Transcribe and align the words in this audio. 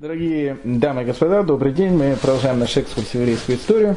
Дорогие 0.00 0.58
дамы 0.62 1.02
и 1.02 1.04
господа, 1.06 1.42
добрый 1.42 1.72
день. 1.72 1.92
Мы 1.92 2.14
продолжаем 2.14 2.60
наш 2.60 2.76
экскурс 2.76 3.08
в 3.08 3.14
еврейскую 3.14 3.58
историю. 3.58 3.96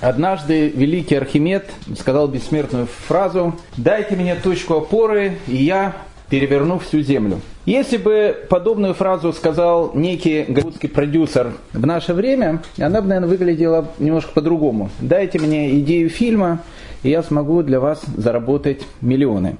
Однажды 0.00 0.68
великий 0.68 1.16
Архимед 1.16 1.68
сказал 1.98 2.28
бессмертную 2.28 2.86
фразу 2.86 3.56
«Дайте 3.76 4.14
мне 4.14 4.36
точку 4.36 4.74
опоры, 4.74 5.38
и 5.48 5.56
я 5.56 5.96
переверну 6.28 6.78
всю 6.78 7.00
землю». 7.00 7.40
Если 7.66 7.96
бы 7.96 8.46
подобную 8.48 8.94
фразу 8.94 9.32
сказал 9.32 9.90
некий 9.92 10.44
голливудский 10.44 10.88
продюсер 10.88 11.54
в 11.72 11.84
наше 11.84 12.14
время, 12.14 12.62
она 12.78 13.02
бы, 13.02 13.08
наверное, 13.08 13.28
выглядела 13.28 13.88
немножко 13.98 14.30
по-другому. 14.32 14.88
«Дайте 15.00 15.40
мне 15.40 15.76
идею 15.80 16.10
фильма, 16.10 16.62
и 17.02 17.10
я 17.10 17.24
смогу 17.24 17.64
для 17.64 17.80
вас 17.80 18.04
заработать 18.16 18.86
миллионы». 19.00 19.56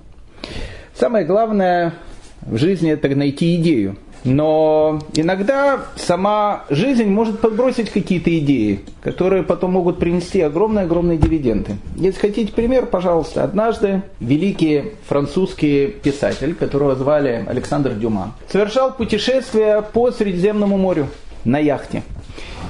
Самое 0.94 1.24
главное 1.24 1.94
в 2.42 2.58
жизни– 2.58 2.90
это 2.92 3.08
найти 3.08 3.56
идею– 3.56 3.96
но 4.24 5.00
иногда 5.14 5.80
сама 5.96 6.64
жизнь 6.70 7.06
может 7.06 7.40
подбросить 7.40 7.90
какие-то 7.90 8.36
идеи, 8.38 8.80
которые 9.02 9.42
потом 9.42 9.72
могут 9.72 9.98
принести 9.98 10.40
огромные-огромные 10.40 11.18
дивиденды. 11.18 11.76
Если 11.96 12.20
хотите 12.20 12.52
пример, 12.52 12.86
пожалуйста. 12.86 13.44
Однажды 13.44 14.02
великий 14.20 14.92
французский 15.06 15.86
писатель, 15.88 16.54
которого 16.54 16.96
звали 16.96 17.44
Александр 17.48 17.94
Дюма, 17.94 18.34
совершал 18.48 18.92
путешествие 18.92 19.82
по 19.82 20.10
Средиземному 20.10 20.76
морю 20.76 21.08
на 21.44 21.58
яхте. 21.58 22.02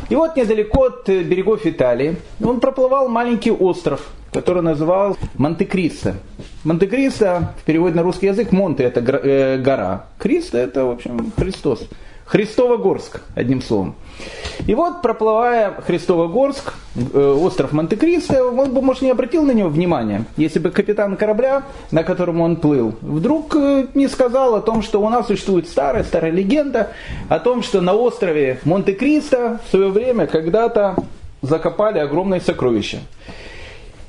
И 0.09 0.15
вот 0.15 0.37
недалеко 0.37 0.85
от 0.87 1.09
берегов 1.09 1.67
Италии 1.67 2.17
он 2.43 2.61
проплывал 2.61 3.09
маленький 3.09 3.53
остров, 3.53 4.09
который 4.33 4.63
называл 4.63 5.17
Монте-Кристо. 5.37 6.17
Монте-Кристо 6.65 7.55
в 7.61 7.65
переводе 7.65 7.95
на 7.95 8.03
русский 8.03 8.27
язык 8.27 8.53
Монте 8.53 8.85
это 8.85 9.01
э, 9.01 9.59
гора, 9.59 10.07
Кристо 10.19 10.59
это, 10.59 10.85
в 10.85 10.91
общем, 10.91 11.33
Христос. 11.37 11.89
Христово-Горск, 12.31 13.23
одним 13.35 13.61
словом. 13.61 13.97
И 14.67 14.75
вот, 14.75 15.03
проплывая 15.03 15.75
Христово-Горск, 15.85 16.75
э, 17.13 17.37
остров 17.41 17.73
Монте-Кристо, 17.73 18.45
он 18.45 18.73
бы, 18.73 18.83
может, 18.83 19.03
не 19.03 19.11
обратил 19.11 19.43
на 19.43 19.51
него 19.51 19.69
внимания, 19.69 20.27
если 20.37 20.61
бы 20.61 20.71
капитан 20.71 21.17
корабля, 21.17 21.65
на 21.91 22.05
котором 22.05 22.41
он 22.41 22.55
плыл, 22.57 22.95
вдруг 23.01 23.57
э, 23.57 23.89
не 23.95 24.07
сказал 24.07 24.55
о 24.55 24.61
том, 24.61 24.83
что 24.83 25.01
у 25.01 25.09
нас 25.09 25.27
существует 25.27 25.67
старая, 25.67 26.05
старая 26.05 26.31
легенда, 26.31 26.93
о 27.29 27.41
том, 27.41 27.65
что 27.65 27.81
на 27.81 27.95
острове 27.95 28.61
Монте-Кристо 28.65 29.59
в 29.67 29.71
свое 29.71 29.89
время 29.89 30.29
когда-то 30.29 30.95
закопали 31.43 31.99
огромное 31.99 32.39
сокровище. 32.39 33.01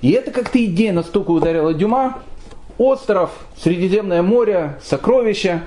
И 0.02 0.12
это 0.12 0.30
как-то 0.30 0.64
идея 0.64 0.94
настолько 0.94 1.32
ударила 1.32 1.74
Дюма, 1.74 2.20
остров, 2.78 3.32
Средиземное 3.58 4.22
море, 4.22 4.78
сокровища, 4.84 5.64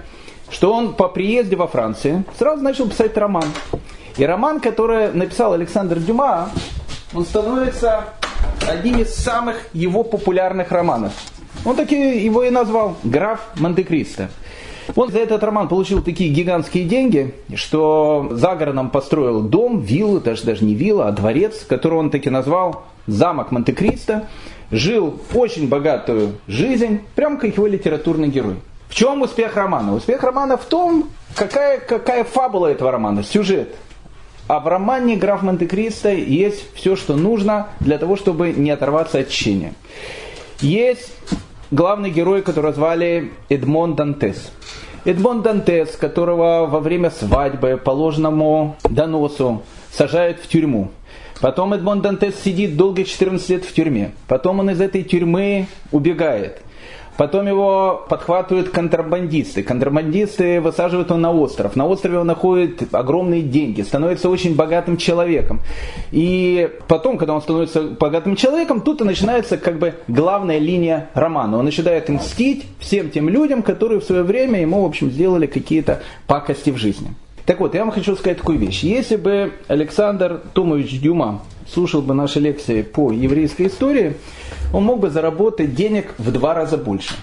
что 0.51 0.73
он 0.73 0.95
по 0.95 1.09
приезде 1.09 1.57
во 1.57 1.67
Франции 1.67 2.25
сразу 2.39 2.63
начал 2.63 2.89
писать 2.89 3.17
роман. 3.17 3.45
И 4.17 4.25
роман, 4.25 4.61
который 4.61 5.13
написал 5.13 5.53
Александр 5.53 5.99
Дюма, 5.99 6.51
он 7.13 7.25
становится 7.25 8.05
одним 8.69 9.01
из 9.01 9.15
самых 9.15 9.57
его 9.73 10.05
популярных 10.05 10.71
романов. 10.71 11.13
Он 11.65 11.77
таки 11.77 12.19
его 12.25 12.43
и 12.43 12.51
назвал 12.51 12.97
«Граф 13.05 13.41
Монте-Кристо». 13.57 14.29
Он 14.97 15.11
за 15.11 15.19
этот 15.19 15.43
роман 15.43 15.69
получил 15.69 16.03
такие 16.03 16.31
гигантские 16.31 16.85
деньги, 16.85 17.35
что 17.55 18.29
за 18.33 18.55
городом 18.55 18.91
построил 18.91 19.41
дом, 19.41 19.81
виллу, 19.81 20.21
даже, 20.21 20.45
даже 20.45 20.65
не 20.65 20.75
вилла, 20.75 21.09
а 21.09 21.13
дворец, 21.13 21.65
который 21.67 21.99
он 21.99 22.11
таки 22.11 22.29
назвал 22.29 22.83
замок 23.07 23.51
Монте-Кристо, 23.51 24.29
жил 24.71 25.19
очень 25.33 25.69
богатую 25.69 26.35
жизнь, 26.47 27.01
прям 27.15 27.39
как 27.39 27.57
его 27.57 27.67
литературный 27.67 28.29
герой. 28.29 28.57
В 28.95 28.97
чем 28.97 29.23
успех 29.23 29.57
романа? 29.57 29.93
Успех 29.93 30.23
романа 30.23 30.57
в 30.57 30.67
том, 30.67 31.11
какая, 31.35 31.81
какая 31.81 32.23
фабула 32.23 32.69
этого 32.69 32.93
романа, 32.93 33.25
сюжет. 33.25 33.75
А 34.47 34.61
в 34.61 34.69
романе 34.69 35.17
«Граф 35.17 35.43
Монте-Кристо» 35.43 36.11
есть 36.13 36.73
все, 36.77 36.95
что 36.95 37.17
нужно 37.17 37.71
для 37.81 37.99
того, 37.99 38.15
чтобы 38.15 38.53
не 38.53 38.71
оторваться 38.71 39.19
от 39.19 39.31
чтения. 39.31 39.75
Есть 40.61 41.11
главный 41.73 42.11
герой, 42.11 42.43
которого 42.43 42.73
звали 42.73 43.33
Эдмон 43.49 43.97
Дантес. 43.97 44.53
Эдмон 45.05 45.43
Дантес, 45.43 45.97
которого 45.97 46.67
во 46.67 46.79
время 46.79 47.11
свадьбы 47.11 47.81
по 47.85 47.91
ложному 47.91 48.77
доносу 48.85 49.65
сажают 49.91 50.39
в 50.39 50.47
тюрьму. 50.47 50.93
Потом 51.41 51.75
Эдмон 51.75 52.01
Дантес 52.01 52.41
сидит 52.45 52.77
долго 52.77 53.03
14 53.03 53.49
лет 53.51 53.65
в 53.65 53.75
тюрьме. 53.75 54.13
Потом 54.29 54.61
он 54.61 54.71
из 54.71 54.81
этой 54.81 55.03
тюрьмы 55.03 55.67
убегает. 55.91 56.64
Потом 57.17 57.47
его 57.47 58.05
подхватывают 58.09 58.71
контрабандисты. 58.71 59.63
Контрабандисты 59.63 60.61
высаживают 60.61 61.11
его 61.11 61.19
на 61.19 61.33
остров. 61.33 61.77
На 61.77 61.87
острове 61.87 62.19
он 62.19 62.27
находит 62.27 62.93
огромные 62.93 63.43
деньги, 63.43 63.83
становится 63.83 64.29
очень 64.29 64.57
богатым 64.57 64.97
человеком. 64.97 65.61
И 66.11 66.71
потом, 66.89 67.17
когда 67.17 67.35
он 67.35 67.43
становится 67.43 67.83
богатым 67.83 68.35
человеком, 68.35 68.81
тут 68.81 69.01
и 69.01 69.05
начинается 69.05 69.59
как 69.59 69.79
бы 69.79 69.95
главная 70.09 70.59
линия 70.59 71.11
романа. 71.15 71.59
Он 71.59 71.65
начинает 71.65 72.09
мстить 72.09 72.67
всем 72.81 73.11
тем 73.11 73.29
людям, 73.29 73.63
которые 73.63 74.01
в 74.01 74.05
свое 74.05 74.25
время 74.25 74.61
ему, 74.61 74.83
в 74.83 74.87
общем, 74.87 75.11
сделали 75.11 75.47
какие-то 75.47 76.03
пакости 76.27 76.71
в 76.71 76.77
жизни. 76.77 77.15
Так 77.47 77.61
вот, 77.61 77.75
я 77.75 77.81
вам 77.81 77.91
хочу 77.91 78.17
сказать 78.17 78.39
такую 78.39 78.59
вещь. 78.59 78.83
Если 78.83 79.17
бы 79.17 79.53
Александр 79.69 80.41
Томович 80.55 81.01
Дюма 81.01 81.43
слушал 81.71 82.01
бы 82.03 82.15
наши 82.15 82.41
лекции 82.41 82.83
по 82.83 83.13
еврейской 83.13 83.67
истории, 83.67 84.17
он 84.75 84.85
мог 84.85 84.99
бы 84.99 85.09
заработать 85.09 85.75
денег 85.75 86.15
в 86.19 86.33
два 86.33 86.53
раза 86.53 86.77
больше. 86.77 87.15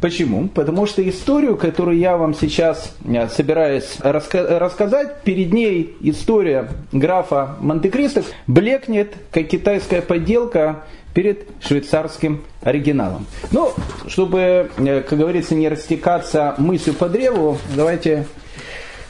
Почему? 0.00 0.48
Потому 0.48 0.86
что 0.86 1.06
историю, 1.08 1.56
которую 1.56 1.98
я 1.98 2.16
вам 2.16 2.34
сейчас 2.34 2.94
э, 3.04 3.28
собираюсь 3.28 3.98
раска- 4.00 4.58
рассказать, 4.58 5.22
перед 5.22 5.52
ней 5.52 5.96
история 6.00 6.70
графа 6.92 7.56
Монте-Кристо 7.60 8.24
блекнет, 8.46 9.14
как 9.30 9.48
китайская 9.48 10.02
подделка 10.02 10.84
перед 11.14 11.48
швейцарским 11.62 12.42
оригиналом. 12.62 13.26
Ну, 13.52 13.72
чтобы, 14.06 14.70
э, 14.76 15.02
как 15.02 15.18
говорится, 15.18 15.54
не 15.54 15.68
растекаться 15.68 16.54
мыслью 16.58 16.94
по 16.94 17.08
древу, 17.08 17.58
давайте 17.74 18.26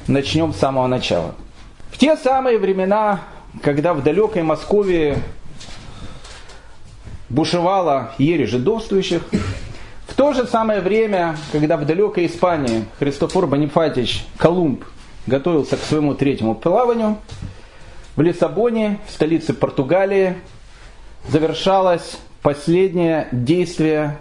начнем 0.07 0.53
с 0.53 0.57
самого 0.57 0.87
начала. 0.87 1.35
В 1.91 1.99
те 1.99 2.17
самые 2.17 2.59
времена, 2.59 3.23
когда 3.63 3.95
в 3.95 4.03
далекой 4.03 4.43
Москве 4.43 5.19
бушевала 7.29 8.13
ере 8.19 8.47
жидовствующих, 8.47 9.23
в 10.07 10.15
то 10.15 10.33
же 10.33 10.47
самое 10.47 10.81
время, 10.81 11.37
когда 11.53 11.77
в 11.77 11.85
далекой 11.85 12.27
Испании 12.27 12.85
Христофор 12.99 13.47
Бонифатич 13.47 14.25
Колумб 14.39 14.85
готовился 15.27 15.77
к 15.77 15.81
своему 15.81 16.15
третьему 16.15 16.55
плаванию, 16.55 17.19
в 18.15 18.23
Лиссабоне, 18.23 18.99
в 19.07 19.13
столице 19.13 19.53
Португалии, 19.53 20.37
завершалось 21.29 22.19
последнее 22.43 23.29
действие 23.33 24.19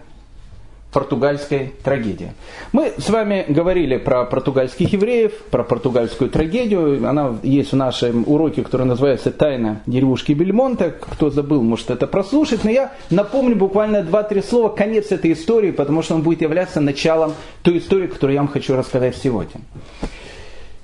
португальской 0.95 1.73
трагедии. 1.83 2.31
Мы 2.71 2.93
с 2.97 3.09
вами 3.09 3.43
говорили 3.49 3.97
про 3.97 4.23
португальских 4.23 4.93
евреев, 4.93 5.33
про 5.51 5.65
португальскую 5.65 6.29
трагедию. 6.29 7.05
Она 7.05 7.35
есть 7.43 7.73
в 7.73 7.75
нашем 7.75 8.23
уроке, 8.25 8.63
который 8.63 8.85
называется 8.85 9.29
«Тайна 9.31 9.81
деревушки 9.85 10.31
Бельмонта». 10.31 10.91
Кто 10.91 11.29
забыл, 11.29 11.61
может 11.63 11.89
это 11.89 12.07
прослушать. 12.07 12.63
Но 12.63 12.71
я 12.71 12.93
напомню 13.09 13.57
буквально 13.57 14.03
два-три 14.03 14.41
слова, 14.41 14.69
конец 14.69 15.11
этой 15.11 15.33
истории, 15.33 15.71
потому 15.71 16.01
что 16.01 16.15
он 16.15 16.21
будет 16.21 16.41
являться 16.41 16.79
началом 16.79 17.33
той 17.61 17.79
истории, 17.79 18.07
которую 18.07 18.35
я 18.35 18.39
вам 18.39 18.47
хочу 18.47 18.77
рассказать 18.77 19.17
сегодня. 19.17 19.59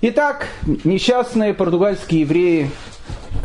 Итак, 0.01 0.47
несчастные 0.83 1.53
португальские 1.53 2.21
евреи, 2.21 2.69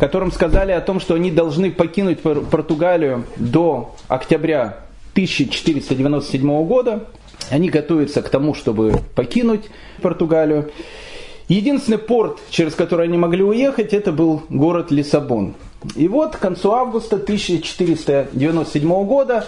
которым 0.01 0.33
сказали 0.33 0.73
о 0.73 0.81
том, 0.81 0.99
что 0.99 1.13
они 1.13 1.31
должны 1.31 1.71
покинуть 1.71 2.19
Португалию 2.19 3.23
до 3.37 3.95
октября 4.09 4.79
1497 5.17 6.67
года. 6.67 7.07
Они 7.49 7.69
готовятся 7.69 8.21
к 8.21 8.29
тому, 8.29 8.53
чтобы 8.53 9.01
покинуть 9.15 9.63
Португалию. 10.03 10.69
Единственный 11.47 11.97
порт, 11.97 12.39
через 12.51 12.75
который 12.75 13.07
они 13.07 13.17
могли 13.17 13.43
уехать, 13.43 13.93
это 13.93 14.11
был 14.11 14.43
город 14.49 14.91
Лиссабон. 14.91 15.55
И 15.95 16.07
вот 16.07 16.35
к 16.35 16.39
концу 16.39 16.71
августа 16.71 17.15
1497 17.15 19.05
года 19.05 19.47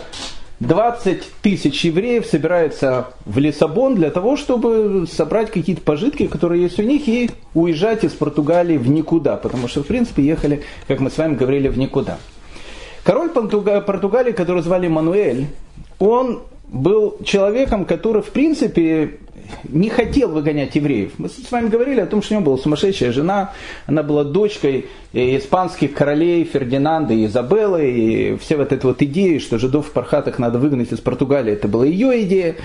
20 0.60 1.24
тысяч 1.44 1.86
евреев 1.86 2.26
собираются 2.26 3.10
в 3.26 3.38
Лиссабон 3.38 3.94
для 3.94 4.10
того, 4.10 4.38
чтобы 4.38 5.06
собрать 5.12 5.52
какие-то 5.52 5.84
пожитки, 5.84 6.26
которые 6.26 6.64
есть 6.64 6.80
у 6.80 6.84
них, 6.84 7.08
и 7.08 7.30
уезжать 7.54 8.04
из 8.04 8.14
Португалии 8.14 8.78
в 8.78 8.90
никуда. 8.90 9.38
Потому 9.38 9.68
что, 9.68 9.84
в 9.84 9.88
принципе, 9.88 10.24
ехали, 10.24 10.64
как 10.88 11.00
мы 11.00 11.12
с 11.12 11.18
вами 11.18 11.36
говорили, 11.36 11.68
в 11.68 11.78
никуда. 11.78 12.18
Король 13.10 13.30
Португалии, 13.32 14.34
который 14.34 14.62
звали 14.62 14.88
Мануэль, 14.88 15.48
он 15.98 16.44
был 16.68 17.18
человеком, 17.24 17.86
который, 17.86 18.22
в 18.22 18.30
принципе, 18.30 19.18
не 19.64 19.90
хотел 19.90 20.30
выгонять 20.30 20.76
евреев. 20.76 21.14
Мы 21.18 21.28
с 21.28 21.52
вами 21.52 21.70
говорили 21.70 22.02
о 22.02 22.06
том, 22.06 22.22
что 22.22 22.36
у 22.36 22.38
него 22.38 22.52
была 22.52 22.58
сумасшедшая 22.60 23.12
жена, 23.12 23.54
она 23.88 24.04
была 24.04 24.24
дочкой 24.24 24.86
испанских 25.12 25.96
королей 25.96 26.44
Фердинанда 26.44 27.16
и 27.16 27.26
Изабеллы, 27.26 27.90
и 27.90 28.38
все 28.38 28.58
вот 28.58 28.72
эта 28.72 28.86
вот 28.86 29.02
идея, 29.02 29.40
что 29.40 29.58
жидов 29.58 29.88
в 29.88 29.92
пархатах 29.92 30.38
надо 30.38 30.60
выгнать 30.60 30.92
из 30.92 31.00
Португалии, 31.00 31.54
это 31.54 31.68
была 31.68 31.88
ее 31.88 32.22
идея. 32.26 32.58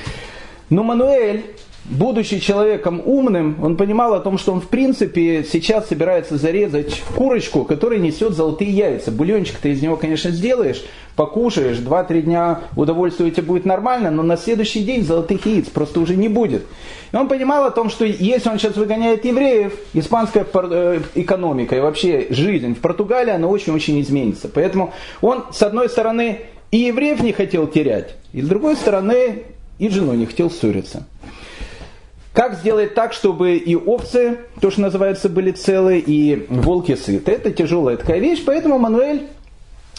Но 0.69 0.83
Мануэль 0.83 1.43
будучи 1.85 2.39
человеком 2.39 3.03
умным, 3.05 3.57
он 3.63 3.77
понимал 3.77 4.15
о 4.15 4.21
том, 4.21 4.39
что 4.39 4.53
он 4.53 4.61
в 4.61 4.69
принципе 4.69 5.45
сейчас 5.45 5.89
собирается 5.89 6.37
зарезать 6.37 7.03
курочку, 7.15 7.65
которая 7.65 7.99
несет 7.99 8.35
золотые 8.35 8.71
яйца. 8.71 9.11
Бульончик 9.11 9.59
ты 9.59 9.73
из 9.73 9.83
него, 9.83 9.97
конечно, 9.97 10.31
сделаешь, 10.31 10.83
покушаешь, 11.17 11.79
2-3 11.79 12.23
дня 12.23 12.61
удовольствие 12.77 13.33
у 13.37 13.43
будет 13.43 13.65
нормально, 13.65 14.11
но 14.11 14.23
на 14.23 14.37
следующий 14.37 14.83
день 14.83 15.05
золотых 15.05 15.45
яиц 15.47 15.69
просто 15.69 16.01
уже 16.01 16.17
не 16.17 16.29
будет. 16.29 16.65
И 17.13 17.17
он 17.17 17.29
понимал 17.29 17.65
о 17.65 17.71
том, 17.71 17.91
что 17.91 18.05
если 18.05 18.49
он 18.49 18.59
сейчас 18.59 18.77
выгоняет 18.77 19.25
евреев, 19.25 19.75
испанская 19.93 20.47
э, 20.53 21.01
экономика 21.15 21.77
и 21.77 21.81
вообще 21.81 22.27
жизнь 22.31 22.75
в 22.75 22.81
Португалии, 22.81 23.33
она 23.33 23.47
очень-очень 23.47 24.01
изменится. 24.01 24.49
Поэтому 24.49 24.93
он, 25.21 25.45
с 25.53 25.63
одной 25.63 25.89
стороны, 25.89 26.41
и 26.71 26.79
евреев 26.79 27.21
не 27.23 27.33
хотел 27.33 27.69
терять, 27.69 28.17
и 28.33 28.43
с 28.43 28.49
другой 28.49 28.75
стороны, 28.75 29.45
и 29.79 29.89
жену 29.89 30.15
не 30.15 30.27
хотел 30.27 30.51
ссориться. 30.51 31.07
Как 32.35 32.55
сделать 32.55 32.95
так, 32.95 33.13
чтобы 33.13 33.57
и 33.59 33.77
овцы, 33.77 34.39
то, 34.61 34.73
что 34.73 34.81
называется, 34.81 35.29
были 35.29 35.53
целы, 35.53 36.03
и 36.05 36.47
волки 36.49 36.97
сыты? 36.97 37.31
Это 37.31 37.53
тяжелая 37.53 37.97
такая 37.97 38.19
вещь, 38.19 38.43
поэтому 38.45 38.77
Мануэль 38.77 39.29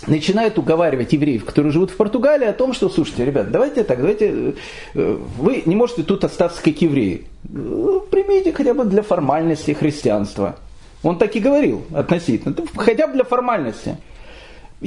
начинает 0.06 0.58
уговаривать 0.58 1.14
евреев, 1.14 1.46
которые 1.46 1.72
живут 1.72 1.92
в 1.92 1.96
Португалии, 1.96 2.46
о 2.46 2.52
том, 2.52 2.74
что, 2.74 2.90
слушайте, 2.90 3.24
ребят, 3.24 3.52
давайте 3.52 3.86
так, 3.86 4.00
давайте, 4.00 4.54
э, 4.96 5.18
вы 5.38 5.64
не 5.66 5.78
можете 5.78 6.04
тут 6.04 6.26
остаться 6.26 6.62
как 6.62 6.82
евреи. 6.82 7.26
Ну, 7.48 8.02
примите 8.02 8.52
хотя 8.52 8.74
бы 8.74 8.84
для 8.84 9.02
формальности 9.02 9.72
христианства. 9.72 10.58
Он 11.04 11.18
так 11.18 11.38
и 11.38 11.40
говорил 11.40 11.86
относительно, 11.94 12.54
хотя 12.76 13.08
бы 13.08 13.14
для 13.14 13.24
формальности 13.24 13.96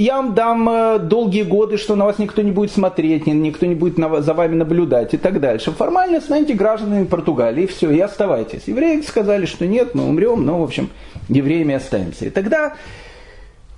я 0.03 0.17
вам 0.17 0.35
дам 0.35 0.69
э, 0.69 0.99
долгие 1.01 1.43
годы, 1.43 1.77
что 1.77 1.97
на 1.97 2.05
вас 2.05 2.19
никто 2.19 2.43
не 2.43 2.53
будет 2.53 2.71
смотреть, 2.71 3.27
никто 3.27 3.67
не 3.67 3.75
будет 3.75 3.97
за 3.97 4.33
вами 4.33 4.55
наблюдать 4.55 5.13
и 5.15 5.17
так 5.17 5.41
дальше. 5.41 5.73
Формально 5.73 6.21
станьте 6.21 6.55
гражданами 6.55 7.05
Португалии, 7.05 7.65
и 7.65 7.67
все, 7.67 7.91
и 7.91 7.99
оставайтесь. 7.99 8.63
Евреи 8.67 9.01
сказали, 9.01 9.47
что 9.47 9.67
нет, 9.67 9.95
мы 9.95 10.05
умрем, 10.05 10.45
но, 10.45 10.61
в 10.61 10.63
общем, 10.63 10.91
евреями 11.29 11.75
останемся. 11.75 12.27
И 12.27 12.31
тогда 12.31 12.75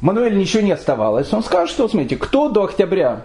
Мануэль 0.00 0.36
ничего 0.36 0.62
не 0.62 0.72
оставалось. 0.72 1.32
Он 1.32 1.42
скажет, 1.42 1.74
что, 1.74 1.88
смотрите, 1.88 2.16
кто 2.16 2.50
до 2.50 2.64
октября 2.64 3.24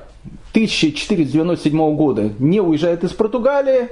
1497 0.52 1.96
года 1.96 2.30
не 2.40 2.62
уезжает 2.62 3.04
из 3.04 3.12
Португалии, 3.12 3.90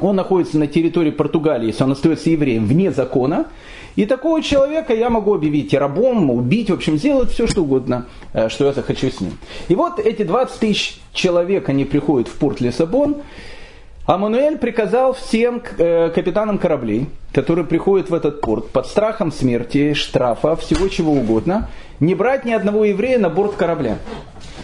он 0.00 0.16
находится 0.16 0.58
на 0.58 0.66
территории 0.66 1.10
Португалии, 1.10 1.68
если 1.68 1.84
он 1.84 1.92
остается 1.92 2.30
евреем, 2.30 2.66
вне 2.66 2.90
закона, 2.90 3.46
и 3.96 4.04
такого 4.04 4.42
человека 4.42 4.94
я 4.94 5.08
могу 5.08 5.34
объявить 5.34 5.72
и 5.72 5.78
рабом, 5.78 6.30
убить, 6.30 6.68
в 6.68 6.74
общем, 6.74 6.98
сделать 6.98 7.30
все, 7.30 7.46
что 7.46 7.62
угодно, 7.62 8.06
э, 8.34 8.50
что 8.50 8.66
я 8.66 8.72
захочу 8.72 9.10
с 9.10 9.20
ним. 9.20 9.38
И 9.68 9.74
вот 9.74 9.98
эти 9.98 10.22
20 10.22 10.60
тысяч 10.60 11.00
человек, 11.14 11.68
они 11.70 11.86
приходят 11.86 12.28
в 12.28 12.32
порт 12.32 12.60
Лиссабон, 12.60 13.16
а 14.06 14.18
Мануэль 14.18 14.58
приказал 14.58 15.14
всем 15.14 15.62
э, 15.78 16.10
капитанам 16.10 16.58
кораблей, 16.58 17.06
которые 17.32 17.64
приходят 17.64 18.10
в 18.10 18.14
этот 18.14 18.40
порт 18.40 18.68
под 18.68 18.86
страхом 18.86 19.32
смерти, 19.32 19.94
штрафа, 19.94 20.56
всего 20.56 20.88
чего 20.88 21.12
угодно, 21.12 21.70
не 21.98 22.14
брать 22.14 22.44
ни 22.44 22.52
одного 22.52 22.84
еврея 22.84 23.18
на 23.18 23.30
борт 23.30 23.54
корабля. 23.56 23.98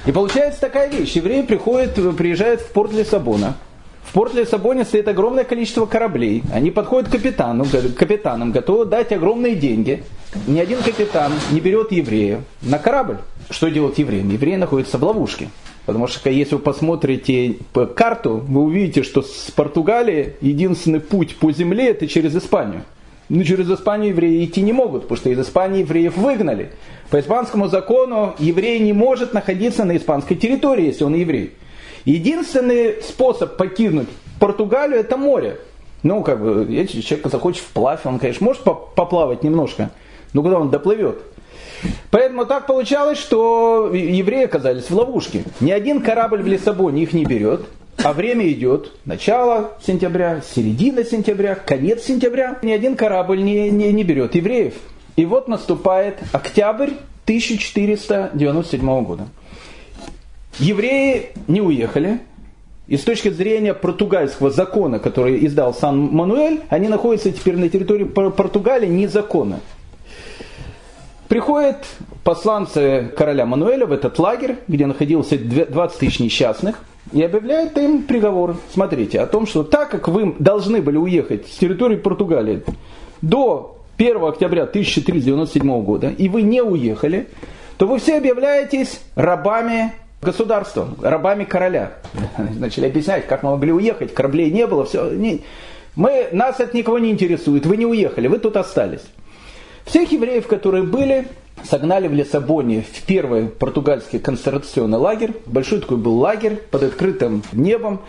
И 0.04 0.12
получается 0.12 0.60
такая 0.60 0.90
вещь. 0.90 1.12
Евреи 1.12 1.42
приходят, 1.42 1.94
приезжают 2.16 2.60
в 2.60 2.70
порт 2.72 2.92
Лиссабона, 2.92 3.56
в 4.02 4.12
порт 4.12 4.34
Лиссабоне 4.34 4.84
стоит 4.84 5.08
огромное 5.08 5.44
количество 5.44 5.86
кораблей. 5.86 6.42
Они 6.52 6.70
подходят 6.70 7.08
к 7.08 7.12
капитану, 7.12 7.64
капитанам, 7.96 8.52
готовы 8.52 8.84
дать 8.84 9.12
огромные 9.12 9.54
деньги. 9.54 10.02
Ни 10.46 10.60
один 10.60 10.78
капитан 10.82 11.32
не 11.50 11.60
берет 11.60 11.92
еврея 11.92 12.42
на 12.62 12.78
корабль. 12.78 13.18
Что 13.50 13.68
делать 13.68 13.98
евреям? 13.98 14.30
Евреи 14.30 14.56
находятся 14.56 14.98
в 14.98 15.04
ловушке. 15.04 15.48
Потому 15.86 16.06
что 16.06 16.30
если 16.30 16.54
вы 16.54 16.60
посмотрите 16.60 17.56
карту, 17.96 18.42
вы 18.46 18.62
увидите, 18.62 19.02
что 19.02 19.22
с 19.22 19.50
Португалии 19.50 20.34
единственный 20.40 21.00
путь 21.00 21.36
по 21.36 21.50
земле 21.50 21.88
это 21.90 22.06
через 22.06 22.36
Испанию. 22.36 22.82
Ну, 23.28 23.42
через 23.44 23.70
Испанию 23.70 24.10
евреи 24.10 24.44
идти 24.44 24.60
не 24.60 24.72
могут, 24.72 25.02
потому 25.02 25.16
что 25.16 25.30
из 25.30 25.40
Испании 25.40 25.80
евреев 25.80 26.16
выгнали. 26.16 26.72
По 27.10 27.18
испанскому 27.18 27.68
закону 27.68 28.34
еврей 28.38 28.78
не 28.78 28.92
может 28.92 29.32
находиться 29.32 29.84
на 29.84 29.96
испанской 29.96 30.36
территории, 30.36 30.86
если 30.86 31.04
он 31.04 31.14
еврей. 31.14 31.52
Единственный 32.04 33.02
способ 33.02 33.56
покинуть 33.56 34.08
Португалию 34.40 34.98
это 35.00 35.16
море. 35.16 35.58
Ну, 36.02 36.22
как 36.24 36.42
бы, 36.42 36.66
если 36.68 37.00
человек 37.00 37.28
захочет 37.28 37.62
вплавь, 37.62 38.00
он, 38.04 38.18
конечно, 38.18 38.44
может 38.44 38.62
поплавать 38.62 39.44
немножко, 39.44 39.90
но 40.32 40.42
куда 40.42 40.58
он 40.58 40.68
доплывет? 40.68 41.18
Поэтому 42.10 42.44
так 42.46 42.66
получалось, 42.66 43.18
что 43.18 43.92
евреи 43.94 44.44
оказались 44.44 44.90
в 44.90 44.96
ловушке. 44.96 45.44
Ни 45.60 45.70
один 45.70 46.00
корабль 46.00 46.42
в 46.42 46.46
Лиссабоне 46.46 47.04
их 47.04 47.12
не 47.12 47.24
берет, 47.24 47.62
а 48.02 48.12
время 48.12 48.48
идет. 48.50 48.92
Начало 49.04 49.72
сентября, 49.84 50.42
середина 50.54 51.04
сентября, 51.04 51.54
конец 51.54 52.02
сентября. 52.02 52.58
Ни 52.62 52.72
один 52.72 52.96
корабль 52.96 53.42
не, 53.42 53.70
не, 53.70 53.92
не 53.92 54.04
берет 54.04 54.34
евреев. 54.34 54.74
И 55.14 55.24
вот 55.24 55.46
наступает 55.46 56.18
октябрь 56.32 56.90
1497 57.26 59.04
года. 59.04 59.28
Евреи 60.58 61.30
не 61.48 61.60
уехали. 61.60 62.20
И 62.88 62.96
с 62.96 63.04
точки 63.04 63.30
зрения 63.30 63.74
португальского 63.74 64.50
закона, 64.50 64.98
который 64.98 65.46
издал 65.46 65.72
Сан-Мануэль, 65.72 66.62
они 66.68 66.88
находятся 66.88 67.30
теперь 67.30 67.56
на 67.56 67.68
территории 67.68 68.04
Португалии 68.04 68.88
незаконно. 68.88 69.60
Приходят 71.28 71.86
посланцы 72.24 73.10
короля 73.16 73.46
Мануэля 73.46 73.86
в 73.86 73.92
этот 73.92 74.18
лагерь, 74.18 74.58
где 74.68 74.86
находилось 74.86 75.28
20 75.28 75.98
тысяч 75.98 76.18
несчастных, 76.18 76.84
и 77.12 77.22
объявляют 77.22 77.78
им 77.78 78.02
приговор. 78.02 78.56
Смотрите, 78.72 79.20
о 79.20 79.26
том, 79.26 79.46
что 79.46 79.62
так 79.62 79.90
как 79.90 80.08
вы 80.08 80.34
должны 80.38 80.82
были 80.82 80.98
уехать 80.98 81.46
с 81.46 81.56
территории 81.56 81.96
Португалии 81.96 82.62
до 83.22 83.78
1 83.96 84.22
октября 84.24 84.64
1497 84.64 85.82
года, 85.84 86.10
и 86.10 86.28
вы 86.28 86.42
не 86.42 86.62
уехали, 86.62 87.28
то 87.78 87.86
вы 87.86 87.98
все 87.98 88.18
объявляетесь 88.18 89.00
рабами 89.14 89.92
государством, 90.22 90.96
рабами 91.02 91.44
короля. 91.44 91.94
Начали 92.38 92.86
объяснять, 92.86 93.26
как 93.26 93.42
мы 93.42 93.50
могли 93.50 93.72
уехать, 93.72 94.14
кораблей 94.14 94.50
не 94.50 94.66
было, 94.66 94.84
все. 94.84 95.10
Не, 95.10 95.42
мы, 95.96 96.28
нас 96.32 96.60
это 96.60 96.76
никого 96.76 96.98
не 96.98 97.10
интересует, 97.10 97.66
вы 97.66 97.76
не 97.76 97.86
уехали, 97.86 98.28
вы 98.28 98.38
тут 98.38 98.56
остались. 98.56 99.02
Всех 99.84 100.12
евреев, 100.12 100.46
которые 100.46 100.84
были, 100.84 101.26
согнали 101.64 102.08
в 102.08 102.12
Лиссабоне 102.12 102.82
в 102.82 103.02
первый 103.02 103.48
португальский 103.48 104.20
концентрационный 104.20 104.98
лагерь. 104.98 105.34
Большой 105.46 105.80
такой 105.80 105.96
был 105.96 106.18
лагерь 106.18 106.56
под 106.70 106.84
открытым 106.84 107.42
небом. 107.52 108.00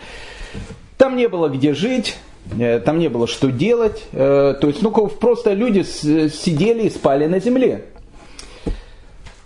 Там 0.96 1.16
не 1.16 1.28
было 1.28 1.48
где 1.48 1.74
жить, 1.74 2.16
э, 2.56 2.78
там 2.78 2.98
не 2.98 3.08
было 3.08 3.26
что 3.26 3.50
делать. 3.50 4.04
Э, 4.12 4.54
то 4.60 4.68
есть, 4.68 4.82
ну, 4.82 4.90
просто 4.90 5.52
люди 5.52 5.82
сидели 5.82 6.84
и 6.84 6.90
спали 6.90 7.26
на 7.26 7.40
земле. 7.40 7.86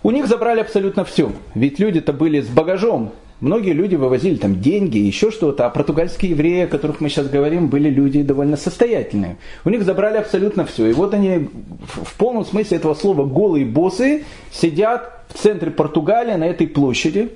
У 0.01 0.11
них 0.11 0.27
забрали 0.27 0.61
абсолютно 0.61 1.03
все. 1.03 1.31
Ведь 1.55 1.79
люди-то 1.79 2.13
были 2.13 2.39
с 2.39 2.47
багажом. 2.47 3.11
Многие 3.41 3.71
люди 3.71 3.95
вывозили 3.95 4.35
там 4.35 4.59
деньги, 4.59 4.97
еще 4.97 5.31
что-то, 5.31 5.65
а 5.65 5.69
португальские 5.69 6.31
евреи, 6.31 6.63
о 6.63 6.67
которых 6.67 6.99
мы 6.99 7.07
сейчас 7.07 7.29
говорим, 7.29 7.67
были 7.67 7.89
люди 7.89 8.21
довольно 8.21 8.57
состоятельные. 8.57 9.37
У 9.63 9.69
них 9.69 9.83
забрали 9.83 10.17
абсолютно 10.17 10.65
все. 10.65 10.87
И 10.87 10.93
вот 10.93 11.13
они 11.13 11.49
в 11.87 12.15
полном 12.17 12.45
смысле 12.45 12.77
этого 12.77 12.93
слова 12.95 13.25
голые 13.25 13.65
боссы 13.65 14.25
сидят 14.51 15.23
в 15.29 15.37
центре 15.37 15.71
Португалии 15.71 16.33
на 16.33 16.45
этой 16.45 16.67
площади. 16.67 17.29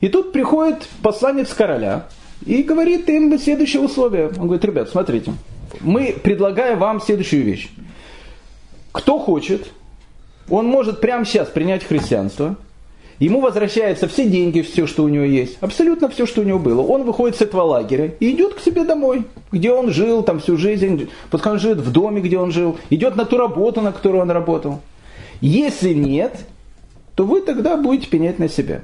И 0.00 0.08
тут 0.08 0.32
приходит 0.32 0.88
посланец 1.02 1.52
короля 1.54 2.08
и 2.44 2.62
говорит 2.62 3.08
им 3.08 3.36
следующее 3.38 3.82
условие. 3.82 4.28
Он 4.28 4.46
говорит, 4.46 4.64
ребят, 4.64 4.88
смотрите, 4.88 5.32
мы 5.80 6.16
предлагаем 6.20 6.78
вам 6.78 7.00
следующую 7.00 7.44
вещь. 7.44 7.70
Кто 8.92 9.18
хочет, 9.18 9.70
он 10.50 10.66
может 10.66 11.00
прямо 11.00 11.24
сейчас 11.24 11.48
принять 11.48 11.84
христианство, 11.84 12.56
ему 13.18 13.40
возвращаются 13.40 14.08
все 14.08 14.26
деньги, 14.26 14.60
все, 14.60 14.86
что 14.86 15.04
у 15.04 15.08
него 15.08 15.24
есть, 15.24 15.56
абсолютно 15.60 16.08
все, 16.08 16.26
что 16.26 16.42
у 16.42 16.44
него 16.44 16.58
было. 16.58 16.82
Он 16.82 17.04
выходит 17.04 17.36
с 17.36 17.42
этого 17.42 17.62
лагеря 17.62 18.12
и 18.20 18.32
идет 18.32 18.54
к 18.54 18.60
себе 18.60 18.84
домой, 18.84 19.24
где 19.52 19.72
он 19.72 19.90
жил 19.90 20.22
там 20.22 20.40
всю 20.40 20.56
жизнь, 20.56 21.08
пускай 21.30 21.52
он 21.52 21.58
живет 21.58 21.78
в 21.78 21.92
доме, 21.92 22.20
где 22.20 22.38
он 22.38 22.50
жил, 22.50 22.78
идет 22.90 23.16
на 23.16 23.24
ту 23.24 23.38
работу, 23.38 23.80
на 23.80 23.92
которую 23.92 24.22
он 24.22 24.30
работал. 24.30 24.80
Если 25.40 25.94
нет, 25.94 26.34
то 27.14 27.24
вы 27.24 27.40
тогда 27.40 27.76
будете 27.76 28.08
пенять 28.08 28.38
на 28.38 28.48
себя. 28.48 28.82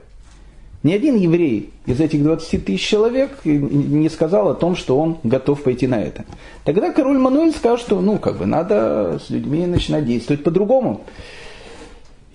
Ни 0.82 0.92
один 0.92 1.16
еврей 1.16 1.70
из 1.86 2.00
этих 2.00 2.22
20 2.22 2.64
тысяч 2.64 2.86
человек 2.86 3.30
не 3.44 4.08
сказал 4.08 4.48
о 4.50 4.54
том, 4.54 4.76
что 4.76 5.00
он 5.00 5.18
готов 5.24 5.62
пойти 5.62 5.88
на 5.88 6.00
это. 6.00 6.24
Тогда 6.64 6.92
король 6.92 7.18
Мануэль 7.18 7.52
скажет, 7.52 7.84
что 7.84 8.00
ну, 8.00 8.18
как 8.18 8.38
бы 8.38 8.46
надо 8.46 9.18
с 9.26 9.30
людьми 9.30 9.66
начинать 9.66 10.06
действовать 10.06 10.44
по-другому. 10.44 11.00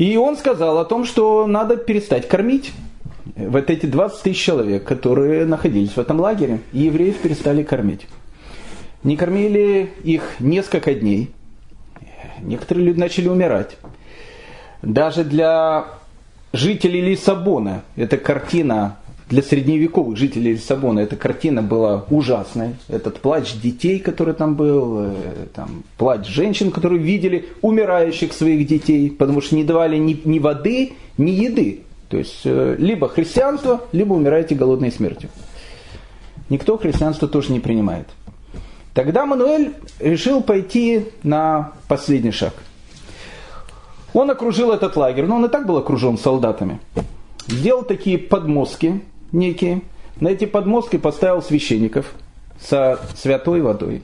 И 0.01 0.17
он 0.17 0.35
сказал 0.35 0.79
о 0.79 0.85
том, 0.85 1.05
что 1.05 1.45
надо 1.45 1.77
перестать 1.77 2.27
кормить 2.27 2.71
вот 3.35 3.69
эти 3.69 3.85
20 3.85 4.23
тысяч 4.23 4.41
человек, 4.43 4.83
которые 4.83 5.45
находились 5.45 5.91
в 5.91 5.99
этом 5.99 6.19
лагере. 6.19 6.61
И 6.73 6.79
евреев 6.79 7.19
перестали 7.19 7.61
кормить. 7.61 8.07
Не 9.03 9.15
кормили 9.15 9.93
их 10.03 10.23
несколько 10.39 10.95
дней. 10.95 11.29
Некоторые 12.41 12.87
люди 12.87 12.99
начали 12.99 13.27
умирать. 13.27 13.77
Даже 14.81 15.23
для 15.23 15.85
жителей 16.51 17.01
Лиссабона 17.01 17.83
эта 17.95 18.17
картина 18.17 18.97
для 19.31 19.41
средневековых 19.41 20.17
жителей 20.17 20.51
Лиссабона 20.51 20.99
эта 20.99 21.15
картина 21.15 21.61
была 21.61 22.03
ужасной. 22.09 22.75
Этот 22.89 23.21
плач 23.21 23.53
детей, 23.53 23.97
который 23.97 24.33
там 24.33 24.55
был, 24.55 25.05
э, 25.05 25.13
там, 25.55 25.83
плач 25.97 26.27
женщин, 26.27 26.69
которые 26.69 27.01
видели 27.01 27.45
умирающих 27.61 28.33
своих 28.33 28.67
детей, 28.67 29.09
потому 29.09 29.39
что 29.39 29.55
не 29.55 29.63
давали 29.63 29.95
ни, 29.95 30.19
ни 30.25 30.39
воды, 30.39 30.93
ни 31.17 31.31
еды. 31.31 31.83
То 32.09 32.17
есть 32.17 32.41
э, 32.43 32.75
либо 32.77 33.07
христианство, 33.07 33.85
либо 33.93 34.13
умираете 34.13 34.53
голодной 34.53 34.91
смертью. 34.91 35.29
Никто 36.49 36.77
христианство 36.77 37.29
тоже 37.29 37.53
не 37.53 37.61
принимает. 37.61 38.09
Тогда 38.93 39.25
Мануэль 39.25 39.75
решил 39.99 40.41
пойти 40.41 41.05
на 41.23 41.71
последний 41.87 42.31
шаг. 42.31 42.53
Он 44.13 44.29
окружил 44.29 44.73
этот 44.73 44.97
лагерь, 44.97 45.23
но 45.25 45.37
он 45.37 45.45
и 45.45 45.47
так 45.47 45.65
был 45.65 45.77
окружен 45.77 46.17
солдатами. 46.17 46.81
Сделал 47.47 47.83
такие 47.83 48.17
подмостки 48.17 49.01
некие. 49.31 49.81
На 50.19 50.29
эти 50.29 50.45
подмостки 50.45 50.97
поставил 50.97 51.41
священников 51.41 52.13
со 52.59 52.99
святой 53.15 53.61
водой. 53.61 54.01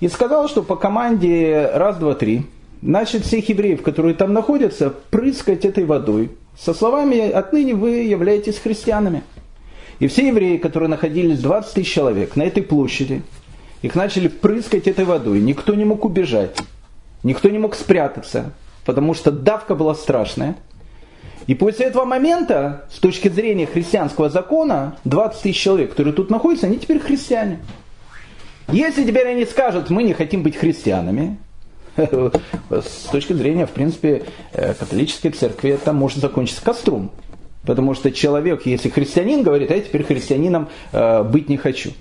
И 0.00 0.08
сказал, 0.08 0.48
что 0.48 0.62
по 0.62 0.76
команде 0.76 1.70
раз, 1.74 1.96
два, 1.96 2.14
три, 2.14 2.46
начать 2.82 3.24
всех 3.24 3.48
евреев, 3.48 3.82
которые 3.82 4.14
там 4.14 4.32
находятся, 4.32 4.90
прыскать 5.10 5.64
этой 5.64 5.84
водой. 5.84 6.30
Со 6.58 6.74
словами 6.74 7.30
«отныне 7.30 7.74
вы 7.74 7.90
являетесь 8.04 8.58
христианами». 8.58 9.22
И 9.98 10.08
все 10.08 10.28
евреи, 10.28 10.58
которые 10.58 10.90
находились, 10.90 11.40
20 11.40 11.72
тысяч 11.72 11.92
человек, 11.92 12.36
на 12.36 12.42
этой 12.42 12.62
площади, 12.62 13.22
их 13.82 13.94
начали 13.94 14.28
прыскать 14.28 14.86
этой 14.86 15.04
водой. 15.04 15.40
Никто 15.40 15.74
не 15.74 15.84
мог 15.84 16.04
убежать, 16.04 16.56
никто 17.22 17.48
не 17.48 17.58
мог 17.58 17.74
спрятаться, 17.74 18.52
потому 18.84 19.14
что 19.14 19.30
давка 19.30 19.74
была 19.74 19.94
страшная. 19.94 20.56
И 21.46 21.54
после 21.54 21.86
этого 21.86 22.04
момента, 22.04 22.86
с 22.90 22.98
точки 22.98 23.28
зрения 23.28 23.66
христианского 23.66 24.28
закона, 24.28 24.96
20 25.04 25.42
тысяч 25.42 25.60
человек, 25.60 25.90
которые 25.90 26.12
тут 26.12 26.30
находятся, 26.30 26.66
они 26.66 26.78
теперь 26.78 26.98
христиане. 26.98 27.60
Если 28.72 29.04
теперь 29.04 29.28
они 29.28 29.44
скажут, 29.44 29.90
мы 29.90 30.02
не 30.02 30.12
хотим 30.12 30.42
быть 30.42 30.56
христианами, 30.56 31.38
с 31.96 33.08
точки 33.10 33.32
зрения, 33.32 33.66
в 33.66 33.70
принципе, 33.70 34.24
э, 34.52 34.74
католической 34.74 35.30
церкви, 35.30 35.70
это 35.70 35.92
может 35.92 36.18
закончиться 36.18 36.62
костром. 36.62 37.10
Потому 37.64 37.94
что 37.94 38.12
человек, 38.12 38.66
если 38.66 38.88
христианин, 38.88 39.42
говорит, 39.42 39.70
а 39.70 39.74
я 39.74 39.80
теперь 39.80 40.04
христианином 40.04 40.68
э, 40.92 41.22
быть 41.22 41.48
не 41.48 41.56
хочу. 41.56 41.92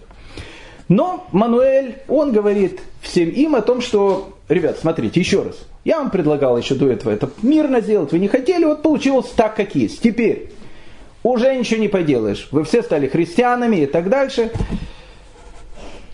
Но 0.87 1.27
Мануэль, 1.31 1.97
он 2.07 2.31
говорит 2.31 2.79
всем 3.01 3.29
им 3.29 3.55
о 3.55 3.61
том, 3.61 3.81
что, 3.81 4.35
ребят, 4.49 4.77
смотрите, 4.79 5.19
еще 5.19 5.41
раз, 5.43 5.55
я 5.83 5.97
вам 5.97 6.11
предлагал 6.11 6.57
еще 6.57 6.75
до 6.75 6.89
этого 6.89 7.11
это 7.11 7.29
мирно 7.41 7.81
сделать, 7.81 8.11
вы 8.11 8.19
не 8.19 8.27
хотели, 8.27 8.65
вот 8.65 8.83
получилось 8.83 9.31
так, 9.35 9.55
как 9.55 9.75
есть. 9.75 10.01
Теперь 10.01 10.51
уже 11.23 11.55
ничего 11.55 11.79
не 11.79 11.87
поделаешь, 11.87 12.47
вы 12.51 12.63
все 12.63 12.83
стали 12.83 13.07
христианами 13.07 13.77
и 13.77 13.85
так 13.87 14.09
дальше. 14.09 14.51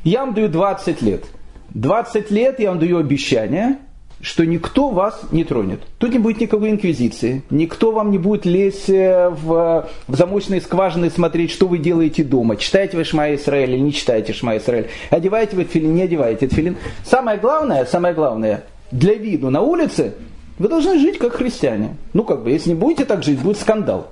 Я 0.03 0.21
вам 0.25 0.33
даю 0.33 0.47
20 0.47 1.01
лет. 1.01 1.25
20 1.73 2.31
лет 2.31 2.59
я 2.59 2.69
вам 2.69 2.79
даю 2.79 2.97
обещание, 2.97 3.77
что 4.21 4.45
никто 4.45 4.89
вас 4.89 5.21
не 5.31 5.43
тронет. 5.43 5.81
Тут 5.97 6.11
не 6.11 6.19
будет 6.19 6.39
никакой 6.39 6.69
инквизиции, 6.69 7.43
никто 7.49 7.91
вам 7.91 8.11
не 8.11 8.17
будет 8.17 8.45
лезть 8.45 8.89
э, 8.89 9.29
в, 9.29 9.89
в 10.07 10.15
замочные 10.15 10.61
скважины 10.61 11.09
смотреть, 11.09 11.51
что 11.51 11.67
вы 11.67 11.77
делаете 11.77 12.23
дома. 12.23 12.55
Читаете 12.55 12.97
вы 12.97 13.03
Шма 13.03 13.33
Исраэль 13.33 13.71
или 13.71 13.79
не 13.79 13.93
читаете 13.93 14.33
Шма 14.33 14.57
Исраэль. 14.57 14.87
Одеваете 15.09 15.55
вы 15.55 15.63
филин, 15.63 15.95
не 15.95 16.03
одеваете 16.03 16.47
филин. 16.47 16.77
Самое 17.03 17.37
главное, 17.39 17.85
самое 17.85 18.13
главное, 18.13 18.63
для 18.91 19.15
виду 19.15 19.49
на 19.49 19.61
улице 19.61 20.13
вы 20.59 20.67
должны 20.67 20.99
жить 20.99 21.17
как 21.17 21.33
христиане. 21.33 21.97
Ну 22.13 22.23
как 22.23 22.43
бы, 22.43 22.51
если 22.51 22.69
не 22.69 22.75
будете 22.75 23.05
так 23.05 23.23
жить, 23.23 23.39
будет 23.39 23.57
скандал. 23.57 24.09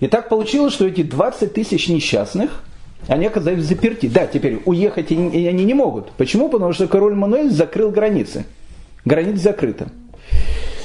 И 0.00 0.06
так 0.06 0.28
получилось, 0.28 0.74
что 0.74 0.86
эти 0.86 1.02
20 1.02 1.52
тысяч 1.52 1.88
несчастных, 1.88 2.62
они 3.06 3.26
оказались 3.26 3.64
заперти. 3.64 4.06
Да, 4.06 4.26
теперь 4.26 4.60
уехать 4.64 5.10
они 5.10 5.64
не 5.64 5.74
могут. 5.74 6.10
Почему? 6.12 6.48
Потому 6.48 6.72
что 6.72 6.88
король 6.88 7.14
Мануэль 7.14 7.50
закрыл 7.50 7.90
границы 7.90 8.44
граница 9.08 9.42
закрыта. 9.42 9.88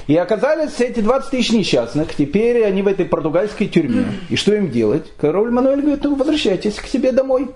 И 0.08 0.18
оказались 0.18 0.80
эти 0.80 1.00
20 1.00 1.30
тысяч 1.30 1.52
несчастных, 1.52 2.14
теперь 2.16 2.64
они 2.66 2.82
в 2.82 2.88
этой 2.88 3.06
португальской 3.06 3.68
тюрьме. 3.68 4.06
И 4.30 4.36
что 4.36 4.54
им 4.54 4.70
делать? 4.70 5.14
Король 5.18 5.52
Мануэль 5.52 5.82
говорит, 5.82 6.04
ну 6.04 6.16
возвращайтесь 6.16 6.76
к 6.76 6.88
себе 6.88 7.12
домой. 7.12 7.50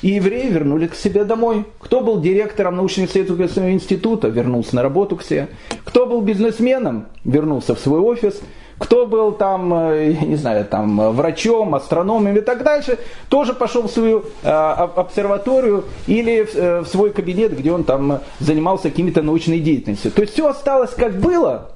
И 0.00 0.10
евреи 0.10 0.48
вернули 0.48 0.86
к 0.86 0.94
себе 0.94 1.24
домой. 1.24 1.64
Кто 1.80 2.00
был 2.00 2.20
директором 2.20 2.76
научно-исследовательского 2.76 3.72
института, 3.72 4.28
вернулся 4.28 4.76
на 4.76 4.82
работу 4.82 5.16
к 5.16 5.22
себе. 5.22 5.48
Кто 5.84 6.06
был 6.06 6.20
бизнесменом, 6.20 7.06
вернулся 7.24 7.74
в 7.74 7.80
свой 7.80 8.00
офис 8.00 8.40
кто 8.82 9.06
был 9.06 9.30
там, 9.30 9.72
э, 9.72 10.10
я 10.20 10.26
не 10.26 10.34
знаю, 10.34 10.64
там 10.64 11.12
врачом, 11.12 11.76
астрономом 11.76 12.36
и 12.36 12.40
так 12.40 12.64
дальше, 12.64 12.98
тоже 13.28 13.54
пошел 13.54 13.82
в 13.82 13.90
свою 13.92 14.24
э, 14.42 14.48
обсерваторию 14.48 15.84
или 16.08 16.44
э, 16.52 16.80
в 16.80 16.88
свой 16.88 17.10
кабинет, 17.10 17.56
где 17.56 17.70
он 17.70 17.84
там 17.84 18.20
занимался 18.40 18.90
какими-то 18.90 19.22
научной 19.22 19.60
деятельностью. 19.60 20.10
То 20.10 20.22
есть 20.22 20.32
все 20.34 20.48
осталось 20.48 20.90
как 20.90 21.20
было, 21.20 21.70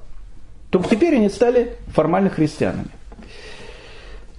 только 0.69 0.89
теперь 0.89 1.15
они 1.15 1.29
стали 1.29 1.77
формально 1.93 2.29
христианами. 2.29 2.89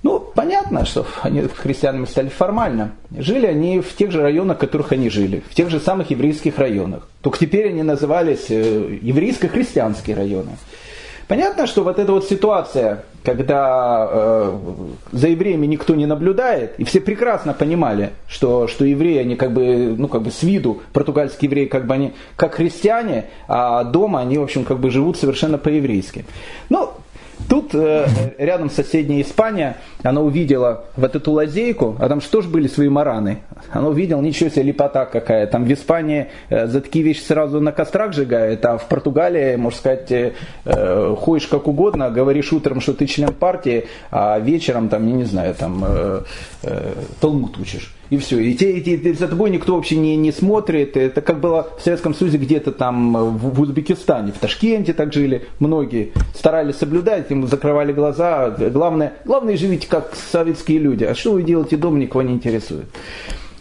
Ну, 0.03 0.21
понятно, 0.21 0.85
что 0.85 1.07
они 1.23 1.43
христианами 1.43 2.05
стали 2.05 2.29
формально. 2.29 2.93
Жили 3.17 3.47
они 3.47 3.81
в 3.81 3.97
тех 3.97 4.11
же 4.11 4.21
районах, 4.21 4.59
в 4.59 4.61
которых 4.61 4.93
они 4.93 5.09
жили, 5.09 5.43
в 5.49 5.55
тех 5.55 5.71
же 5.71 5.81
самых 5.81 6.11
еврейских 6.11 6.59
районах. 6.59 7.09
Только 7.23 7.39
теперь 7.39 7.69
они 7.71 7.83
назывались 7.83 8.51
еврейско-христианские 8.51 10.17
районы. 10.17 10.51
Понятно, 11.29 11.67
что 11.67 11.85
вот 11.85 11.99
эта 11.99 12.11
вот 12.11 12.25
ситуация, 12.25 13.05
когда 13.23 14.09
э, 14.11 14.59
за 15.13 15.29
евреями 15.29 15.67
никто 15.67 15.95
не 15.95 16.07
наблюдает, 16.07 16.75
и 16.79 16.85
все 16.85 17.01
прекрасно 17.03 17.53
понимали, 17.53 18.13
что, 18.27 18.67
что 18.67 18.87
евреи, 18.87 19.19
они 19.19 19.37
как 19.37 19.53
бы, 19.53 19.95
ну 19.97 20.09
как 20.09 20.23
бы 20.23 20.31
с 20.31 20.43
виду, 20.43 20.81
португальские 20.95 21.51
евреи, 21.51 21.67
как 21.67 21.87
бы 21.87 21.93
они, 21.93 22.15
как 22.35 22.55
христиане, 22.55 23.27
а 23.47 23.85
дома 23.85 24.21
они, 24.21 24.39
в 24.39 24.43
общем, 24.43 24.65
как 24.65 24.79
бы 24.79 24.91
живут 24.91 25.19
совершенно 25.19 25.59
по-еврейски. 25.59 26.25
Ну, 26.71 26.93
Тут 27.49 27.75
э, 27.75 28.07
рядом 28.38 28.71
соседняя 28.71 29.23
Испания, 29.23 29.76
она 30.02 30.21
увидела 30.21 30.85
вот 30.97 31.14
эту 31.14 31.33
лазейку, 31.33 31.97
а 31.99 32.09
там 32.09 32.21
что 32.21 32.42
ж 32.42 32.47
были 32.47 32.66
свои 32.66 32.88
мараны? 32.88 33.38
Она 33.71 33.88
увидела, 33.88 34.21
ничего 34.21 34.50
себе, 34.50 34.64
лепота 34.64 35.07
какая. 35.07 35.47
Там 35.47 35.64
в 35.64 35.73
Испании 35.73 36.28
э, 36.49 36.66
за 36.66 36.80
такие 36.80 37.04
вещи 37.04 37.21
сразу 37.21 37.61
на 37.61 37.73
кострах 37.73 38.12
сжигают, 38.12 38.64
а 38.64 38.78
в 38.78 38.88
Португалии, 38.88 39.57
можно 39.57 39.78
сказать, 39.78 40.11
э, 40.11 40.33
э, 40.64 41.14
ходишь 41.18 41.47
как 41.47 41.68
угодно, 41.68 42.11
говоришь 42.11 42.52
утром, 42.52 42.80
что 42.80 42.92
ты 42.92 43.07
член 43.07 43.33
партии, 43.33 43.87
а 44.11 44.38
вечером, 44.38 44.88
там, 44.88 45.07
я 45.07 45.14
не 45.14 45.25
знаю, 45.25 45.54
там, 45.54 45.85
э, 45.87 46.23
э, 46.62 46.92
талмуд 47.21 47.57
учишь 47.59 47.95
и 48.11 48.17
все. 48.17 48.38
И, 48.38 48.55
те, 48.55 48.73
и, 48.73 48.99
те, 48.99 49.15
за 49.15 49.29
тобой 49.29 49.50
никто 49.50 49.77
вообще 49.77 49.97
не, 49.97 50.17
не 50.17 50.33
смотрит. 50.33 50.97
Это 50.97 51.21
как 51.21 51.41
было 51.41 51.69
в 51.79 51.83
Советском 51.83 52.15
Союзе 52.15 52.38
где-то 52.38 52.73
там 52.73 53.12
в, 53.15 53.55
в 53.55 53.61
Узбекистане, 53.61 54.33
в 54.33 54.38
Ташкенте 54.38 54.93
так 54.93 55.12
жили 55.12 55.47
многие. 55.59 56.12
Старались 56.35 56.77
соблюдать, 56.77 57.31
им 57.31 57.47
закрывали 57.47 57.93
глаза. 57.93 58.50
Главное, 58.50 59.15
главное 59.25 59.57
живите 59.57 59.87
как 59.88 60.15
советские 60.15 60.79
люди. 60.79 61.05
А 61.05 61.15
что 61.15 61.33
вы 61.33 61.43
делаете 61.43 61.77
дома, 61.77 61.99
никого 61.99 62.23
не 62.23 62.35
интересует. 62.35 62.87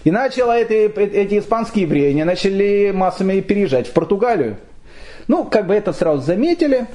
И 0.03 0.11
начало 0.11 0.57
эти, 0.57 0.89
эти 0.99 1.39
испанские 1.39 1.83
евреи, 1.83 2.11
они 2.11 2.23
начали 2.23 2.91
массами 2.95 3.41
переезжать 3.41 3.87
в 3.87 3.91
Португалию. 3.91 4.57
Ну, 5.27 5.43
как 5.43 5.67
бы 5.67 5.73
это 5.73 5.91
сразу 5.91 6.21
заметили, 6.21 6.87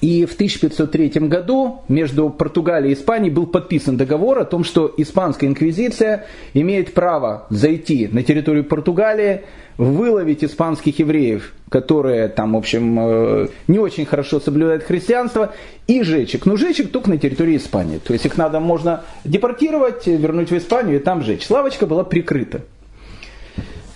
и 0.00 0.24
в 0.24 0.34
1503 0.34 1.08
году 1.28 1.80
между 1.88 2.30
Португалией 2.30 2.92
и 2.92 2.94
Испанией 2.94 3.32
был 3.32 3.46
подписан 3.46 3.96
договор 3.96 4.38
о 4.38 4.44
том, 4.44 4.64
что 4.64 4.92
Испанская 4.96 5.48
инквизиция 5.48 6.26
имеет 6.54 6.94
право 6.94 7.46
зайти 7.50 8.08
на 8.10 8.22
территорию 8.22 8.64
Португалии, 8.64 9.42
выловить 9.76 10.44
испанских 10.44 10.98
евреев, 10.98 11.54
которые 11.70 12.28
там, 12.28 12.52
в 12.52 12.56
общем, 12.58 12.98
э, 13.00 13.48
не 13.66 13.78
очень 13.78 14.04
хорошо 14.04 14.38
соблюдают 14.38 14.82
христианство, 14.82 15.54
и 15.86 16.02
жечь 16.02 16.34
их. 16.34 16.44
Но 16.44 16.56
жечь 16.56 16.80
их 16.80 16.92
только 16.92 17.08
на 17.10 17.18
территории 17.18 17.56
Испании. 17.56 17.98
То 17.98 18.12
есть 18.12 18.26
их 18.26 18.36
надо, 18.36 18.60
можно 18.60 19.04
депортировать, 19.24 20.06
вернуть 20.06 20.50
в 20.50 20.56
Испанию 20.56 20.96
и 20.96 21.02
там 21.02 21.22
жечь. 21.22 21.48
Лавочка 21.48 21.86
была 21.86 22.04
прикрыта. 22.04 22.62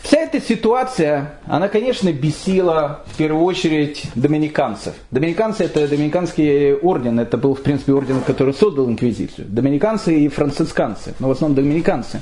Вся 0.05 0.19
эта 0.19 0.39
ситуация, 0.39 1.33
она, 1.47 1.69
конечно, 1.69 2.13
бесила 2.13 3.01
в 3.07 3.17
первую 3.17 3.43
очередь 3.43 4.05
доминиканцев. 4.15 4.93
Доминиканцы 5.11 5.65
это 5.65 5.89
доминиканский 5.89 6.75
орден, 6.75 7.19
это 7.19 7.39
был, 7.39 7.55
в 7.55 7.63
принципе, 7.63 7.95
орден, 7.95 8.21
который 8.21 8.53
создал 8.53 8.87
инквизицию. 8.87 9.47
Доминиканцы 9.49 10.15
и 10.21 10.29
францисканцы, 10.29 11.15
но 11.21 11.29
в 11.29 11.31
основном 11.31 11.57
доминиканцы. 11.57 12.21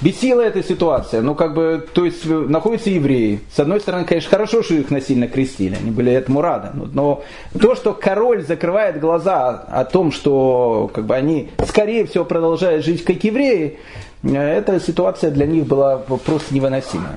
Бесила 0.00 0.42
эта 0.42 0.62
ситуация, 0.62 1.22
ну 1.22 1.34
как 1.34 1.54
бы, 1.54 1.84
то 1.92 2.04
есть 2.04 2.24
находятся 2.24 2.90
евреи. 2.90 3.40
С 3.52 3.58
одной 3.58 3.80
стороны, 3.80 4.04
конечно, 4.04 4.30
хорошо, 4.30 4.62
что 4.62 4.74
их 4.74 4.90
насильно 4.90 5.26
крестили, 5.26 5.76
они 5.80 5.90
были 5.90 6.12
этому 6.12 6.40
рады. 6.40 6.68
Но 6.74 7.22
то, 7.60 7.74
что 7.74 7.94
король 7.94 8.44
закрывает 8.44 9.00
глаза 9.00 9.50
о 9.50 9.84
том, 9.84 10.12
что 10.12 10.90
как 10.94 11.06
бы, 11.06 11.14
они, 11.16 11.50
скорее 11.66 12.06
всего, 12.06 12.24
продолжают 12.24 12.84
жить 12.84 13.04
как 13.04 13.22
евреи, 13.24 13.78
эта 14.22 14.80
ситуация 14.80 15.30
для 15.30 15.46
них 15.46 15.66
была 15.66 15.98
просто 15.98 16.54
невыносимая. 16.54 17.16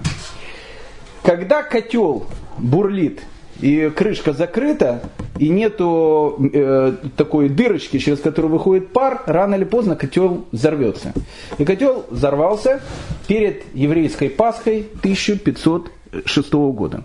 Когда 1.23 1.63
котел 1.63 2.25
бурлит 2.57 3.21
и 3.59 3.89
крышка 3.89 4.33
закрыта, 4.33 5.01
и 5.37 5.49
нету 5.49 6.37
э, 6.53 6.93
такой 7.15 7.49
дырочки, 7.49 7.97
через 7.99 8.19
которую 8.19 8.51
выходит 8.51 8.91
пар, 8.91 9.23
рано 9.25 9.55
или 9.55 9.63
поздно 9.63 9.95
котел 9.95 10.45
взорвется. 10.51 11.13
И 11.57 11.65
котел 11.65 12.05
взорвался 12.09 12.81
перед 13.27 13.63
еврейской 13.73 14.29
Пасхой 14.29 14.87
1506 14.99 16.53
года. 16.53 17.03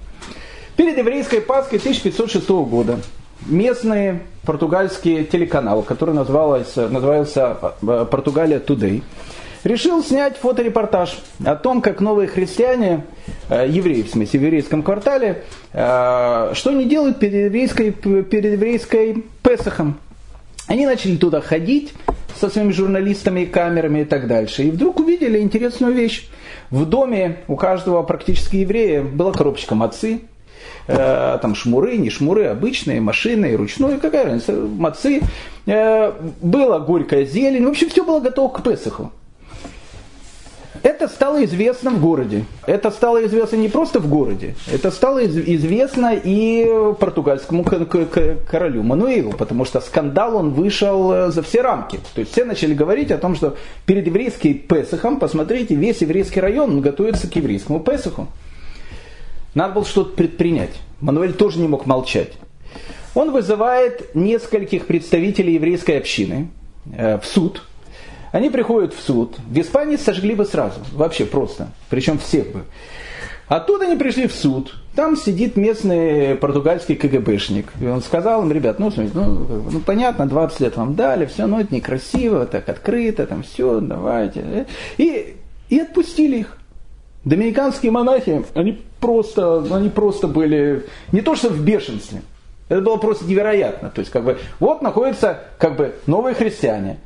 Перед 0.76 0.98
еврейской 0.98 1.40
Пасхой 1.40 1.78
1506 1.78 2.48
года 2.48 2.98
местные 3.46 4.22
португальские 4.44 5.24
телеканалы, 5.24 5.82
который 5.82 6.14
назывался, 6.14 6.88
назывался 6.88 7.56
э, 7.82 8.06
«Португалия 8.10 8.58
Today», 8.58 9.02
решил 9.66 10.02
снять 10.02 10.36
фоторепортаж 10.36 11.18
о 11.44 11.56
том, 11.56 11.82
как 11.82 12.00
новые 12.00 12.28
христиане, 12.28 13.04
э, 13.48 13.66
евреи, 13.68 14.02
в 14.02 14.10
смысле, 14.10 14.40
в 14.40 14.42
еврейском 14.44 14.82
квартале, 14.82 15.42
э, 15.72 16.52
что 16.54 16.70
они 16.70 16.84
делают 16.84 17.18
перед 17.18 17.46
еврейской, 17.46 17.90
перед 17.90 18.52
еврейской 18.52 19.24
Песохом. 19.42 19.98
Они 20.66 20.86
начали 20.86 21.16
туда 21.16 21.40
ходить 21.40 21.92
со 22.40 22.48
своими 22.48 22.72
журналистами 22.72 23.40
и 23.40 23.46
камерами 23.46 24.00
и 24.00 24.04
так 24.04 24.26
дальше. 24.26 24.64
И 24.64 24.70
вдруг 24.70 25.00
увидели 25.00 25.38
интересную 25.38 25.94
вещь. 25.94 26.28
В 26.70 26.84
доме 26.84 27.38
у 27.48 27.56
каждого 27.56 28.02
практически 28.02 28.56
еврея 28.56 29.02
была 29.02 29.32
коробочка 29.32 29.74
мацы, 29.74 30.22
э, 30.88 31.38
там 31.40 31.54
шмуры, 31.54 31.96
не 31.96 32.10
шмуры, 32.10 32.46
обычные, 32.46 33.00
машины, 33.00 33.56
ручной, 33.56 33.98
какая 33.98 34.24
разница, 34.24 34.52
мацы. 34.52 35.22
Э, 35.66 36.12
была 36.40 36.80
горькая 36.80 37.24
зелень, 37.24 37.64
в 37.64 37.68
общем, 37.68 37.88
все 37.88 38.04
было 38.04 38.20
готово 38.20 38.52
к 38.52 38.62
Песоху. 38.62 39.12
Это 40.86 41.08
стало 41.08 41.44
известно 41.44 41.90
в 41.90 42.00
городе. 42.00 42.44
Это 42.64 42.92
стало 42.92 43.26
известно 43.26 43.56
не 43.56 43.68
просто 43.68 43.98
в 43.98 44.08
городе, 44.08 44.54
это 44.72 44.92
стало 44.92 45.26
известно 45.26 46.14
и 46.14 46.64
португальскому 47.00 47.64
королю 47.64 48.84
Мануилу, 48.84 49.32
потому 49.32 49.64
что 49.64 49.80
скандал 49.80 50.36
он 50.36 50.50
вышел 50.50 51.12
э, 51.12 51.30
за 51.32 51.42
все 51.42 51.62
рамки. 51.62 51.98
То 52.14 52.20
есть 52.20 52.30
все 52.30 52.44
начали 52.44 52.72
говорить 52.72 53.10
о 53.10 53.18
том, 53.18 53.34
что 53.34 53.56
перед 53.84 54.06
еврейским 54.06 54.60
Песохом, 54.60 55.18
посмотрите, 55.18 55.74
весь 55.74 56.02
еврейский 56.02 56.38
район 56.40 56.80
готовится 56.80 57.28
к 57.28 57.34
еврейскому 57.34 57.80
Песоху. 57.80 58.28
Надо 59.54 59.74
было 59.74 59.84
что-то 59.84 60.14
предпринять. 60.14 60.80
Мануэль 61.00 61.32
тоже 61.32 61.58
не 61.58 61.66
мог 61.66 61.86
молчать. 61.86 62.34
Он 63.16 63.32
вызывает 63.32 64.14
нескольких 64.14 64.86
представителей 64.86 65.54
еврейской 65.54 65.98
общины 65.98 66.48
э, 66.96 67.18
в 67.18 67.26
суд– 67.26 67.64
они 68.36 68.50
приходят 68.50 68.92
в 68.92 69.00
суд. 69.00 69.36
В 69.48 69.58
Испании 69.58 69.96
сожгли 69.96 70.34
бы 70.34 70.44
сразу. 70.44 70.80
Вообще 70.92 71.24
просто. 71.24 71.68
Причем 71.88 72.18
всех 72.18 72.52
бы. 72.52 72.64
Оттуда 73.48 73.86
они 73.86 73.96
пришли 73.96 74.26
в 74.26 74.34
суд. 74.34 74.74
Там 74.94 75.16
сидит 75.16 75.56
местный 75.56 76.34
португальский 76.34 76.96
КГБшник. 76.96 77.72
И 77.80 77.86
он 77.86 78.02
сказал 78.02 78.42
им, 78.42 78.52
ребят, 78.52 78.78
ну, 78.78 78.90
смотрите, 78.90 79.16
ну, 79.16 79.64
ну 79.70 79.80
понятно, 79.80 80.26
20 80.26 80.60
лет 80.60 80.76
вам 80.76 80.94
дали, 80.94 81.24
все, 81.24 81.46
но 81.46 81.60
это 81.60 81.74
некрасиво, 81.74 82.44
так 82.44 82.68
открыто, 82.68 83.26
там 83.26 83.42
все, 83.42 83.80
давайте. 83.80 84.66
И, 84.98 85.36
и 85.70 85.78
отпустили 85.78 86.40
их. 86.40 86.58
Доминиканские 87.24 87.90
монахи, 87.90 88.44
они 88.52 88.82
просто, 89.00 89.64
они 89.74 89.88
просто 89.88 90.28
были 90.28 90.84
не 91.10 91.22
то 91.22 91.36
что 91.36 91.48
в 91.48 91.64
бешенстве, 91.64 92.20
это 92.68 92.82
было 92.82 92.98
просто 92.98 93.24
невероятно. 93.24 93.88
То 93.88 94.00
есть, 94.00 94.12
как 94.12 94.24
бы, 94.24 94.38
вот 94.60 94.82
находятся 94.82 95.40
как 95.58 95.76
бы 95.76 95.94
новые 96.06 96.34
христиане, 96.34 96.98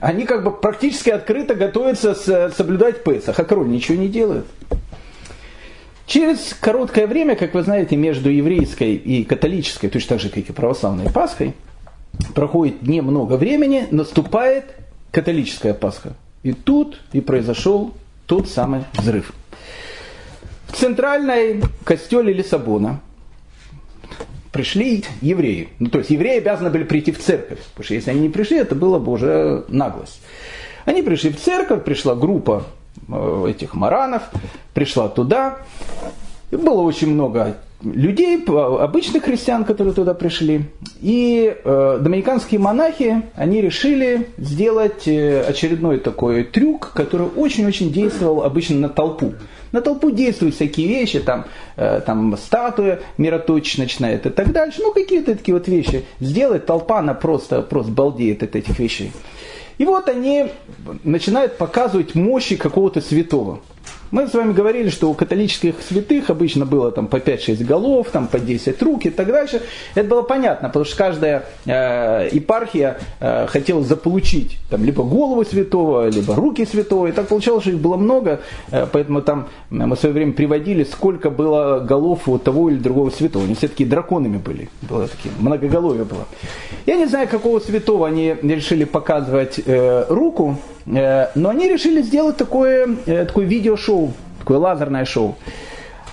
они 0.00 0.24
как 0.24 0.44
бы 0.44 0.52
практически 0.52 1.10
открыто 1.10 1.54
готовятся 1.54 2.14
соблюдать 2.50 3.04
Песах, 3.04 3.38
а 3.38 3.44
король 3.44 3.68
ничего 3.68 3.98
не 3.98 4.08
делает. 4.08 4.46
Через 6.06 6.56
короткое 6.58 7.06
время, 7.06 7.36
как 7.36 7.54
вы 7.54 7.62
знаете, 7.62 7.96
между 7.96 8.30
еврейской 8.30 8.94
и 8.94 9.24
католической, 9.24 9.88
точно 9.88 10.16
так 10.16 10.20
же, 10.20 10.28
как 10.30 10.48
и 10.48 10.52
православной 10.52 11.10
Пасхой, 11.10 11.54
проходит 12.34 12.82
немного 12.82 13.34
времени, 13.34 13.86
наступает 13.90 14.64
католическая 15.10 15.74
Пасха. 15.74 16.14
И 16.42 16.52
тут 16.52 17.00
и 17.12 17.20
произошел 17.20 17.92
тот 18.26 18.48
самый 18.48 18.84
взрыв. 18.94 19.32
В 20.68 20.76
центральной 20.76 21.62
костеле 21.84 22.32
Лиссабона 22.32 23.00
пришли 24.58 25.04
евреи. 25.20 25.68
Ну, 25.78 25.88
то 25.88 25.98
есть 25.98 26.10
евреи 26.10 26.38
обязаны 26.38 26.68
были 26.70 26.82
прийти 26.82 27.12
в 27.12 27.18
церковь, 27.20 27.60
потому 27.60 27.84
что 27.84 27.94
если 27.94 28.10
они 28.10 28.22
не 28.22 28.28
пришли, 28.28 28.58
это 28.58 28.74
было 28.74 28.98
бы 28.98 29.12
уже 29.12 29.64
наглость. 29.68 30.20
Они 30.84 31.00
пришли 31.00 31.30
в 31.30 31.40
церковь, 31.40 31.84
пришла 31.84 32.16
группа 32.16 32.64
э, 33.06 33.46
этих 33.50 33.74
маранов, 33.74 34.24
пришла 34.74 35.08
туда. 35.08 35.58
И 36.50 36.56
было 36.56 36.80
очень 36.80 37.14
много 37.14 37.58
людей, 37.82 38.42
обычных 38.46 39.24
христиан, 39.24 39.64
которые 39.64 39.94
туда 39.94 40.14
пришли. 40.14 40.62
И 41.00 41.56
э, 41.64 41.98
доминиканские 42.00 42.60
монахи, 42.60 43.22
они 43.34 43.60
решили 43.60 44.28
сделать 44.36 45.06
э, 45.06 45.42
очередной 45.42 45.98
такой 45.98 46.44
трюк, 46.44 46.92
который 46.94 47.28
очень-очень 47.28 47.92
действовал 47.92 48.42
обычно 48.42 48.76
на 48.76 48.88
толпу. 48.88 49.34
На 49.70 49.80
толпу 49.80 50.10
действуют 50.10 50.54
всякие 50.54 50.88
вещи, 50.88 51.20
там, 51.20 51.44
э, 51.76 52.00
там 52.04 52.36
статуя 52.36 53.00
мироточечная 53.16 54.16
и 54.16 54.18
так 54.18 54.52
дальше. 54.52 54.80
Ну, 54.82 54.92
какие-то 54.92 55.36
такие 55.36 55.54
вот 55.54 55.68
вещи. 55.68 56.04
Сделать 56.20 56.66
толпа, 56.66 56.98
она 56.98 57.14
просто, 57.14 57.62
просто 57.62 57.92
балдеет 57.92 58.42
от 58.42 58.56
этих 58.56 58.78
вещей. 58.78 59.12
И 59.76 59.84
вот 59.84 60.08
они 60.08 60.46
начинают 61.04 61.56
показывать 61.56 62.16
мощи 62.16 62.56
какого-то 62.56 63.00
святого. 63.00 63.60
Мы 64.10 64.26
с 64.26 64.32
вами 64.32 64.52
говорили, 64.52 64.88
что 64.88 65.10
у 65.10 65.14
католических 65.14 65.74
святых 65.86 66.30
обычно 66.30 66.64
было 66.64 66.90
там 66.90 67.08
по 67.08 67.16
5-6 67.16 67.62
голов, 67.64 68.08
там 68.10 68.26
по 68.26 68.38
10 68.38 68.80
рук 68.82 69.04
и 69.04 69.10
так 69.10 69.26
дальше. 69.26 69.62
Это 69.94 70.08
было 70.08 70.22
понятно, 70.22 70.68
потому 70.68 70.84
что 70.86 70.96
каждая 70.96 71.44
э, 71.66 72.28
епархия 72.32 72.98
э, 73.20 73.46
хотела 73.48 73.82
заполучить 73.82 74.58
там, 74.70 74.84
либо 74.84 75.02
голову 75.02 75.44
святого, 75.44 76.08
либо 76.08 76.34
руки 76.34 76.64
святого. 76.64 77.08
И 77.08 77.12
так 77.12 77.28
получалось, 77.28 77.64
что 77.64 77.72
их 77.72 77.78
было 77.78 77.96
много, 77.96 78.40
э, 78.70 78.86
поэтому 78.90 79.20
там 79.20 79.48
мы 79.68 79.94
в 79.94 79.98
свое 79.98 80.14
время 80.14 80.32
приводили, 80.32 80.84
сколько 80.84 81.28
было 81.28 81.80
голов 81.80 82.28
у 82.28 82.38
того 82.38 82.70
или 82.70 82.78
другого 82.78 83.10
святого. 83.10 83.44
Они 83.44 83.54
все 83.54 83.68
такие 83.68 83.88
драконами 83.88 84.38
были, 84.38 84.70
было 84.82 85.06
такие, 85.06 85.34
многоголовие 85.38 86.04
было. 86.04 86.26
Я 86.86 86.96
не 86.96 87.06
знаю, 87.06 87.28
какого 87.28 87.60
святого 87.60 88.06
они 88.06 88.36
решили 88.42 88.84
показывать 88.84 89.60
э, 89.64 90.06
руку, 90.08 90.56
Э, 90.58 90.77
но 91.34 91.50
они 91.50 91.68
решили 91.68 92.00
сделать 92.02 92.36
такое, 92.36 92.96
э, 93.06 93.26
такое 93.26 93.44
видеошоу, 93.44 94.12
такое 94.38 94.58
лазерное 94.58 95.04
шоу. 95.04 95.36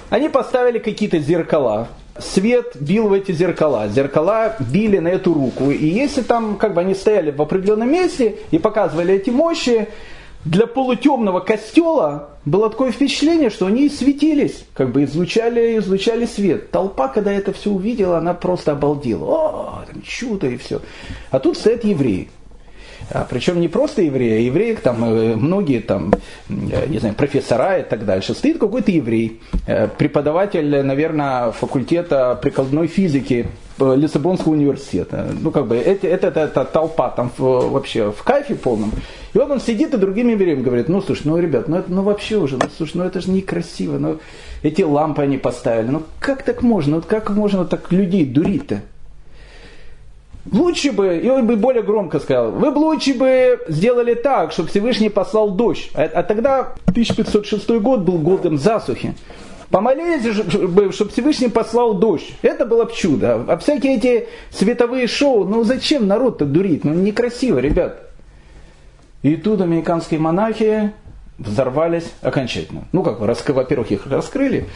Они 0.10 0.30
поставили 0.30 0.80
какие-то 0.80 1.20
зеркала, 1.20 1.88
свет 2.20 2.76
бил 2.80 3.08
в 3.08 3.14
эти 3.14 3.32
зеркала, 3.32 3.88
зеркала 3.88 4.56
били 4.60 5.00
на 5.00 5.08
эту 5.08 5.34
руку. 5.34 5.72
И 5.72 5.86
если 5.86 6.22
там 6.22 6.58
как 6.58 6.74
бы 6.74 6.82
они 6.82 6.94
стояли 6.94 7.32
в 7.32 7.42
определенном 7.42 7.92
месте 7.92 8.36
и 8.52 8.58
показывали 8.58 9.14
эти 9.14 9.30
мощи, 9.30 9.88
для 10.44 10.68
полутемного 10.68 11.40
костела 11.40 12.30
было 12.46 12.70
такое 12.70 12.92
впечатление, 12.92 13.50
что 13.50 13.66
они 13.66 13.90
светились, 13.90 14.66
как 14.76 14.92
бы 14.92 15.04
излучали, 15.06 15.80
излучали 15.80 16.26
свет. 16.26 16.70
Толпа, 16.70 17.08
когда 17.08 17.32
это 17.32 17.52
все 17.52 17.72
увидела, 17.72 18.20
она 18.20 18.36
просто 18.36 18.74
обалдела. 18.74 19.26
О, 19.26 19.86
там 19.92 20.04
чудо 20.04 20.48
и 20.48 20.58
все. 20.58 20.82
А 21.32 21.40
тут 21.40 21.58
стоят 21.58 21.84
евреи. 21.84 22.30
А, 23.12 23.26
причем 23.30 23.62
не 23.62 23.68
просто 23.68 24.02
евреи, 24.02 24.38
а 24.38 24.40
евреи, 24.40 24.76
там 24.76 25.04
э, 25.04 25.36
многие 25.36 25.80
там, 25.80 26.12
э, 26.50 26.88
не 26.88 26.98
знаю, 27.00 27.16
профессора 27.16 27.78
и 27.80 27.84
так 27.84 28.06
дальше. 28.06 28.34
Стоит 28.34 28.58
какой-то 28.58 28.92
еврей, 28.92 29.42
э, 29.68 29.88
преподаватель, 29.88 30.84
наверное, 30.84 31.52
факультета 31.52 32.38
прикладной 32.42 32.88
физики 32.88 33.48
Лиссабонского 33.78 34.54
университета. 34.54 35.28
Ну, 35.42 35.52
как 35.52 35.68
бы, 35.68 35.76
это, 35.76 36.08
это, 36.08 36.28
это, 36.28 36.40
это 36.42 36.66
толпа 36.66 37.10
там 37.10 37.30
в, 37.38 37.70
вообще 37.72 38.12
в 38.12 38.24
кайфе 38.24 38.56
полном. 38.56 38.92
И 39.34 39.38
вот 39.38 39.52
он 39.52 39.60
сидит 39.60 39.94
и 39.94 39.98
другим 39.98 40.30
евреям 40.30 40.64
говорит, 40.64 40.88
ну, 40.88 41.02
слушай, 41.02 41.24
ну, 41.26 41.38
ребят, 41.38 41.68
ну, 41.68 41.78
это, 41.78 41.92
ну, 41.92 42.02
вообще 42.02 42.38
уже, 42.38 42.56
ну, 42.56 42.66
слушай, 42.76 42.98
ну, 42.98 43.04
это 43.04 43.20
же 43.20 43.30
некрасиво, 43.32 43.98
ну, 43.98 44.20
эти 44.64 44.82
лампы 44.82 45.24
они 45.24 45.38
поставили, 45.38 45.88
ну, 45.88 46.04
как 46.20 46.44
так 46.44 46.62
можно, 46.64 46.96
вот 46.96 47.06
как 47.06 47.30
можно 47.30 47.66
так 47.66 47.92
людей 47.92 48.26
дурить-то? 48.26 48.82
Лучше 50.52 50.92
бы, 50.92 51.18
и 51.18 51.28
он 51.28 51.48
бы 51.48 51.56
более 51.56 51.82
громко 51.82 52.20
сказал, 52.20 52.52
вы 52.52 52.70
бы 52.72 52.78
лучше 52.78 53.16
бы 53.16 53.60
сделали 53.68 54.14
так, 54.14 54.52
чтобы 54.52 54.70
Всевышний 54.70 55.10
послал 55.10 55.52
дождь. 55.52 55.90
А, 55.96 56.04
а 56.04 56.24
тогда 56.24 56.76
1506 56.86 57.68
год 57.82 58.02
был 58.02 58.20
годом 58.20 58.58
засухи. 58.58 59.16
Помолились 59.72 60.24
бы, 60.68 60.92
чтобы 60.92 61.10
Всевышний 61.10 61.48
послал 61.48 61.96
дождь. 61.96 62.32
Это 62.44 62.66
было 62.66 62.86
бы 62.86 62.94
чудо. 62.94 63.44
А 63.48 63.58
всякие 63.58 63.98
эти 63.98 64.28
световые 64.52 65.08
шоу, 65.08 65.46
ну 65.46 65.64
зачем 65.64 66.08
народ-то 66.08 66.46
дурить? 66.46 66.84
Ну 66.84 66.94
некрасиво, 66.94 67.58
ребят. 67.58 68.04
И 69.24 69.38
тут 69.38 69.62
американские 69.62 70.20
монахи 70.20 70.94
взорвались 71.38 72.12
окончательно. 72.22 72.86
Ну, 72.92 73.04
как 73.04 73.20
бы, 73.20 73.26
во-первых, 73.26 73.92
их 73.92 74.08
раскрыли, 74.08 74.68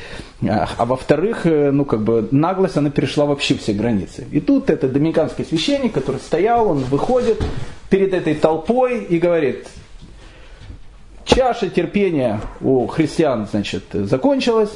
а, 0.47 0.67
а 0.77 0.85
во-вторых, 0.85 1.45
э, 1.45 1.71
ну, 1.71 1.85
как 1.85 2.01
бы, 2.01 2.27
наглость, 2.31 2.75
она 2.75 2.89
перешла 2.89 3.25
вообще 3.25 3.55
все 3.55 3.73
границы. 3.73 4.27
И 4.31 4.41
тут 4.41 4.69
этот 4.69 4.91
доминиканский 4.91 5.45
священник, 5.45 5.93
который 5.93 6.17
стоял, 6.17 6.69
он 6.69 6.79
выходит 6.79 7.41
перед 7.89 8.13
этой 8.13 8.35
толпой 8.35 9.03
и 9.03 9.19
говорит, 9.19 9.67
чаша 11.23 11.69
терпения 11.69 12.41
у 12.59 12.87
христиан, 12.87 13.47
значит, 13.49 13.83
закончилась, 13.93 14.71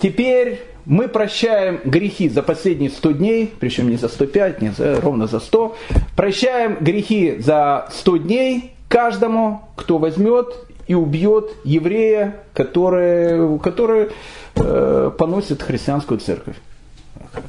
теперь 0.00 0.60
мы 0.84 1.08
прощаем 1.08 1.80
грехи 1.84 2.28
за 2.28 2.42
последние 2.42 2.90
100 2.90 3.10
дней, 3.12 3.52
причем 3.58 3.88
не 3.88 3.96
за 3.96 4.08
105, 4.08 4.62
не 4.62 4.68
за, 4.68 5.00
ровно 5.00 5.26
за 5.26 5.40
100. 5.40 5.76
Прощаем 6.14 6.76
грехи 6.80 7.36
за 7.38 7.88
100 7.90 8.16
дней 8.18 8.72
каждому, 8.88 9.62
кто 9.74 9.98
возьмет 9.98 10.54
и 10.86 10.94
убьет 10.94 11.50
еврея, 11.64 12.42
который, 12.52 13.58
который 13.58 14.08
э, 14.54 15.10
поносит 15.16 15.62
христианскую 15.62 16.20
церковь. 16.20 16.56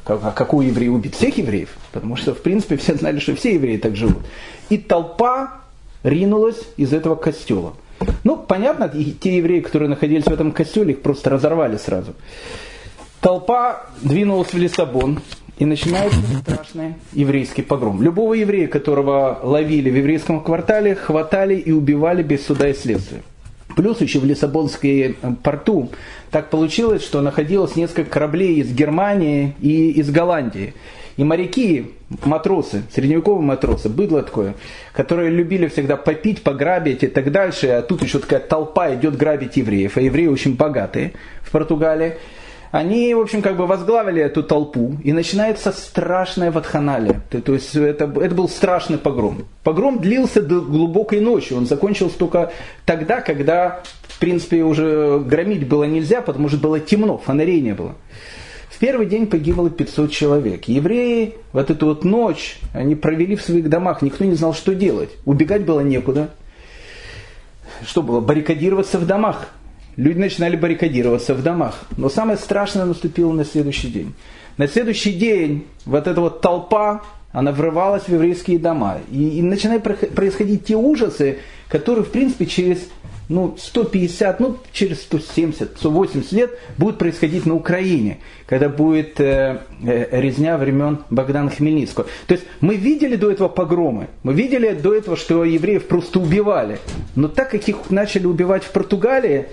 А 0.06 0.32
какого 0.32 0.62
еврея 0.62 0.90
убить? 0.90 1.14
Всех 1.14 1.38
евреев? 1.38 1.70
Потому 1.92 2.16
что, 2.16 2.34
в 2.34 2.40
принципе, 2.40 2.76
все 2.76 2.94
знали, 2.94 3.18
что 3.20 3.34
все 3.34 3.54
евреи 3.54 3.76
так 3.76 3.96
живут. 3.96 4.22
И 4.68 4.78
толпа 4.78 5.60
ринулась 6.02 6.60
из 6.76 6.92
этого 6.92 7.14
костела. 7.14 7.74
Ну, 8.24 8.36
понятно, 8.36 8.84
и 8.84 9.12
те 9.12 9.36
евреи, 9.36 9.60
которые 9.60 9.88
находились 9.88 10.24
в 10.24 10.32
этом 10.32 10.52
костеле, 10.52 10.92
их 10.92 11.02
просто 11.02 11.30
разорвали 11.30 11.76
сразу. 11.76 12.14
Толпа 13.20 13.86
двинулась 14.02 14.52
в 14.52 14.56
Лиссабон, 14.58 15.20
и 15.58 15.64
начинается 15.64 16.20
страшный 16.42 16.94
еврейский 17.12 17.62
погром. 17.62 18.00
Любого 18.00 18.34
еврея, 18.34 18.68
которого 18.68 19.40
ловили 19.42 19.90
в 19.90 19.96
еврейском 19.96 20.40
квартале, 20.40 20.94
хватали 20.94 21.56
и 21.56 21.72
убивали 21.72 22.22
без 22.22 22.46
суда 22.46 22.68
и 22.68 22.74
следствия. 22.74 23.22
Плюс 23.76 24.00
еще 24.00 24.18
в 24.18 24.24
Лиссабонской 24.24 25.16
э, 25.20 25.32
порту 25.42 25.90
так 26.30 26.50
получилось, 26.50 27.02
что 27.02 27.20
находилось 27.20 27.76
несколько 27.76 28.10
кораблей 28.10 28.56
из 28.56 28.72
Германии 28.72 29.54
и 29.60 29.90
из 29.90 30.10
Голландии. 30.10 30.74
И 31.16 31.24
моряки, 31.24 31.92
матросы, 32.24 32.84
средневековые 32.94 33.42
матросы, 33.42 33.88
быдло 33.88 34.22
такое, 34.22 34.54
которые 34.92 35.30
любили 35.30 35.66
всегда 35.66 35.96
попить, 35.96 36.42
пограбить 36.42 37.02
и 37.02 37.08
так 37.08 37.32
дальше, 37.32 37.66
а 37.68 37.82
тут 37.82 38.02
еще 38.02 38.20
такая 38.20 38.40
толпа 38.40 38.94
идет 38.94 39.16
грабить 39.16 39.56
евреев, 39.56 39.96
а 39.96 40.00
евреи 40.00 40.28
очень 40.28 40.54
богатые 40.54 41.12
в 41.42 41.50
Португалии 41.50 42.14
они, 42.70 43.14
в 43.14 43.20
общем, 43.20 43.42
как 43.42 43.56
бы 43.56 43.66
возглавили 43.66 44.22
эту 44.22 44.42
толпу, 44.42 44.96
и 45.02 45.12
начинается 45.12 45.72
страшная 45.72 46.50
ватханалия. 46.50 47.22
То 47.30 47.54
есть 47.54 47.74
это, 47.74 48.04
это 48.04 48.34
был 48.34 48.48
страшный 48.48 48.98
погром. 48.98 49.44
Погром 49.62 50.00
длился 50.00 50.42
до 50.42 50.60
глубокой 50.60 51.20
ночи, 51.20 51.52
он 51.52 51.66
закончился 51.66 52.18
только 52.18 52.52
тогда, 52.84 53.20
когда, 53.20 53.82
в 54.02 54.18
принципе, 54.18 54.62
уже 54.62 55.18
громить 55.20 55.66
было 55.66 55.84
нельзя, 55.84 56.20
потому 56.20 56.48
что 56.48 56.58
было 56.58 56.80
темно, 56.80 57.18
фонарей 57.18 57.60
не 57.60 57.74
было. 57.74 57.94
В 58.68 58.78
первый 58.78 59.06
день 59.06 59.26
погибло 59.26 59.70
500 59.70 60.12
человек. 60.12 60.64
Евреи 60.66 61.34
вот 61.52 61.68
эту 61.68 61.86
вот 61.86 62.04
ночь 62.04 62.60
они 62.72 62.94
провели 62.94 63.34
в 63.34 63.42
своих 63.42 63.68
домах, 63.68 64.02
никто 64.02 64.24
не 64.24 64.34
знал, 64.34 64.54
что 64.54 64.72
делать. 64.74 65.10
Убегать 65.24 65.64
было 65.64 65.80
некуда. 65.80 66.30
Что 67.84 68.02
было? 68.02 68.20
Баррикадироваться 68.20 68.98
в 68.98 69.06
домах. 69.06 69.48
Люди 69.98 70.16
начинали 70.16 70.54
баррикадироваться 70.54 71.34
в 71.34 71.42
домах. 71.42 71.74
Но 71.96 72.08
самое 72.08 72.38
страшное 72.38 72.84
наступило 72.84 73.32
на 73.32 73.44
следующий 73.44 73.88
день. 73.88 74.14
На 74.56 74.68
следующий 74.68 75.12
день 75.12 75.66
вот 75.84 76.06
эта 76.06 76.20
вот 76.20 76.40
толпа, 76.40 77.02
она 77.32 77.50
врывалась 77.50 78.04
в 78.04 78.08
еврейские 78.08 78.60
дома. 78.60 78.98
И, 79.10 79.40
и 79.40 79.42
начинают 79.42 79.82
происходить 79.82 80.66
те 80.66 80.76
ужасы, 80.76 81.38
которые, 81.68 82.04
в 82.04 82.12
принципе, 82.12 82.46
через 82.46 82.78
ну, 83.28 83.56
150, 83.58 84.38
ну, 84.38 84.58
через 84.72 85.02
170, 85.02 85.76
180 85.76 86.30
лет 86.32 86.50
будут 86.76 86.98
происходить 86.98 87.44
на 87.44 87.54
Украине, 87.54 88.18
когда 88.46 88.68
будет 88.68 89.18
э, 89.18 89.62
э, 89.82 90.20
резня 90.20 90.58
времен 90.58 91.00
Богдана 91.10 91.50
Хмельницкого. 91.50 92.06
То 92.28 92.34
есть 92.34 92.46
мы 92.60 92.76
видели 92.76 93.16
до 93.16 93.32
этого 93.32 93.48
погромы, 93.48 94.06
мы 94.22 94.32
видели 94.32 94.74
до 94.74 94.94
этого, 94.94 95.16
что 95.16 95.44
евреев 95.44 95.88
просто 95.88 96.20
убивали. 96.20 96.78
Но 97.16 97.26
так 97.26 97.50
как 97.50 97.68
их 97.68 97.90
начали 97.90 98.26
убивать 98.26 98.62
в 98.62 98.70
Португалии, 98.70 99.46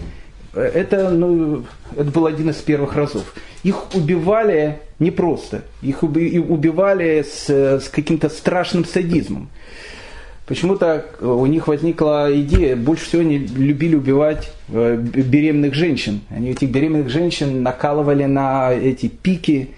это, 0.56 1.10
ну, 1.10 1.64
это 1.96 2.12
был 2.12 2.26
один 2.26 2.50
из 2.50 2.56
первых 2.58 2.96
разов. 2.96 3.34
Их 3.64 3.94
убивали 3.94 4.80
не 5.00 5.12
просто, 5.12 5.64
их 5.82 6.04
убивали 6.04 7.24
с, 7.24 7.50
с 7.50 7.90
каким-то 7.90 8.30
страшным 8.30 8.86
садизмом. 8.86 9.50
Почему-то 10.46 11.06
у 11.22 11.46
них 11.48 11.68
возникла 11.68 12.30
идея, 12.42 12.76
больше 12.76 13.06
всего 13.06 13.24
они 13.24 13.40
любили 13.40 13.96
убивать 13.96 14.52
э, 14.70 14.96
беременных 14.96 15.74
женщин. 15.74 16.22
Они 16.30 16.52
этих 16.52 16.70
беременных 16.70 17.10
женщин 17.10 17.64
накалывали 17.64 18.26
на 18.26 18.72
эти 18.72 19.08
пики, 19.08 19.72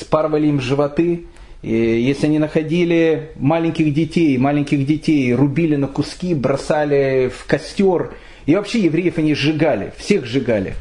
спарывали 0.00 0.48
им 0.48 0.60
животы. 0.60 1.26
И 1.62 1.72
если 1.72 2.26
они 2.26 2.40
находили 2.40 3.30
маленьких 3.36 3.94
детей, 3.94 4.36
маленьких 4.36 4.84
детей 4.84 5.32
рубили 5.32 5.76
на 5.76 5.86
куски, 5.86 6.34
бросали 6.34 7.30
в 7.34 7.46
костер– 7.46 8.12
и 8.46 8.54
вообще 8.54 8.80
евреев 8.80 9.18
они 9.18 9.34
сжигали, 9.34 9.92
всех 9.96 10.26
сжигали. 10.26 10.74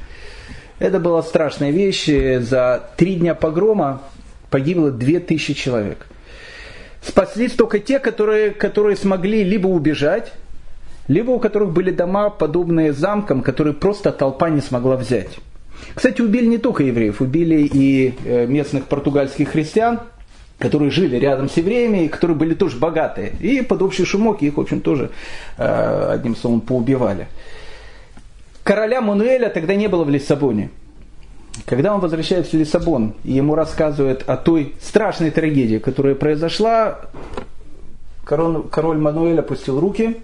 Это 0.79 0.99
была 0.99 1.21
страшная 1.23 1.71
вещь. 1.71 2.09
За 2.41 2.89
три 2.97 3.15
дня 3.15 3.35
погрома 3.35 4.01
погибло 4.49 4.91
две 4.91 5.19
тысячи 5.19 5.53
человек. 5.53 6.07
Спаслись 7.01 7.51
только 7.53 7.79
те, 7.79 7.99
которые, 7.99 8.51
которые 8.51 8.95
смогли 8.95 9.43
либо 9.43 9.67
убежать, 9.67 10.31
либо 11.07 11.31
у 11.31 11.39
которых 11.39 11.71
были 11.71 11.91
дома, 11.91 12.29
подобные 12.29 12.93
замкам, 12.93 13.41
которые 13.41 13.73
просто 13.73 14.11
толпа 14.11 14.49
не 14.49 14.61
смогла 14.61 14.95
взять. 14.95 15.37
Кстати, 15.93 16.21
убили 16.21 16.45
не 16.45 16.57
только 16.57 16.83
евреев, 16.83 17.19
убили 17.19 17.69
и 17.71 18.13
э, 18.23 18.45
местных 18.45 18.85
португальских 18.85 19.49
христиан, 19.49 19.99
которые 20.63 20.91
жили 20.91 21.17
рядом 21.17 21.49
с 21.49 21.57
евреями, 21.57 22.05
и 22.05 22.07
которые 22.07 22.37
были 22.37 22.53
тоже 22.53 22.77
богатые. 22.77 23.33
И 23.41 23.61
под 23.61 23.81
общий 23.81 24.05
шумок 24.05 24.41
их, 24.41 24.55
в 24.55 24.61
общем, 24.61 24.79
тоже, 24.79 25.11
э, 25.57 26.11
одним 26.13 26.37
словом, 26.37 26.61
поубивали. 26.61 27.27
Короля 28.63 29.01
Мануэля 29.01 29.49
тогда 29.49 29.75
не 29.75 29.89
было 29.89 30.05
в 30.05 30.09
Лиссабоне. 30.09 30.69
Когда 31.65 31.93
он 31.93 31.99
возвращается 31.99 32.51
в 32.55 32.59
Лиссабон, 32.59 33.13
и 33.25 33.33
ему 33.33 33.55
рассказывают 33.55 34.23
о 34.25 34.37
той 34.37 34.73
страшной 34.81 35.31
трагедии, 35.31 35.79
которая 35.79 36.15
произошла, 36.15 37.01
король, 38.23 38.63
король 38.71 38.99
Мануэль 38.99 39.39
опустил 39.39 39.81
руки. 39.81 40.15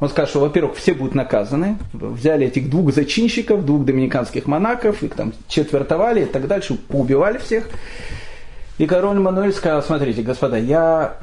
Он 0.00 0.08
сказал, 0.08 0.26
что, 0.26 0.40
во-первых, 0.40 0.76
все 0.76 0.94
будут 0.94 1.14
наказаны. 1.14 1.78
Взяли 1.92 2.48
этих 2.48 2.70
двух 2.70 2.92
зачинщиков, 2.92 3.64
двух 3.64 3.84
доминиканских 3.84 4.46
монахов, 4.46 5.04
их 5.04 5.14
там 5.14 5.32
четвертовали 5.46 6.22
и 6.22 6.26
так 6.26 6.48
дальше, 6.48 6.74
поубивали 6.74 7.38
всех. 7.38 7.70
И 8.78 8.86
король 8.86 9.18
Мануэль 9.18 9.52
сказал, 9.52 9.82
смотрите, 9.82 10.22
господа, 10.22 10.58
я, 10.58 11.16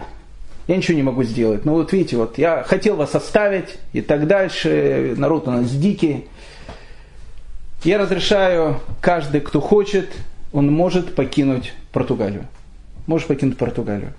я 0.68 0.78
ничего 0.78 0.98
не 0.98 1.04
могу 1.04 1.24
сделать. 1.24 1.66
Ну 1.66 1.74
вот 1.74 1.94
видите, 1.94 2.18
вот 2.18 2.38
я 2.38 2.64
хотел 2.64 2.96
вас 2.96 3.14
оставить 3.14 3.78
и 3.94 4.02
так 4.02 4.28
дальше. 4.28 5.14
Народ 5.18 5.48
у 5.48 5.52
нас 5.52 5.70
дикий. 5.70 6.28
Я 7.84 8.00
разрешаю, 8.00 8.80
каждый, 9.02 9.42
кто 9.42 9.62
хочет, 9.62 10.10
он 10.52 10.72
может 10.72 11.16
покинуть 11.16 11.74
Португалию. 11.92 12.48
Может 13.06 13.28
покинуть 13.28 13.58
Португалию. 13.58 14.14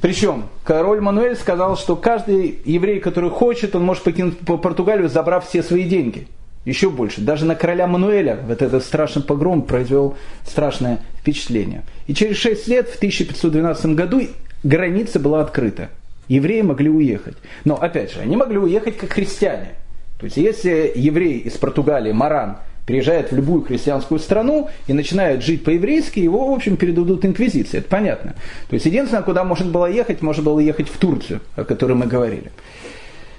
Причем 0.00 0.44
король 0.64 1.00
Мануэль 1.00 1.36
сказал, 1.36 1.76
что 1.76 1.96
каждый 1.96 2.60
еврей, 2.64 3.00
который 3.00 3.30
хочет, 3.30 3.74
он 3.74 3.84
может 3.84 4.04
покинуть 4.04 4.38
Португалию, 4.38 5.08
забрав 5.08 5.46
все 5.46 5.62
свои 5.62 5.84
деньги. 5.84 6.28
Еще 6.64 6.90
больше. 6.90 7.20
Даже 7.20 7.44
на 7.44 7.56
короля 7.56 7.86
Мануэля 7.86 8.38
вот 8.46 8.62
этот 8.62 8.84
страшный 8.84 9.22
погром 9.22 9.62
произвел 9.62 10.16
страшное 10.46 11.00
впечатление. 11.18 11.82
И 12.06 12.14
через 12.14 12.36
6 12.36 12.68
лет, 12.68 12.88
в 12.88 12.96
1512 12.96 13.86
году, 13.86 14.22
граница 14.62 15.18
была 15.18 15.40
открыта. 15.40 15.90
Евреи 16.28 16.62
могли 16.62 16.88
уехать. 16.88 17.36
Но, 17.64 17.74
опять 17.74 18.12
же, 18.12 18.20
они 18.20 18.36
могли 18.36 18.58
уехать 18.58 18.96
как 18.96 19.12
христиане. 19.12 19.74
То 20.18 20.26
есть, 20.26 20.36
если 20.36 20.92
еврей 20.94 21.38
из 21.38 21.54
Португалии, 21.54 22.12
Маран, 22.12 22.58
приезжает 22.86 23.32
в 23.32 23.36
любую 23.36 23.62
христианскую 23.62 24.20
страну 24.20 24.68
и 24.86 24.92
начинает 24.92 25.42
жить 25.42 25.64
по-еврейски, 25.64 26.20
его, 26.20 26.48
в 26.48 26.54
общем, 26.54 26.76
передадут 26.76 27.24
инквизиции, 27.24 27.78
это 27.78 27.88
понятно. 27.88 28.34
То 28.68 28.74
есть, 28.74 28.86
единственное, 28.86 29.22
куда 29.22 29.42
можно 29.42 29.70
было 29.70 29.86
ехать, 29.86 30.22
можно 30.22 30.44
было 30.44 30.60
ехать 30.60 30.88
в 30.88 30.96
Турцию, 30.96 31.40
о 31.56 31.64
которой 31.64 31.94
мы 31.94 32.06
говорили. 32.06 32.52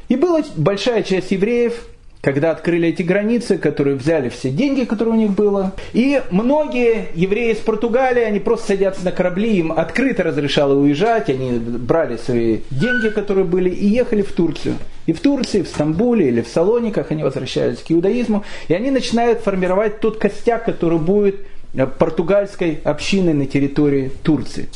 И 0.10 0.18
была 0.18 0.42
большая 0.58 1.04
часть 1.04 1.32
евреев, 1.32 1.88
когда 2.24 2.52
открыли 2.52 2.88
эти 2.88 3.02
границы, 3.02 3.58
которые 3.58 3.98
взяли 3.98 4.30
все 4.30 4.50
деньги, 4.50 4.86
которые 4.86 5.16
у 5.16 5.18
них 5.18 5.32
было. 5.32 5.74
И 5.92 6.22
многие 6.32 7.10
евреи 7.16 7.52
из 7.52 7.58
Португалии, 7.58 8.24
они 8.24 8.40
просто 8.40 8.68
садятся 8.68 9.04
на 9.04 9.12
корабли, 9.12 9.58
им 9.58 9.74
открыто 9.74 10.24
разрешало 10.24 10.74
уезжать, 10.74 11.30
они 11.30 11.60
брали 11.60 12.16
свои 12.16 12.60
деньги, 12.72 13.10
которые 13.10 13.44
были, 13.44 13.70
и 13.70 13.88
ехали 13.88 14.22
в 14.22 14.32
Турцию. 14.32 14.76
И 15.06 15.12
в 15.12 15.20
Турции, 15.20 15.64
в 15.64 15.68
Стамбуле 15.68 16.30
или 16.30 16.42
в 16.42 16.48
Салониках 16.48 17.12
они 17.12 17.24
возвращались 17.24 17.80
к 17.80 17.92
иудаизму, 17.92 18.46
и 18.70 18.74
они 18.74 18.90
начинают 18.90 19.42
формировать 19.42 20.00
тот 20.00 20.18
костяк, 20.18 20.64
который 20.64 21.00
будет 21.00 21.36
португальской 22.00 22.80
общиной 22.86 23.34
на 23.34 23.48
территории 23.48 24.14
Турции. 24.24 24.70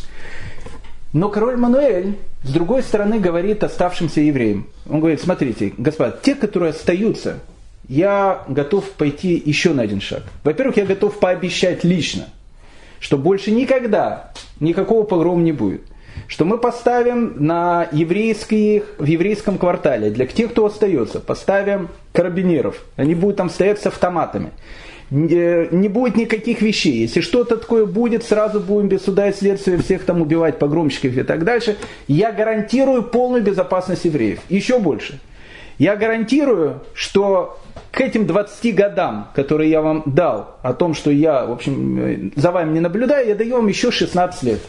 Но 1.17 1.29
король 1.29 1.57
Мануэль, 1.57 2.15
с 2.43 2.51
другой 2.51 2.83
стороны, 2.83 3.19
говорит 3.19 3.63
оставшимся 3.63 4.21
евреям. 4.21 4.67
Он 4.87 4.99
говорит, 4.99 5.19
смотрите, 5.19 5.73
господа, 5.75 6.15
те, 6.21 6.35
которые 6.35 6.69
остаются, 6.69 7.39
я 7.89 8.43
готов 8.47 8.91
пойти 8.91 9.41
еще 9.43 9.73
на 9.73 9.81
один 9.81 9.99
шаг. 9.99 10.21
Во-первых, 10.43 10.77
я 10.77 10.85
готов 10.85 11.17
пообещать 11.17 11.83
лично, 11.83 12.25
что 12.99 13.17
больше 13.17 13.49
никогда 13.49 14.31
никакого 14.59 15.05
погрома 15.05 15.41
не 15.41 15.53
будет. 15.53 15.81
Что 16.27 16.45
мы 16.45 16.59
поставим 16.59 17.43
на 17.43 17.87
еврейских, 17.91 18.83
в 18.99 19.05
еврейском 19.05 19.57
квартале, 19.57 20.11
для 20.11 20.27
тех, 20.27 20.51
кто 20.51 20.67
остается, 20.67 21.19
поставим 21.19 21.89
карабинеров. 22.13 22.83
Они 22.95 23.15
будут 23.15 23.37
там 23.37 23.49
стоять 23.49 23.81
с 23.81 23.87
автоматами. 23.87 24.51
Не 25.09 25.87
будет 25.87 26.15
никаких 26.15 26.61
вещей. 26.61 27.01
Если 27.01 27.21
что-то 27.21 27.57
такое 27.57 27.85
будет, 27.85 28.23
сразу 28.23 28.59
будем 28.59 28.89
без 28.89 29.03
суда 29.03 29.29
и 29.29 29.33
следствия 29.33 29.77
всех 29.77 30.03
там 30.03 30.21
убивать, 30.21 30.59
погромщиков 30.59 31.15
и 31.15 31.23
так 31.23 31.43
дальше. 31.43 31.77
Я 32.07 32.31
гарантирую 32.31 33.03
полную 33.03 33.43
безопасность 33.43 34.05
евреев. 34.05 34.39
Еще 34.49 34.79
больше. 34.79 35.19
Я 35.77 35.95
гарантирую, 35.95 36.81
что 36.93 37.59
к 37.91 38.01
этим 38.01 38.25
20 38.25 38.75
годам, 38.75 39.29
которые 39.35 39.69
я 39.69 39.81
вам 39.81 40.03
дал, 40.05 40.57
о 40.61 40.73
том, 40.73 40.93
что 40.93 41.11
я, 41.11 41.45
в 41.45 41.51
общем, 41.51 42.31
за 42.35 42.51
вами 42.51 42.73
не 42.73 42.79
наблюдаю, 42.79 43.27
я 43.27 43.35
даю 43.35 43.57
вам 43.57 43.67
еще 43.67 43.91
16 43.91 44.43
лет. 44.43 44.59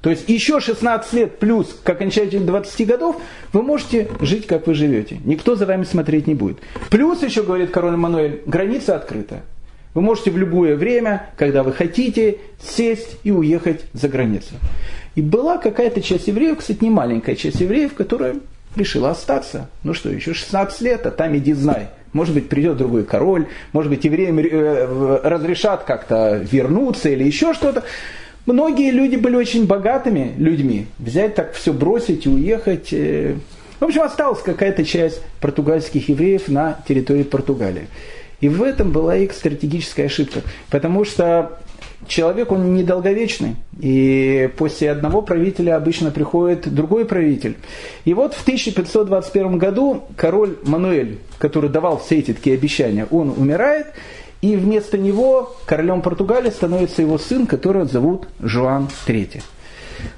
То 0.00 0.10
есть 0.10 0.28
еще 0.28 0.60
16 0.60 1.12
лет 1.14 1.38
плюс 1.38 1.76
к 1.82 1.88
окончанию 1.88 2.40
20 2.40 2.86
годов 2.86 3.16
вы 3.52 3.62
можете 3.62 4.08
жить, 4.20 4.46
как 4.46 4.66
вы 4.66 4.74
живете. 4.74 5.18
Никто 5.24 5.56
за 5.56 5.66
вами 5.66 5.84
смотреть 5.84 6.26
не 6.26 6.34
будет. 6.34 6.58
Плюс 6.90 7.22
еще, 7.22 7.42
говорит 7.42 7.70
король 7.70 7.96
Мануэль, 7.96 8.42
граница 8.46 8.94
открыта. 8.94 9.42
Вы 9.94 10.02
можете 10.02 10.30
в 10.30 10.36
любое 10.36 10.76
время, 10.76 11.30
когда 11.36 11.62
вы 11.62 11.72
хотите, 11.72 12.38
сесть 12.60 13.16
и 13.24 13.30
уехать 13.30 13.84
за 13.94 14.08
границу. 14.08 14.54
И 15.14 15.22
была 15.22 15.56
какая-то 15.56 16.02
часть 16.02 16.28
евреев, 16.28 16.58
кстати, 16.58 16.84
не 16.84 16.90
маленькая 16.90 17.34
часть 17.34 17.60
евреев, 17.60 17.94
которая 17.94 18.36
решила 18.76 19.10
остаться. 19.10 19.70
Ну 19.82 19.94
что, 19.94 20.10
еще 20.10 20.34
16 20.34 20.80
лет, 20.82 21.06
а 21.06 21.10
там 21.10 21.34
иди 21.36 21.54
знай. 21.54 21.88
Может 22.12 22.34
быть, 22.34 22.48
придет 22.48 22.76
другой 22.76 23.04
король, 23.04 23.46
может 23.72 23.90
быть, 23.90 24.04
евреям 24.04 24.38
э, 24.38 25.20
разрешат 25.24 25.84
как-то 25.84 26.36
вернуться 26.36 27.08
или 27.08 27.24
еще 27.24 27.54
что-то. 27.54 27.82
Многие 28.46 28.92
люди 28.92 29.16
были 29.16 29.34
очень 29.34 29.66
богатыми 29.66 30.34
людьми. 30.38 30.86
Взять 30.98 31.34
так 31.34 31.52
все 31.52 31.72
бросить 31.72 32.26
и 32.26 32.28
уехать. 32.28 32.92
Э, 32.92 33.34
в 33.80 33.84
общем, 33.84 34.02
осталась 34.02 34.40
какая-то 34.40 34.84
часть 34.84 35.20
португальских 35.40 36.08
евреев 36.08 36.48
на 36.48 36.78
территории 36.86 37.24
Португалии. 37.24 37.88
И 38.40 38.48
в 38.48 38.62
этом 38.62 38.92
была 38.92 39.16
их 39.16 39.32
стратегическая 39.32 40.04
ошибка. 40.04 40.42
Потому 40.70 41.04
что 41.04 41.58
человек, 42.06 42.52
он 42.52 42.74
недолговечный. 42.74 43.56
И 43.80 44.48
после 44.56 44.92
одного 44.92 45.22
правителя 45.22 45.76
обычно 45.76 46.10
приходит 46.10 46.72
другой 46.72 47.04
правитель. 47.04 47.56
И 48.04 48.14
вот 48.14 48.34
в 48.34 48.42
1521 48.42 49.58
году 49.58 50.04
король 50.16 50.56
Мануэль, 50.62 51.18
который 51.38 51.68
давал 51.68 51.98
все 51.98 52.18
эти 52.18 52.32
такие 52.32 52.56
обещания, 52.56 53.06
он 53.10 53.34
умирает. 53.36 53.88
И 54.42 54.56
вместо 54.56 54.98
него 54.98 55.56
королем 55.66 56.02
Португалии 56.02 56.50
становится 56.50 57.02
его 57.02 57.18
сын, 57.18 57.46
которого 57.46 57.86
зовут 57.86 58.28
Жуан 58.40 58.88
III. 59.06 59.42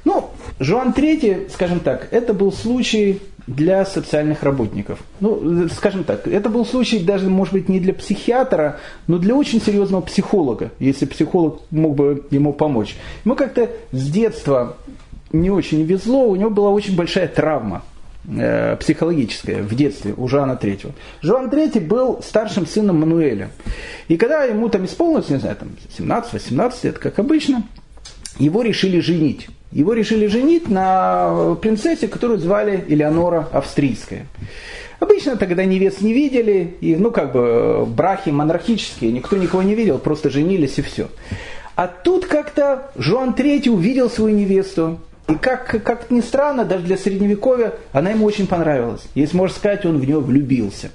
Ну, 0.04 0.30
Жуан 0.58 0.90
III, 0.90 1.50
скажем 1.50 1.80
так, 1.80 2.08
это 2.10 2.34
был 2.34 2.52
случай 2.52 3.22
для 3.46 3.86
социальных 3.86 4.42
работников. 4.42 4.98
Ну, 5.20 5.68
скажем 5.68 6.04
так, 6.04 6.28
это 6.28 6.50
был 6.50 6.66
случай 6.66 6.98
даже, 6.98 7.30
может 7.30 7.54
быть, 7.54 7.68
не 7.68 7.80
для 7.80 7.94
психиатра, 7.94 8.78
но 9.06 9.18
для 9.18 9.34
очень 9.34 9.60
серьезного 9.60 10.02
психолога, 10.02 10.70
если 10.78 11.06
психолог 11.06 11.62
мог 11.70 11.94
бы 11.94 12.26
ему 12.30 12.52
помочь. 12.52 12.96
Ему 13.24 13.36
как-то 13.36 13.70
с 13.92 14.10
детства 14.10 14.76
не 15.32 15.50
очень 15.50 15.82
везло, 15.82 16.28
у 16.28 16.36
него 16.36 16.50
была 16.50 16.70
очень 16.70 16.94
большая 16.94 17.28
травма 17.28 17.82
э, 18.26 18.76
психологическое 18.76 19.62
в 19.62 19.74
детстве 19.74 20.14
у 20.16 20.28
Жана 20.28 20.56
Третьего. 20.56 20.92
Жан 21.22 21.50
Третий 21.50 21.80
был 21.80 22.22
старшим 22.22 22.66
сыном 22.66 23.00
Мануэля. 23.00 23.50
И 24.08 24.16
когда 24.16 24.44
ему 24.44 24.68
там 24.68 24.84
исполнилось, 24.84 25.28
не 25.28 25.38
знаю, 25.38 25.56
там 25.56 25.70
17-18 25.98 26.74
лет, 26.84 26.98
как 26.98 27.18
обычно, 27.18 27.62
его 28.38 28.62
решили 28.62 29.00
женить. 29.00 29.48
Его 29.72 29.92
решили 29.92 30.26
женить 30.26 30.68
на 30.68 31.56
принцессе, 31.60 32.08
которую 32.08 32.38
звали 32.38 32.84
Элеонора 32.88 33.48
Австрийская. 33.52 34.26
Обычно 34.98 35.36
тогда 35.36 35.64
невест 35.64 36.00
не 36.00 36.12
видели, 36.12 36.76
и, 36.80 36.96
ну, 36.96 37.10
как 37.10 37.32
бы, 37.32 37.86
браки 37.86 38.30
монархические, 38.30 39.12
никто 39.12 39.36
никого 39.36 39.62
не 39.62 39.74
видел, 39.74 39.98
просто 39.98 40.30
женились 40.30 40.78
и 40.78 40.82
все. 40.82 41.08
А 41.76 41.86
тут 41.86 42.26
как-то 42.26 42.90
Жуан 42.96 43.30
III 43.30 43.70
увидел 43.70 44.10
свою 44.10 44.34
невесту, 44.34 44.98
и 45.28 45.34
как, 45.34 45.82
как 45.84 46.10
ни 46.10 46.20
странно, 46.20 46.64
даже 46.64 46.84
для 46.84 46.96
средневековья 46.96 47.74
она 47.92 48.10
ему 48.10 48.24
очень 48.24 48.46
понравилась. 48.46 49.02
Если 49.14 49.36
можно 49.36 49.54
сказать, 49.54 49.84
он 49.84 49.98
в 49.98 50.04
нее 50.04 50.20
влюбился. 50.20 50.90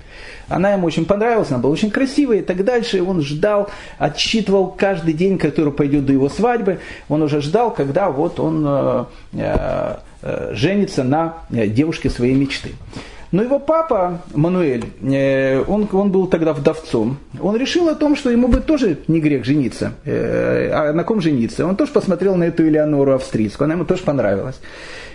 Она 0.48 0.74
ему 0.74 0.88
очень 0.88 1.06
понравилась, 1.06 1.52
она 1.52 1.60
была 1.60 1.72
очень 1.72 1.92
красивая 1.92 2.40
и 2.40 2.42
так 2.42 2.64
дальше. 2.64 2.98
И 2.98 3.02
он 3.02 3.22
ждал, 3.22 3.70
отсчитывал 4.00 4.72
каждый 4.72 5.14
день, 5.14 5.38
который 5.38 5.72
пойдет 5.72 6.08
до 6.08 6.14
его 6.14 6.30
свадьбы. 6.30 6.80
Он 7.10 7.22
уже 7.22 7.42
ждал, 7.42 7.72
когда 7.72 8.10
вот 8.10 8.40
он 8.40 8.66
э, 8.68 9.06
э, 9.34 9.98
э 10.24 10.54
женится 10.56 11.04
на 11.04 11.38
э, 11.52 11.68
девушке 11.68 12.10
своей 12.10 12.34
мечты. 12.34 12.72
Но 13.34 13.42
его 13.42 13.58
папа, 13.58 14.22
Мануэль, 14.36 14.86
э, 15.02 15.64
он, 15.68 15.90
он 15.92 16.12
был 16.12 16.28
тогда 16.28 16.54
вдовцом, 16.54 17.18
он 17.42 17.58
решил 17.58 17.90
о 17.90 17.96
том, 17.96 18.16
что 18.16 18.30
ему 18.30 18.48
бы 18.48 18.62
тоже 18.62 19.00
не 19.08 19.20
грех 19.20 19.44
жениться. 19.44 19.94
Э, 20.06 20.70
а 20.72 20.94
на 20.94 21.04
ком 21.04 21.20
жениться? 21.20 21.66
Он 21.66 21.76
тоже 21.76 21.92
посмотрел 21.92 22.36
на 22.36 22.44
эту 22.44 22.68
Элеонору 22.68 23.14
австрийскую, 23.14 23.66
она 23.66 23.74
ему 23.74 23.86
тоже 23.86 24.04
понравилась. 24.04 24.60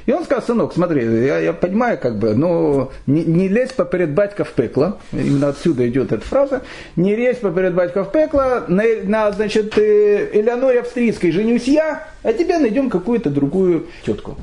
И 0.06 0.12
он 0.12 0.24
сказал, 0.24 0.42
сынок, 0.42 0.72
смотри, 0.72 1.04
я, 1.26 1.38
я 1.38 1.52
понимаю, 1.52 1.96
как 1.96 2.18
бы, 2.18 2.34
но 2.34 2.90
не, 3.06 3.24
не 3.24 3.46
лезь 3.46 3.70
поперед 3.70 4.10
батька 4.10 4.42
в 4.42 4.50
пекло, 4.50 4.98
именно 5.12 5.50
отсюда 5.50 5.88
идет 5.88 6.10
эта 6.10 6.24
фраза, 6.24 6.62
не 6.96 7.14
лезь 7.14 7.36
поперед 7.36 7.74
батька 7.74 8.02
в 8.02 8.10
пекло, 8.10 8.64
на, 8.66 8.82
на 9.04 9.30
значит, 9.30 9.78
э, 9.78 10.30
Элеоноре 10.32 10.80
австрийской 10.80 11.30
женюсь 11.30 11.68
я, 11.68 12.08
а 12.24 12.32
тебе 12.32 12.58
найдем 12.58 12.90
какую-то 12.90 13.30
другую 13.30 13.86
тетку. 14.04 14.34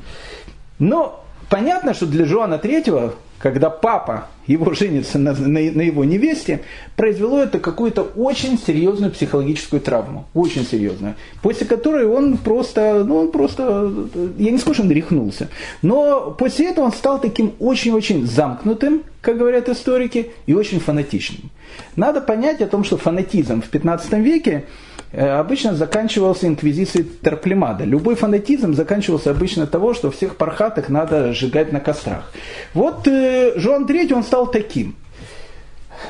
Но 0.78 1.22
понятно, 1.50 1.92
что 1.92 2.06
для 2.06 2.24
Жоана 2.24 2.56
Третьего 2.56 3.12
когда 3.46 3.70
папа 3.70 4.26
его 4.48 4.72
женится 4.72 5.20
на, 5.20 5.32
на, 5.32 5.60
на 5.60 5.80
его 5.82 6.04
невесте, 6.04 6.62
произвело 6.96 7.38
это 7.38 7.60
какую-то 7.60 8.02
очень 8.02 8.58
серьезную 8.58 9.12
психологическую 9.12 9.80
травму. 9.80 10.26
Очень 10.34 10.66
серьезную. 10.66 11.14
После 11.42 11.64
которой 11.64 12.06
он 12.06 12.38
просто, 12.38 13.04
ну 13.04 13.18
он 13.18 13.30
просто, 13.30 13.88
я 14.36 14.50
не 14.50 14.58
скажу, 14.58 14.74
что 14.74 14.82
он 14.82 14.90
рехнулся, 14.90 15.48
но 15.80 16.32
после 16.32 16.70
этого 16.70 16.86
он 16.86 16.92
стал 16.92 17.20
таким 17.20 17.52
очень-очень 17.60 18.26
замкнутым, 18.26 19.04
как 19.20 19.38
говорят 19.38 19.68
историки, 19.68 20.32
и 20.46 20.52
очень 20.52 20.80
фанатичным. 20.80 21.52
Надо 21.94 22.20
понять 22.20 22.60
о 22.62 22.66
том, 22.66 22.82
что 22.82 22.96
фанатизм 22.96 23.62
в 23.62 23.68
15 23.68 24.12
веке 24.14 24.64
обычно 25.12 25.74
заканчивался 25.74 26.46
инквизицией 26.46 27.04
Терплемада. 27.22 27.84
Любой 27.84 28.14
фанатизм 28.14 28.74
заканчивался 28.74 29.30
обычно 29.30 29.66
того, 29.66 29.94
что 29.94 30.10
всех 30.10 30.36
пархатых 30.36 30.88
надо 30.88 31.32
сжигать 31.32 31.72
на 31.72 31.80
кострах. 31.80 32.32
Вот 32.74 33.06
э, 33.06 33.52
Жуан 33.56 33.86
III, 33.86 34.12
он 34.14 34.24
стал 34.24 34.50
таким. 34.50 34.96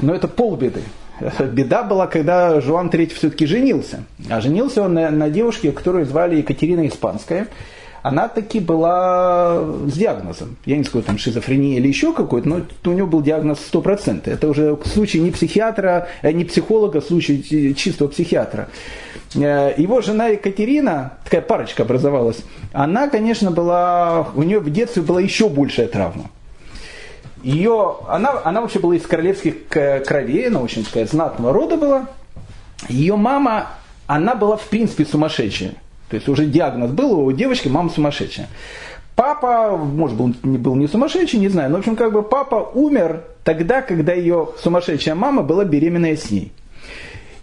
Но 0.00 0.14
это 0.14 0.28
полбеды. 0.28 0.82
Беда 1.38 1.82
была, 1.82 2.06
когда 2.06 2.60
Жуан 2.60 2.88
III 2.88 3.14
все-таки 3.14 3.46
женился. 3.46 4.04
А 4.28 4.40
женился 4.40 4.82
он 4.82 4.94
на, 4.94 5.10
на 5.10 5.30
девушке, 5.30 5.72
которую 5.72 6.06
звали 6.06 6.36
Екатерина 6.36 6.86
Испанская 6.86 7.48
она 8.06 8.28
таки 8.28 8.60
была 8.60 9.64
с 9.88 9.94
диагнозом. 9.94 10.56
Я 10.64 10.76
не 10.76 10.84
скажу, 10.84 11.02
там 11.02 11.18
шизофрения 11.18 11.78
или 11.78 11.88
еще 11.88 12.12
какой-то, 12.12 12.48
но 12.48 12.60
у 12.84 12.90
него 12.92 13.08
был 13.08 13.20
диагноз 13.20 13.58
100%. 13.72 14.30
Это 14.30 14.46
уже 14.46 14.78
случай 14.84 15.18
не 15.18 15.32
психиатра, 15.32 16.06
э, 16.22 16.30
не 16.30 16.44
психолога, 16.44 17.00
случай 17.00 17.74
чистого 17.74 18.06
психиатра. 18.06 18.68
Э, 19.34 19.74
его 19.76 20.00
жена 20.02 20.28
Екатерина, 20.28 21.14
такая 21.24 21.40
парочка 21.40 21.82
образовалась, 21.82 22.44
она, 22.72 23.08
конечно, 23.08 23.50
была, 23.50 24.28
у 24.36 24.44
нее 24.44 24.60
в 24.60 24.70
детстве 24.70 25.02
была 25.02 25.20
еще 25.20 25.48
большая 25.48 25.88
травма. 25.88 26.30
Ее, 27.42 27.96
она, 28.08 28.40
она 28.44 28.60
вообще 28.60 28.78
была 28.78 28.94
из 28.94 29.02
королевских 29.02 29.66
кровей, 29.68 30.46
она 30.46 30.60
очень 30.60 30.84
такая 30.84 31.06
знатного 31.06 31.52
рода 31.52 31.76
была. 31.76 32.06
Ее 32.88 33.16
мама, 33.16 33.66
она 34.06 34.36
была 34.36 34.56
в 34.56 34.68
принципе 34.68 35.04
сумасшедшая. 35.04 35.74
То 36.08 36.16
есть 36.16 36.28
уже 36.28 36.46
диагноз 36.46 36.90
был 36.90 37.18
у 37.20 37.32
девочки, 37.32 37.68
мама 37.68 37.90
сумасшедшая. 37.90 38.48
Папа, 39.16 39.76
может 39.76 40.16
быть, 40.16 40.36
он 40.44 40.56
был 40.58 40.74
не 40.76 40.86
сумасшедший, 40.88 41.40
не 41.40 41.48
знаю, 41.48 41.70
но 41.70 41.76
в 41.76 41.78
общем 41.80 41.96
как 41.96 42.12
бы 42.12 42.22
папа 42.22 42.70
умер 42.74 43.24
тогда, 43.44 43.80
когда 43.80 44.12
ее 44.12 44.50
сумасшедшая 44.62 45.14
мама 45.14 45.42
была 45.42 45.64
беременная 45.64 46.16
с 46.16 46.30
ней. 46.30 46.52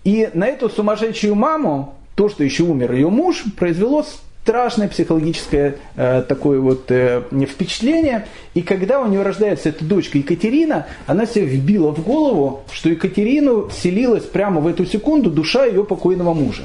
И 0.04 0.30
на 0.34 0.45
эту 0.45 0.69
сумасшедшую 0.69 1.34
маму, 1.34 1.95
то, 2.15 2.30
что 2.30 2.43
еще 2.43 2.63
умер 2.63 2.93
ее 2.93 3.10
муж, 3.10 3.43
произвело 3.58 4.06
страшное 4.43 4.89
психологическое 4.89 5.78
э, 5.95 6.23
такое 6.28 6.60
вот 6.60 6.91
э, 6.91 7.23
впечатление. 7.49 8.28
И 8.54 8.62
когда 8.62 8.99
у 8.99 9.08
нее 9.08 9.23
рождается 9.23 9.69
эта 9.69 9.86
дочка 9.86 10.17
Екатерина, 10.17 10.86
она 11.08 11.26
себе 11.26 11.45
вбила 11.45 11.91
в 11.91 12.04
голову, 12.04 12.63
что 12.71 12.89
Екатерину 12.89 13.69
селилась 13.71 14.26
прямо 14.26 14.60
в 14.60 14.67
эту 14.67 14.86
секунду 14.86 15.32
душа 15.32 15.65
ее 15.65 15.86
покойного 15.86 16.34
мужа. 16.34 16.63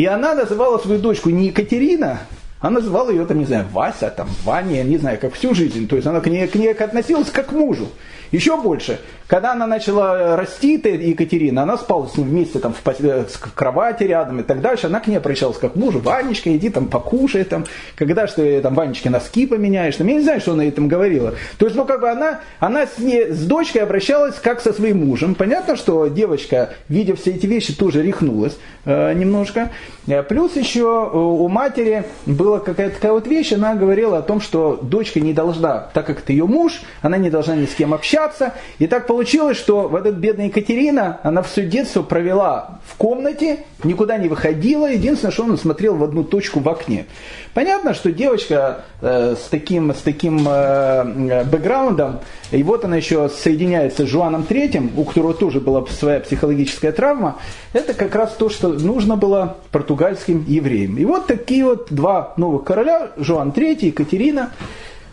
И 0.00 0.06
она 0.06 0.34
называла 0.34 0.78
свою 0.78 0.98
дочку 0.98 1.28
не 1.28 1.48
Екатерина, 1.48 2.20
Она 2.58 2.80
называла 2.80 3.10
ее, 3.10 3.26
там, 3.26 3.38
не 3.38 3.44
знаю, 3.44 3.66
Вася, 3.70 4.08
там, 4.08 4.30
Ваня, 4.44 4.82
не 4.82 4.96
знаю, 4.96 5.18
как 5.20 5.34
всю 5.34 5.54
жизнь. 5.54 5.86
То 5.86 5.96
есть 5.96 6.08
она 6.08 6.20
к 6.22 6.26
ней, 6.26 6.46
к 6.46 6.54
ней 6.54 6.72
относилась 6.72 7.28
как 7.30 7.48
к 7.48 7.52
мужу. 7.52 7.86
Еще 8.32 8.56
больше, 8.56 8.98
когда 9.30 9.52
она 9.52 9.68
начала 9.68 10.36
расти, 10.36 10.72
Екатерина, 10.72 11.62
она 11.62 11.78
спала 11.78 12.08
с 12.08 12.16
ним 12.16 12.26
вместе 12.26 12.58
там, 12.58 12.74
в, 12.74 12.84
в 12.84 13.54
кровати 13.54 14.02
рядом 14.02 14.40
и 14.40 14.42
так 14.42 14.60
дальше, 14.60 14.88
она 14.88 14.98
к 14.98 15.06
ней 15.06 15.18
обращалась 15.18 15.56
как 15.56 15.76
мужу, 15.76 16.00
Ванечка, 16.00 16.54
иди 16.56 16.68
там 16.68 16.88
покушай, 16.88 17.44
там, 17.44 17.64
когда 17.94 18.26
что 18.26 18.42
ты 18.42 18.60
там 18.60 18.74
Ванечке 18.74 19.08
носки 19.08 19.46
поменяешь, 19.46 19.94
там, 19.94 20.08
я 20.08 20.14
не 20.14 20.22
знаю, 20.22 20.40
что 20.40 20.54
она 20.54 20.64
ей 20.64 20.72
там 20.72 20.88
говорила. 20.88 21.34
То 21.58 21.66
есть, 21.66 21.76
ну, 21.76 21.84
как 21.84 22.00
бы 22.00 22.10
она, 22.10 22.40
она 22.58 22.88
с, 22.88 22.98
ней, 22.98 23.30
с 23.30 23.46
дочкой 23.46 23.82
обращалась 23.82 24.34
как 24.34 24.60
со 24.60 24.72
своим 24.72 25.06
мужем. 25.06 25.36
Понятно, 25.36 25.76
что 25.76 26.08
девочка, 26.08 26.70
видя 26.88 27.14
все 27.14 27.30
эти 27.30 27.46
вещи, 27.46 27.72
тоже 27.72 28.02
рехнулась 28.02 28.58
э, 28.84 29.12
немножко. 29.12 29.70
Э, 30.08 30.24
плюс 30.24 30.56
еще 30.56 31.08
э, 31.12 31.16
у 31.16 31.46
матери 31.46 32.04
была 32.26 32.58
какая-то 32.58 32.96
такая 32.96 33.12
вот 33.12 33.28
вещь, 33.28 33.52
она 33.52 33.76
говорила 33.76 34.18
о 34.18 34.22
том, 34.22 34.40
что 34.40 34.76
дочка 34.82 35.20
не 35.20 35.32
должна, 35.32 35.88
так 35.94 36.06
как 36.06 36.18
это 36.18 36.32
ее 36.32 36.46
муж, 36.46 36.82
она 37.00 37.16
не 37.16 37.30
должна 37.30 37.54
ни 37.54 37.66
с 37.66 37.74
кем 37.74 37.94
общаться. 37.94 38.54
И 38.80 38.88
так 38.88 39.06
получилось, 39.06 39.19
что 39.26 39.88
вот 39.88 40.06
эта 40.06 40.12
бедная 40.12 40.46
Екатерина, 40.46 41.20
она 41.22 41.42
все 41.42 41.64
детство 41.64 42.02
провела 42.02 42.80
в 42.86 42.96
комнате, 42.96 43.64
никуда 43.84 44.16
не 44.18 44.28
выходила, 44.28 44.90
единственное, 44.90 45.32
что 45.32 45.44
она 45.44 45.56
смотрела 45.56 45.96
в 45.96 46.04
одну 46.04 46.24
точку 46.24 46.60
в 46.60 46.68
окне. 46.68 47.06
Понятно, 47.54 47.94
что 47.94 48.12
девочка 48.12 48.84
э, 49.00 49.34
с 49.34 49.48
таким, 49.48 49.92
с 49.92 49.98
таким 49.98 50.46
э, 50.46 51.44
бэкграундом, 51.44 52.20
и 52.50 52.62
вот 52.62 52.84
она 52.84 52.96
еще 52.96 53.28
соединяется 53.28 54.06
с 54.06 54.08
Жуаном 54.08 54.44
Третьим, 54.44 54.92
у 54.96 55.04
которого 55.04 55.34
тоже 55.34 55.60
была 55.60 55.84
своя 55.86 56.20
психологическая 56.20 56.92
травма, 56.92 57.38
это 57.72 57.94
как 57.94 58.14
раз 58.14 58.32
то, 58.32 58.48
что 58.48 58.68
нужно 58.68 59.16
было 59.16 59.56
португальским 59.72 60.44
евреям. 60.46 60.96
И 60.98 61.04
вот 61.04 61.26
такие 61.26 61.64
вот 61.64 61.88
два 61.90 62.34
новых 62.36 62.64
короля, 62.64 63.10
Жуан 63.16 63.52
Третий, 63.52 63.88
Екатерина, 63.88 64.50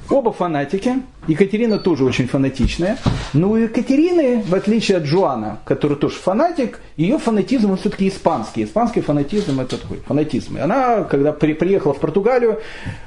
Оба 0.10 0.32
фанатики. 0.32 1.02
Екатерина 1.28 1.80
тоже 1.80 2.06
очень 2.06 2.28
фанатичная. 2.28 2.98
Но 3.34 3.52
у 3.52 3.56
Екатерины, 3.58 4.42
в 4.48 4.56
отличие 4.56 4.98
от 4.98 5.06
Жуана, 5.06 5.60
который 5.66 5.98
тоже 5.98 6.16
фанатик, 6.16 6.80
ее 6.96 7.18
фанатизм 7.18 7.72
он 7.72 7.78
все-таки 7.78 8.08
испанский. 8.08 8.64
Испанский 8.64 9.02
фанатизм 9.02 9.60
это 9.60 9.78
такой 9.78 9.98
фанатизм. 9.98 10.58
И 10.58 10.60
она, 10.62 11.04
когда 11.04 11.34
при, 11.34 11.54
приехала 11.54 11.94
в 11.94 12.00
Португалию, 12.00 12.60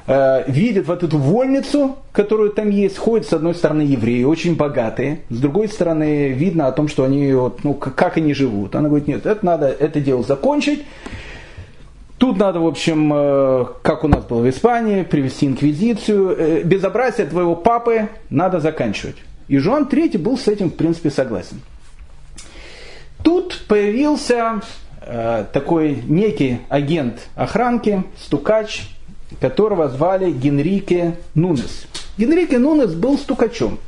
э, 0.06 0.44
видит 0.50 0.86
вот 0.86 1.02
эту 1.02 1.16
вольницу, 1.16 1.96
которую 2.12 2.50
там 2.50 2.68
есть, 2.68 2.98
ходит 2.98 3.26
с 3.26 3.32
одной 3.32 3.54
стороны 3.54 3.82
евреи, 3.82 4.24
очень 4.24 4.54
богатые, 4.56 5.22
с 5.30 5.38
другой 5.38 5.68
стороны 5.68 6.32
видно 6.32 6.66
о 6.66 6.72
том, 6.72 6.88
что 6.88 7.04
они, 7.04 7.32
вот, 7.32 7.64
ну, 7.64 7.72
как 7.72 8.18
они 8.18 8.34
живут. 8.34 8.74
Она 8.74 8.88
говорит, 8.88 9.08
нет, 9.08 9.24
это 9.24 9.46
надо 9.46 9.68
это 9.68 10.00
дело 10.00 10.22
закончить. 10.22 10.84
Тут 12.20 12.36
надо, 12.36 12.60
в 12.60 12.66
общем, 12.66 13.10
э, 13.14 13.64
как 13.80 14.04
у 14.04 14.08
нас 14.08 14.26
было 14.26 14.42
в 14.42 14.50
Испании, 14.50 15.04
привести 15.04 15.46
инквизицию. 15.46 16.36
Э, 16.36 16.62
безобразие 16.64 17.26
твоего 17.26 17.56
папы 17.56 18.10
надо 18.28 18.60
заканчивать. 18.60 19.16
И 19.48 19.56
Жуан 19.56 19.84
III 19.84 20.18
был 20.18 20.36
с 20.36 20.46
этим, 20.46 20.68
в 20.68 20.74
принципе, 20.74 21.08
согласен. 21.08 21.62
Тут 23.24 23.62
появился 23.66 24.60
э, 25.00 25.46
такой 25.50 26.02
некий 26.06 26.58
агент 26.68 27.26
охранки, 27.36 28.04
стукач, 28.18 28.90
которого 29.40 29.88
звали 29.88 30.30
Генрике 30.30 31.16
Нунес. 31.34 31.86
Генрике 32.18 32.58
Нунес 32.58 32.92
был 32.92 33.16
стукачом. 33.16 33.78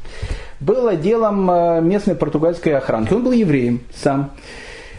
Был 0.59 0.89
отделом 0.89 1.87
местной 1.87 2.15
португальской 2.15 2.79
охранки. 2.79 3.13
Он 3.13 3.25
был 3.25 3.33
евреем 3.33 3.83
сам. 3.95 4.31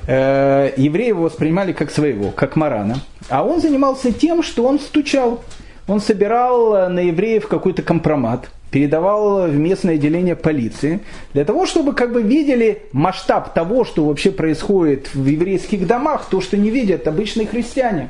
Евреи 0.08 1.08
его 1.08 1.24
воспринимали 1.24 1.72
как 1.72 1.92
своего, 1.92 2.32
как 2.32 2.56
Марана. 2.56 2.98
А 3.30 3.44
он 3.44 3.62
занимался 3.62 4.12
тем, 4.12 4.44
что 4.44 4.66
он 4.66 4.80
стучал. 4.80 5.42
Он 5.88 6.00
собирал 6.00 6.76
э, 6.76 6.88
на 6.88 7.00
евреев 7.00 7.48
какой-то 7.48 7.82
компромат, 7.82 8.50
передавал 8.72 9.48
в 9.48 9.56
местное 9.56 9.96
отделение 9.96 10.36
полиции, 10.36 11.02
для 11.34 11.46
того, 11.46 11.66
чтобы 11.66 11.94
как 11.94 12.14
бы 12.14 12.22
видели 12.22 12.84
масштаб 12.94 13.54
того, 13.54 13.84
что 13.84 14.06
вообще 14.06 14.32
происходит 14.32 15.14
в 15.14 15.26
еврейских 15.26 15.86
домах, 15.86 16.28
то, 16.30 16.42
что 16.42 16.58
не 16.58 16.70
видят 16.70 17.08
обычные 17.08 17.48
христиане. 17.48 18.10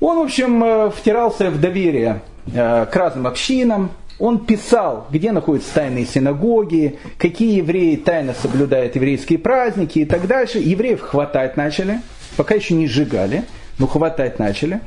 Он, 0.00 0.18
в 0.18 0.22
общем, 0.22 0.62
э, 0.62 0.90
втирался 0.90 1.50
в 1.50 1.60
доверие 1.60 2.22
к 2.44 2.90
разным 2.92 3.28
общинам, 3.28 3.92
он 4.22 4.38
писал, 4.38 5.08
где 5.10 5.32
находятся 5.32 5.74
тайные 5.74 6.06
синагоги, 6.06 6.96
какие 7.18 7.56
евреи 7.56 7.96
тайно 7.96 8.34
соблюдают 8.40 8.94
еврейские 8.94 9.40
праздники 9.40 9.98
и 9.98 10.04
так 10.04 10.28
дальше. 10.28 10.60
Евреев 10.60 11.00
хватать 11.00 11.56
начали, 11.56 11.98
пока 12.36 12.54
еще 12.54 12.74
не 12.74 12.86
сжигали, 12.86 13.42
но 13.80 13.88
хватать 13.88 14.38
начали. 14.38 14.78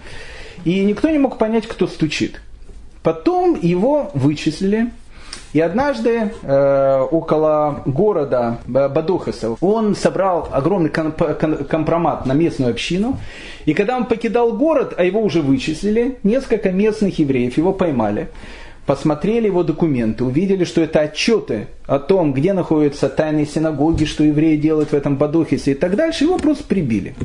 И 0.63 0.85
никто 0.85 1.09
не 1.09 1.17
мог 1.17 1.37
понять, 1.37 1.67
кто 1.67 1.85
стучит. 1.85 2.39
Потом 3.03 3.59
его 3.61 4.09
вычислили, 4.13 4.91
и 5.51 5.59
однажды 5.59 6.31
э, 6.41 7.07
около 7.11 7.81
города 7.85 8.59
Бадухаса 8.67 9.57
он 9.59 9.95
собрал 9.95 10.47
огромный 10.49 10.89
компромат 10.89 12.25
на 12.25 12.31
местную 12.31 12.71
общину. 12.71 13.19
И 13.65 13.73
когда 13.73 13.97
он 13.97 14.05
покидал 14.05 14.53
город, 14.53 14.93
а 14.95 15.03
его 15.03 15.21
уже 15.21 15.41
вычислили, 15.41 16.19
несколько 16.23 16.71
местных 16.71 17.19
евреев 17.19 17.57
его 17.57 17.73
поймали 17.73 18.29
посмотрели 18.85 19.47
его 19.47 19.63
документы, 19.63 20.23
увидели, 20.23 20.63
что 20.63 20.81
это 20.81 21.01
отчеты 21.01 21.67
о 21.85 21.99
том, 21.99 22.33
где 22.33 22.53
находятся 22.53 23.09
тайные 23.09 23.45
синагоги, 23.45 24.05
что 24.05 24.23
евреи 24.23 24.57
делают 24.57 24.91
в 24.91 24.95
этом 24.95 25.17
Бадохисе 25.17 25.71
и 25.71 25.75
так 25.75 25.95
дальше, 25.95 26.25
его 26.25 26.37
просто 26.37 26.63
прибили. 26.63 27.15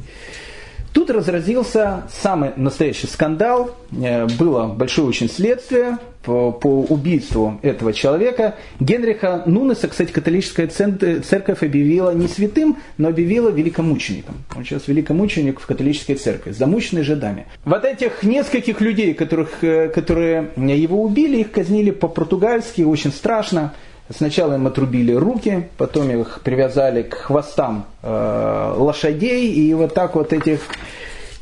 Тут 0.92 1.10
разразился 1.10 2.02
самый 2.10 2.50
настоящий 2.56 3.06
скандал, 3.06 3.76
э, 3.92 4.26
было 4.26 4.66
большое 4.66 5.06
очень 5.06 5.30
следствие 5.30 5.98
по, 6.22 6.50
по 6.50 6.80
убийству 6.82 7.60
этого 7.62 7.92
человека. 7.92 8.56
Генриха 8.80 9.44
Нунеса, 9.46 9.88
кстати, 9.88 10.10
католическая 10.10 10.66
церковь 10.66 11.62
объявила 11.62 12.12
не 12.12 12.26
святым, 12.26 12.78
но 12.98 13.08
объявила 13.08 13.50
великомучеником. 13.50 14.36
Он 14.56 14.64
сейчас 14.64 14.88
великомученик 14.88 15.60
в 15.60 15.66
католической 15.66 16.14
церкви, 16.14 16.50
замученный 16.50 17.02
жидами. 17.02 17.46
Вот 17.64 17.84
этих 17.84 18.24
нескольких 18.24 18.80
людей, 18.80 19.14
которых, 19.14 19.62
э, 19.62 19.88
которые 19.88 20.50
его 20.56 21.02
убили, 21.02 21.38
их 21.38 21.52
казнили 21.52 21.92
по-португальски, 21.92 22.82
очень 22.82 23.12
страшно. 23.12 23.72
Сначала 24.12 24.54
им 24.54 24.66
отрубили 24.66 25.12
руки, 25.12 25.68
потом 25.76 26.10
их 26.10 26.40
привязали 26.42 27.02
к 27.02 27.14
хвостам 27.14 27.86
э, 28.02 28.74
лошадей, 28.76 29.52
и 29.52 29.72
вот 29.72 29.94
так 29.94 30.16
вот 30.16 30.32
этих 30.32 30.62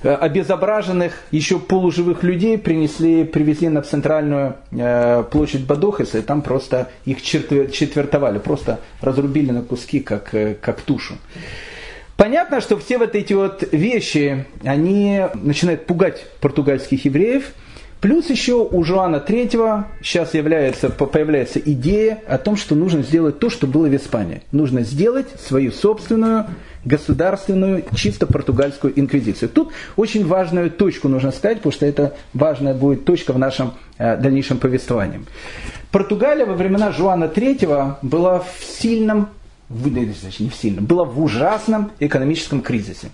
обезображенных, 0.03 1.15
еще 1.31 1.59
полуживых 1.59 2.23
людей 2.23 2.59
принесли, 2.59 3.25
привезли 3.25 3.69
на 3.69 3.83
центральную 3.83 4.57
э, 4.71 5.25
площадь 5.31 5.67
Бадохеса, 5.67 6.19
и 6.19 6.23
там 6.23 6.43
просто 6.43 6.89
их 7.05 7.23
четвертовали, 7.23 8.39
просто 8.39 8.81
разрубили 9.01 9.51
на 9.51 9.63
куски, 9.63 10.01
как, 10.01 10.35
э, 10.35 10.55
как 10.61 10.81
тушу. 10.81 11.15
Понятно, 12.17 12.61
что 12.61 12.77
все 12.79 12.99
вот 12.99 13.15
эти 13.15 13.33
вот 13.33 13.65
вещи, 13.73 14.47
они 14.65 15.23
начинают 15.35 15.87
пугать 15.87 16.27
португальских 16.41 17.05
евреев– 17.05 17.53
Плюс 18.01 18.31
еще 18.31 18.65
у 18.71 18.85
Жуана 18.85 19.17
III 19.17 19.85
сейчас 20.03 20.35
является, 20.35 20.89
появляется 20.89 21.59
идея 21.59 22.23
о 22.29 22.39
том, 22.39 22.57
что 22.57 22.77
нужно 22.77 23.03
сделать 23.03 23.41
то, 23.41 23.51
что 23.51 23.67
было 23.67 23.89
в 23.89 23.97
Испании. 23.97 24.43
Нужно 24.53 24.83
сделать 24.83 25.27
свою 25.41 25.73
собственную 25.73 26.47
государственную, 26.89 27.85
чисто 27.95 28.27
португальскую 28.27 28.99
инквизицию. 28.99 29.51
Тут 29.51 29.73
очень 29.97 30.27
важную 30.27 30.71
точку 30.71 31.09
нужно 31.09 31.31
ставить, 31.31 31.59
потому 31.59 31.73
что 31.73 31.87
это 31.87 32.15
важная 32.35 32.75
будет 32.75 33.05
точка 33.05 33.33
в 33.33 33.39
нашем 33.39 33.75
э, 33.99 34.17
дальнейшем 34.17 34.59
повествовании. 34.59 35.21
Португалия 35.93 36.47
во 36.47 36.55
времена 36.55 36.91
Жуана 36.91 37.25
III 37.25 37.97
была 38.03 38.41
в 38.41 38.65
сильном, 38.65 39.29
значит, 39.69 40.41
не 40.41 40.49
в 40.49 40.55
сильном, 40.55 40.87
была 40.87 41.05
в 41.05 41.23
ужасном 41.23 41.93
экономическом 42.01 42.63
кризисе. 42.63 43.11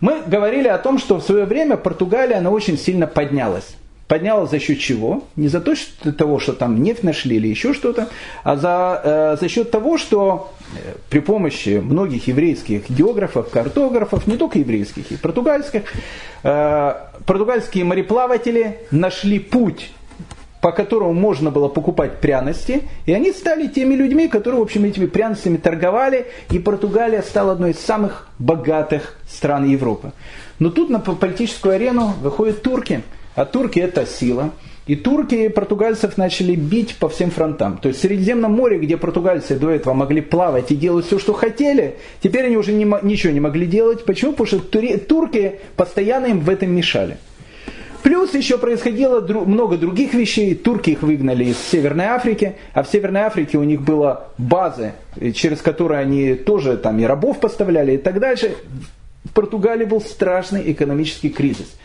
Мы 0.00 0.22
говорили 0.26 0.68
о 0.68 0.78
том, 0.78 0.98
что 0.98 1.16
в 1.16 1.22
свое 1.22 1.44
время 1.44 1.76
Португалия, 1.76 2.36
она 2.36 2.50
очень 2.50 2.78
сильно 2.78 3.06
поднялась. 3.06 3.74
Поднялась 4.08 4.50
за 4.50 4.58
счет 4.58 4.78
чего? 4.78 5.24
Не 5.36 5.48
за 5.48 5.60
то, 5.60 5.76
что, 5.76 6.12
того, 6.12 6.40
что 6.40 6.52
там 6.52 6.82
нефть 6.82 7.04
нашли 7.04 7.36
или 7.36 7.48
еще 7.48 7.74
что-то, 7.74 8.08
а 8.42 8.56
за, 8.56 9.00
э, 9.04 9.36
за 9.40 9.48
счет 9.48 9.70
того, 9.70 9.98
что 9.98 10.52
при 11.08 11.20
помощи 11.20 11.80
многих 11.82 12.28
еврейских 12.28 12.88
географов, 12.90 13.50
картографов, 13.50 14.26
не 14.26 14.36
только 14.36 14.58
еврейских, 14.58 15.10
и 15.10 15.16
португальских, 15.16 15.82
э, 16.42 16.94
португальские 17.26 17.84
мореплаватели 17.84 18.78
нашли 18.90 19.38
путь 19.38 19.90
по 20.60 20.72
которому 20.72 21.14
можно 21.14 21.50
было 21.50 21.68
покупать 21.68 22.20
пряности, 22.20 22.82
и 23.06 23.14
они 23.14 23.32
стали 23.32 23.66
теми 23.66 23.94
людьми, 23.94 24.28
которые, 24.28 24.60
в 24.60 24.62
общем, 24.62 24.84
этими 24.84 25.06
пряностями 25.06 25.56
торговали, 25.56 26.26
и 26.50 26.58
Португалия 26.58 27.22
стала 27.22 27.52
одной 27.52 27.70
из 27.70 27.78
самых 27.78 28.28
богатых 28.38 29.16
стран 29.26 29.64
Европы. 29.64 30.12
Но 30.58 30.68
тут 30.68 30.90
на 30.90 31.00
политическую 31.00 31.76
арену 31.76 32.12
выходят 32.20 32.60
турки– 32.60 33.02
а 33.34 33.44
турки 33.44 33.78
это 33.78 34.06
сила. 34.06 34.50
И 34.90 34.96
турки 34.96 35.46
португальцев 35.46 36.18
начали 36.18 36.56
бить 36.56 36.96
по 36.96 37.08
всем 37.08 37.30
фронтам. 37.30 37.78
То 37.78 37.86
есть 37.86 38.00
в 38.00 38.02
Средиземном 38.02 38.50
море, 38.50 38.76
где 38.76 38.96
португальцы 38.96 39.56
до 39.56 39.70
этого 39.70 39.94
могли 39.94 40.20
плавать 40.20 40.72
и 40.72 40.74
делать 40.74 41.06
все, 41.06 41.20
что 41.20 41.32
хотели, 41.32 41.94
теперь 42.20 42.46
они 42.46 42.56
уже 42.56 42.72
не, 42.72 42.84
ничего 43.02 43.32
не 43.32 43.38
могли 43.38 43.66
делать. 43.66 44.04
Почему? 44.04 44.32
Потому 44.32 44.48
что 44.48 44.98
турки 44.98 45.60
постоянно 45.76 46.26
им 46.26 46.40
в 46.40 46.50
этом 46.50 46.72
мешали. 46.74 47.18
Плюс 48.02 48.34
еще 48.34 48.58
происходило 48.58 49.20
много 49.44 49.76
других 49.76 50.12
вещей. 50.12 50.56
Турки 50.56 50.90
их 50.90 51.02
выгнали 51.02 51.44
из 51.44 51.58
Северной 51.58 52.06
Африки, 52.06 52.56
а 52.72 52.82
в 52.82 52.88
Северной 52.88 53.20
Африке 53.20 53.58
у 53.58 53.62
них 53.62 53.82
была 53.82 54.24
база, 54.38 54.94
через 55.36 55.60
которую 55.60 56.00
они 56.00 56.34
тоже 56.34 56.76
там 56.76 56.98
и 56.98 57.04
рабов 57.04 57.38
поставляли 57.38 57.92
и 57.92 57.98
так 57.98 58.18
дальше. 58.18 58.56
В 59.22 59.34
Португалии 59.34 59.84
был 59.84 60.00
страшный 60.00 60.72
экономический 60.72 61.28
кризис. 61.28 61.76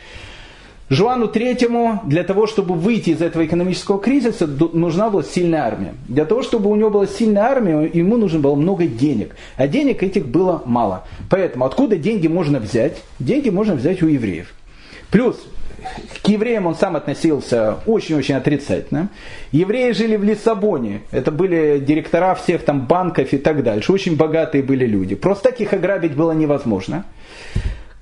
Жуану 0.89 1.27
Третьему 1.27 2.01
для 2.05 2.23
того, 2.23 2.45
чтобы 2.45 2.75
выйти 2.75 3.09
из 3.09 3.21
этого 3.21 3.45
экономического 3.45 3.99
кризиса, 3.99 4.45
нужна 4.45 5.09
была 5.09 5.23
сильная 5.23 5.63
армия. 5.63 5.95
Для 6.07 6.25
того, 6.25 6.43
чтобы 6.43 6.69
у 6.69 6.75
него 6.75 6.91
была 6.91 7.07
сильная 7.07 7.43
армия, 7.43 7.89
ему 7.91 8.17
нужно 8.17 8.39
было 8.39 8.53
много 8.55 8.86
денег. 8.86 9.36
А 9.55 9.67
денег 9.67 10.03
этих 10.03 10.27
было 10.27 10.61
мало. 10.65 11.03
Поэтому 11.29 11.65
откуда 11.65 11.97
деньги 11.97 12.27
можно 12.27 12.59
взять? 12.59 13.01
Деньги 13.19 13.49
можно 13.49 13.73
взять 13.73 14.03
у 14.03 14.07
евреев. 14.07 14.53
Плюс 15.09 15.38
к 16.23 16.27
евреям 16.27 16.67
он 16.67 16.75
сам 16.75 16.95
относился 16.95 17.77
очень-очень 17.88 18.36
отрицательно. 18.36 19.09
Евреи 19.51 19.91
жили 19.91 20.17
в 20.17 20.23
Лиссабоне. 20.23 21.01
Это 21.11 21.31
были 21.31 21.79
директора 21.79 22.36
всех 22.36 22.63
там 22.63 22.86
банков 22.86 23.33
и 23.33 23.38
так 23.38 23.63
дальше. 23.63 23.91
Очень 23.91 24.17
богатые 24.17 24.63
были 24.63 24.86
люди. 24.86 25.15
Просто 25.15 25.49
так 25.49 25.61
их 25.61 25.73
ограбить 25.73 26.15
было 26.15 26.31
невозможно. 26.31 27.05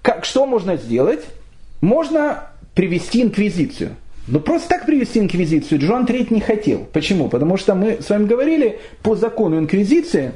Как, 0.01 0.25
что 0.25 0.45
можно 0.45 0.75
сделать? 0.75 1.21
Можно 1.81 2.49
привести 2.73 3.21
инквизицию. 3.21 3.95
Но 4.27 4.39
просто 4.39 4.69
так 4.69 4.85
привести 4.85 5.19
инквизицию 5.19 5.81
Джоан 5.81 6.05
III 6.05 6.27
не 6.33 6.39
хотел. 6.39 6.87
Почему? 6.93 7.27
Потому 7.27 7.57
что 7.57 7.75
мы 7.75 7.97
с 8.01 8.09
вами 8.09 8.25
говорили, 8.25 8.79
по 9.01 9.15
закону 9.15 9.59
инквизиции, 9.59 10.31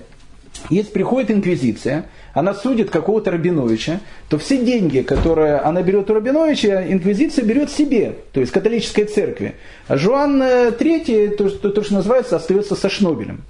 если 0.69 0.91
приходит 0.91 1.31
инквизиция, 1.31 2.05
она 2.33 2.53
судит 2.53 2.89
какого-то 2.89 3.31
Рабиновича, 3.31 4.01
то 4.29 4.37
все 4.37 4.63
деньги, 4.63 5.01
которые 5.01 5.57
она 5.57 5.81
берет 5.81 6.09
у 6.09 6.13
Рабиновича, 6.13 6.85
инквизиция 6.91 7.45
берет 7.45 7.71
себе, 7.71 8.15
то 8.33 8.41
есть 8.41 8.51
католической 8.51 9.05
церкви. 9.05 9.55
А 9.87 9.97
Жуан 9.97 10.41
III, 10.41 11.35
то, 11.35 11.49
то, 11.49 11.69
то 11.69 11.83
что 11.83 11.93
называется, 11.93 12.35
остается 12.35 12.75
со 12.75 12.89
Шнобелем. 12.89 13.43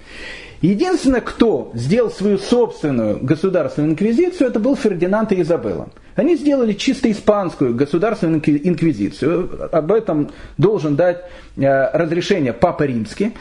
Единственное, 0.62 1.22
кто 1.22 1.72
сделал 1.74 2.10
свою 2.12 2.38
собственную 2.38 3.20
государственную 3.22 3.92
инквизицию, 3.92 4.50
это 4.50 4.60
был 4.60 4.76
Фердинанд 4.76 5.32
и 5.32 5.42
Изабелла. 5.42 5.90
Они 6.18 6.36
сделали 6.36 6.74
чисто 6.74 7.10
испанскую 7.12 7.76
государственную 7.76 8.42
инквизицию. 8.68 9.70
Об 9.72 9.92
этом 9.92 10.32
должен 10.58 10.96
дать 10.96 11.22
э, 11.56 11.92
разрешение 11.94 12.54
Папа 12.54 12.84
Римский. 12.84 13.34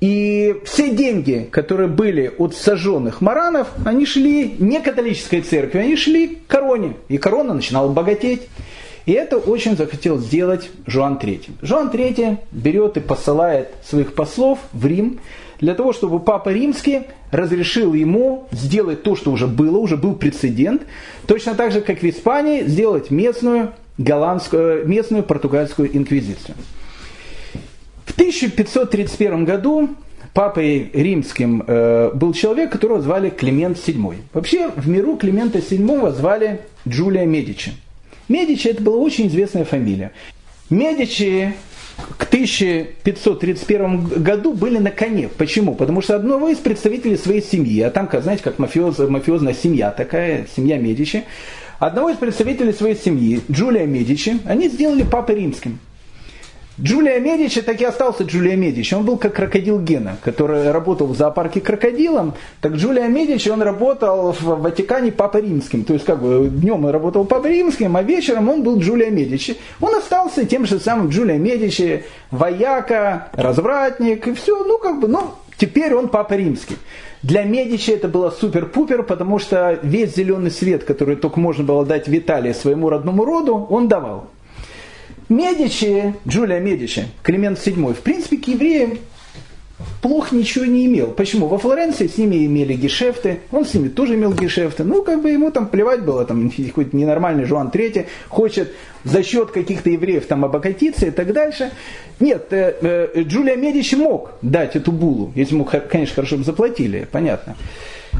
И 0.00 0.54
все 0.64 0.94
деньги, 0.94 1.48
которые 1.50 1.88
были 1.88 2.32
от 2.38 2.54
сожженных 2.54 3.20
маранов, 3.20 3.68
они 3.84 4.06
шли 4.06 4.54
не 4.58 4.80
католической 4.80 5.40
церкви, 5.40 5.78
они 5.78 5.96
шли 5.96 6.28
к 6.28 6.46
короне. 6.46 6.94
И 7.08 7.18
корона 7.18 7.54
начинала 7.54 7.92
богатеть. 7.92 8.42
И 9.04 9.12
это 9.12 9.38
очень 9.38 9.76
захотел 9.76 10.18
сделать 10.18 10.70
Жуан 10.86 11.18
III. 11.20 11.50
Жуан 11.60 11.90
III 11.90 12.38
берет 12.52 12.96
и 12.96 13.00
посылает 13.00 13.70
своих 13.84 14.14
послов 14.14 14.60
в 14.72 14.86
Рим 14.86 15.18
для 15.62 15.74
того, 15.74 15.92
чтобы 15.92 16.18
Папа 16.18 16.50
Римский 16.50 17.02
разрешил 17.30 17.94
ему 17.94 18.48
сделать 18.50 19.04
то, 19.04 19.14
что 19.14 19.30
уже 19.30 19.46
было, 19.46 19.78
уже 19.78 19.96
был 19.96 20.16
прецедент, 20.16 20.82
точно 21.26 21.54
так 21.54 21.70
же, 21.70 21.80
как 21.80 22.02
в 22.02 22.04
Испании, 22.04 22.64
сделать 22.64 23.10
местную, 23.10 23.72
голландскую, 23.96 24.86
местную 24.86 25.22
португальскую 25.22 25.96
инквизицию. 25.96 26.56
В 28.04 28.10
1531 28.10 29.44
году 29.44 29.90
папой 30.34 30.90
римским 30.92 31.62
э, 31.64 32.10
был 32.12 32.32
человек, 32.32 32.72
которого 32.72 33.00
звали 33.00 33.30
Климент 33.30 33.78
VII. 33.78 34.16
Вообще 34.32 34.68
в 34.74 34.88
миру 34.88 35.16
Климента 35.16 35.60
VII 35.60 36.12
звали 36.12 36.62
Джулия 36.88 37.24
Медичи. 37.24 37.72
Медичи 38.28 38.66
это 38.66 38.82
была 38.82 38.96
очень 38.96 39.28
известная 39.28 39.64
фамилия. 39.64 40.10
Медичи 40.70 41.54
к 42.18 42.24
1531 42.24 44.22
году 44.22 44.52
были 44.54 44.78
на 44.78 44.90
коне. 44.90 45.28
Почему? 45.28 45.74
Потому 45.74 46.00
что 46.02 46.16
одного 46.16 46.48
из 46.48 46.58
представителей 46.58 47.16
своей 47.16 47.42
семьи, 47.42 47.80
а 47.82 47.90
там, 47.90 48.08
знаете, 48.12 48.42
как 48.42 48.58
мафиоз, 48.58 48.98
мафиозная 48.98 49.54
семья 49.54 49.90
такая, 49.90 50.46
семья 50.54 50.78
Медичи, 50.78 51.24
одного 51.78 52.10
из 52.10 52.16
представителей 52.16 52.72
своей 52.72 52.96
семьи, 52.96 53.40
Джулия 53.50 53.86
Медичи, 53.86 54.38
они 54.44 54.68
сделали 54.68 55.02
папой 55.02 55.36
римским. 55.36 55.78
Джулия 56.80 57.20
Медичи 57.20 57.60
так 57.60 57.80
и 57.80 57.84
остался 57.84 58.24
Джулия 58.24 58.56
Медичи. 58.56 58.94
Он 58.94 59.04
был 59.04 59.18
как 59.18 59.34
крокодил 59.34 59.78
Гена, 59.78 60.16
который 60.22 60.70
работал 60.70 61.06
в 61.06 61.16
зоопарке 61.16 61.60
крокодилом. 61.60 62.34
Так 62.60 62.72
Джулия 62.72 63.08
Медичи, 63.08 63.50
он 63.50 63.60
работал 63.60 64.32
в 64.32 64.42
Ватикане 64.42 65.12
Папой 65.12 65.42
Римским. 65.42 65.84
То 65.84 65.92
есть 65.92 66.06
как 66.06 66.22
бы 66.22 66.48
днем 66.48 66.84
он 66.84 66.90
работал 66.90 67.24
Папой 67.26 67.52
Римским, 67.52 67.94
а 67.96 68.02
вечером 68.02 68.48
он 68.48 68.62
был 68.62 68.78
Джулия 68.78 69.10
Медичи. 69.10 69.58
Он 69.80 69.94
остался 69.94 70.46
тем 70.46 70.64
же 70.64 70.80
самым 70.80 71.10
Джулия 71.10 71.38
Медичи, 71.38 72.04
вояка, 72.30 73.28
развратник 73.34 74.26
и 74.26 74.32
все. 74.32 74.64
Ну 74.64 74.78
как 74.78 74.98
бы, 74.98 75.08
ну 75.08 75.32
теперь 75.58 75.94
он 75.94 76.08
Папа 76.08 76.34
Римский. 76.34 76.76
Для 77.22 77.44
Медичи 77.44 77.90
это 77.90 78.08
было 78.08 78.30
супер-пупер, 78.30 79.02
потому 79.02 79.38
что 79.38 79.78
весь 79.82 80.16
зеленый 80.16 80.50
свет, 80.50 80.84
который 80.84 81.16
только 81.16 81.38
можно 81.38 81.62
было 81.64 81.84
дать 81.84 82.08
Виталии 82.08 82.52
своему 82.52 82.88
родному 82.88 83.24
роду, 83.24 83.66
он 83.70 83.88
давал. 83.88 84.31
Медичи, 85.28 86.14
Джулия 86.26 86.60
Медичи, 86.60 87.06
Климент 87.22 87.58
VII, 87.58 87.94
в 87.94 88.00
принципе, 88.00 88.36
к 88.36 88.48
евреям 88.48 88.98
плохо 90.00 90.34
ничего 90.34 90.64
не 90.64 90.86
имел. 90.86 91.08
Почему? 91.08 91.46
Во 91.46 91.58
Флоренции 91.58 92.06
с 92.06 92.18
ними 92.18 92.44
имели 92.46 92.74
гешефты, 92.74 93.40
он 93.50 93.64
с 93.64 93.74
ними 93.74 93.88
тоже 93.88 94.14
имел 94.14 94.32
гешефты. 94.32 94.84
Ну, 94.84 95.02
как 95.02 95.22
бы 95.22 95.30
ему 95.30 95.50
там 95.50 95.66
плевать 95.66 96.04
было, 96.04 96.24
там 96.24 96.50
какой-то 96.50 96.96
ненормальный 96.96 97.44
Жуан 97.44 97.68
III 97.68 98.06
хочет 98.28 98.72
за 99.04 99.22
счет 99.22 99.50
каких-то 99.50 99.90
евреев 99.90 100.26
там 100.26 100.44
обогатиться 100.44 101.06
и 101.06 101.10
так 101.10 101.32
дальше. 101.32 101.70
Нет, 102.20 102.52
э, 102.52 103.10
э, 103.14 103.22
Джулия 103.22 103.56
Медичи 103.56 103.94
мог 103.94 104.32
дать 104.42 104.76
эту 104.76 104.92
булу, 104.92 105.32
если 105.34 105.54
ему, 105.54 105.64
конечно, 105.64 106.14
хорошо 106.14 106.36
бы 106.36 106.44
заплатили, 106.44 107.06
понятно. 107.10 107.56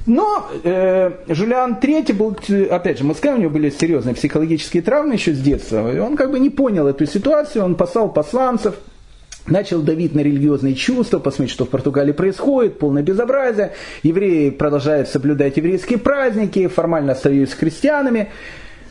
Но 0.07 0.49
э, 0.65 1.13
Жулиан 1.29 1.79
III 1.81 2.13
был, 2.13 2.37
опять 2.71 2.99
же, 2.99 3.05
Москва, 3.05 3.35
у 3.35 3.37
него 3.37 3.51
были 3.51 3.71
серьезные 3.71 4.15
психологические 4.15 4.83
травмы 4.83 5.15
еще 5.15 5.33
с 5.33 5.39
детства. 5.39 5.95
И 5.95 5.99
он 5.99 6.17
как 6.17 6.31
бы 6.31 6.39
не 6.39 6.51
понял 6.51 6.87
эту 6.89 7.07
ситуацию, 7.07 7.65
он 7.65 7.77
послал 7.77 8.13
посланцев, 8.13 8.75
начал 9.47 9.81
давить 9.83 10.15
на 10.15 10.21
религиозные 10.21 10.75
чувства, 10.75 11.19
посмотреть, 11.19 11.53
что 11.53 11.67
в 11.67 11.69
Португалии 11.69 12.13
происходит, 12.13 12.79
полное 12.79 13.03
безобразие. 13.03 13.73
Евреи 14.03 14.51
продолжают 14.51 15.09
соблюдать 15.09 15.57
еврейские 15.57 15.99
праздники, 15.99 16.67
формально 16.67 17.13
остаются 17.13 17.57
христианами. 17.57 18.31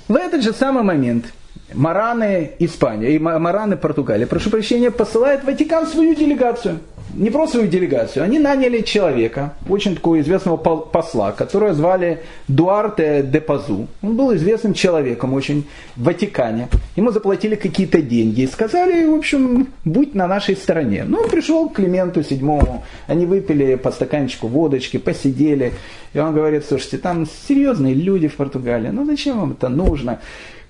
В 0.08 0.16
этот 0.16 0.44
же 0.44 0.54
самый 0.54 0.84
момент 0.84 1.26
Мараны 1.74 2.52
Испания 2.60 3.16
и 3.16 3.20
Мараны 3.20 3.76
Португалия, 3.78 4.28
прошу 4.28 4.50
прощения, 4.50 4.92
посылает 4.92 5.42
в 5.42 5.46
Ватикан 5.46 5.88
свою 5.88 6.16
делегацию– 6.16 6.80
не 7.14 7.30
просто 7.30 7.58
свою 7.58 7.70
делегацию, 7.70 8.24
они 8.24 8.40
наняли 8.40 8.82
человека, 8.82 9.54
очень 9.70 9.96
такого 9.96 10.20
известного 10.20 10.58
посла, 10.58 11.32
которого 11.32 11.74
звали 11.74 12.22
Дуарте 12.48 13.24
де 13.24 13.42
Пазу. 13.42 13.88
Он 14.02 14.16
был 14.16 14.36
известным 14.36 14.74
человеком 14.74 15.34
очень 15.34 15.66
в 15.96 16.04
Ватикане. 16.04 16.68
Ему 16.96 17.12
заплатили 17.12 17.56
какие-то 17.56 18.02
деньги 18.02 18.42
и 18.42 18.48
сказали, 18.48 19.06
в 19.06 19.14
общем, 19.14 19.68
будь 19.86 20.16
на 20.16 20.28
нашей 20.28 20.56
стороне. 20.56 21.06
Ну, 21.08 21.20
он 21.20 21.30
пришел 21.30 21.70
к 21.70 21.76
Клименту 21.76 22.24
седьмому, 22.24 22.84
они 23.08 23.26
выпили 23.26 23.76
по 23.76 23.92
стаканчику 23.92 24.48
водочки, 24.48 24.98
посидели. 24.98 25.74
И 26.14 26.20
он 26.20 26.34
говорит, 26.34 26.66
слушайте, 26.66 26.98
там 26.98 27.28
серьезные 27.48 27.94
люди 27.94 28.28
в 28.28 28.36
Португалии, 28.36 28.90
ну 28.90 29.06
зачем 29.06 29.40
вам 29.40 29.52
это 29.52 29.70
нужно? 29.70 30.20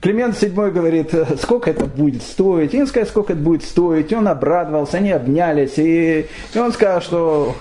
Климент 0.02 0.36
VII 0.36 0.72
говорит, 0.72 1.14
сколько 1.42 1.70
это 1.70 1.86
будет 1.86 2.24
стоить. 2.24 2.74
И 2.74 2.82
он 2.82 2.88
сколько 2.88 3.34
это 3.34 3.42
будет 3.42 3.64
стоить. 3.64 4.12
И 4.12 4.16
он 4.16 4.28
обрадовался, 4.28 4.98
они 4.98 5.12
обнялись. 5.12 5.78
И, 5.78 6.26
и 6.54 6.58
он 6.58 6.74
сказал, 6.74 7.02
что 7.02 7.56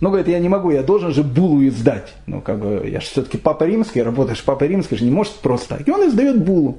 ну, 0.00 0.10
говорит, 0.10 0.28
я 0.28 0.38
не 0.38 0.48
могу, 0.48 0.70
я 0.70 0.82
должен 0.82 1.12
же 1.12 1.22
булу 1.22 1.66
издать. 1.66 2.14
Ну, 2.26 2.40
как 2.40 2.58
бы, 2.58 2.88
я 2.88 3.00
же 3.00 3.06
все-таки 3.06 3.36
папа 3.36 3.64
римский, 3.64 4.02
работаешь 4.02 4.42
папа 4.44 4.64
римский, 4.64 4.96
же 4.96 5.04
не 5.04 5.10
может 5.10 5.34
просто. 5.34 5.80
И 5.84 5.90
он 5.90 6.08
издает 6.08 6.42
булу. 6.42 6.78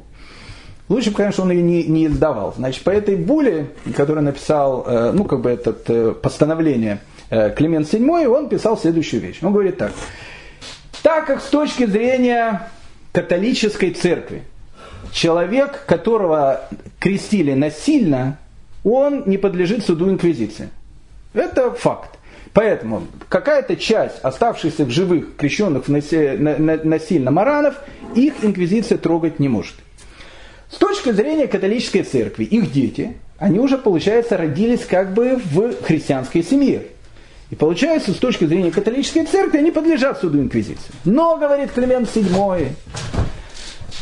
Лучше 0.87 1.11
бы, 1.11 1.17
конечно, 1.17 1.43
он 1.43 1.51
ее 1.51 1.61
не, 1.61 1.83
не 1.83 2.07
издавал. 2.07 2.53
Значит, 2.55 2.83
по 2.83 2.89
этой 2.89 3.15
буле, 3.15 3.67
которую 3.95 4.23
написал, 4.23 4.85
э, 4.87 5.11
ну, 5.11 5.25
как 5.25 5.41
бы, 5.41 5.49
это 5.49 5.75
э, 5.87 6.13
постановление 6.19 7.01
э, 7.29 7.53
Климент 7.53 7.91
VII, 7.91 8.25
он 8.25 8.49
писал 8.49 8.77
следующую 8.77 9.21
вещь. 9.21 9.39
Он 9.41 9.51
говорит 9.51 9.77
так. 9.77 9.91
Так 11.03 11.27
как 11.27 11.41
с 11.41 11.49
точки 11.49 11.85
зрения 11.85 12.69
католической 13.11 13.91
церкви, 13.91 14.43
человек, 15.11 15.85
которого 15.85 16.61
крестили 16.99 17.53
насильно, 17.53 18.37
он 18.83 19.23
не 19.25 19.37
подлежит 19.37 19.85
суду 19.85 20.09
инквизиции. 20.09 20.69
Это 21.33 21.71
факт. 21.71 22.17
Поэтому 22.53 23.03
какая-то 23.27 23.75
часть 23.75 24.19
оставшихся 24.21 24.85
в 24.85 24.89
живых 24.89 25.35
крещенных 25.35 25.87
насильно 25.87 27.31
маранов, 27.31 27.75
их 28.15 28.43
инквизиция 28.43 28.97
трогать 28.97 29.39
не 29.39 29.47
может. 29.47 29.75
С 30.71 30.77
точки 30.77 31.11
зрения 31.11 31.47
католической 31.47 32.01
церкви, 32.03 32.43
их 32.43 32.71
дети, 32.71 33.17
они 33.37 33.59
уже, 33.59 33.77
получается, 33.77 34.37
родились 34.37 34.85
как 34.85 35.13
бы 35.13 35.39
в 35.43 35.83
христианской 35.83 36.43
семье. 36.43 36.83
И 37.49 37.55
получается, 37.55 38.13
с 38.13 38.17
точки 38.17 38.45
зрения 38.45 38.71
католической 38.71 39.25
церкви, 39.25 39.59
они 39.59 39.71
подлежат 39.71 40.19
суду 40.19 40.39
инквизиции. 40.39 40.91
Но, 41.05 41.37
говорит 41.37 41.71
Климент 41.71 42.09
VII, 42.15 42.69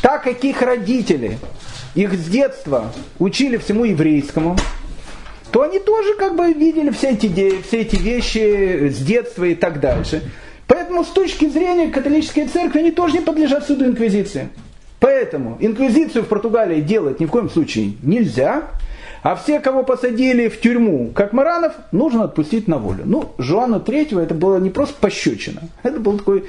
так 0.02 0.24
как 0.24 0.44
их 0.44 0.62
родители 0.62 1.38
их 1.94 2.14
с 2.14 2.26
детства 2.26 2.92
учили 3.18 3.56
всему 3.56 3.84
еврейскому, 3.84 4.56
то 5.50 5.62
они 5.62 5.78
тоже 5.78 6.14
как 6.14 6.36
бы 6.36 6.52
видели 6.52 6.90
все 6.90 7.10
эти, 7.10 7.62
все 7.62 7.80
эти 7.80 7.96
вещи 7.96 8.90
с 8.90 8.98
детства 8.98 9.44
и 9.44 9.54
так 9.54 9.80
дальше. 9.80 10.22
Поэтому 10.66 11.04
с 11.04 11.08
точки 11.08 11.48
зрения 11.48 11.90
католической 11.90 12.46
церкви 12.46 12.80
они 12.80 12.90
тоже 12.90 13.14
не 13.14 13.20
подлежат 13.20 13.66
суду 13.66 13.86
инквизиции. 13.86 14.50
Поэтому 15.00 15.56
инквизицию 15.60 16.24
в 16.24 16.28
Португалии 16.28 16.80
делать 16.80 17.20
ни 17.20 17.26
в 17.26 17.30
коем 17.30 17.48
случае 17.48 17.94
нельзя, 18.02 18.64
а 19.22 19.34
все, 19.36 19.60
кого 19.60 19.82
посадили 19.82 20.48
в 20.48 20.60
тюрьму, 20.60 21.10
как 21.14 21.32
Маранов, 21.32 21.72
нужно 21.92 22.24
отпустить 22.24 22.68
на 22.68 22.78
волю. 22.78 23.02
Ну, 23.04 23.32
Жуану 23.38 23.80
Третьего 23.80 24.20
это 24.20 24.34
было 24.34 24.58
не 24.58 24.70
просто 24.70 24.94
пощечина, 25.00 25.62
это 25.82 25.98
был 25.98 26.18
такой 26.18 26.44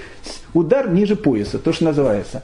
удар 0.54 0.90
ниже 0.90 1.16
пояса, 1.16 1.58
то, 1.60 1.74
что 1.74 1.86
называется. 1.86 2.44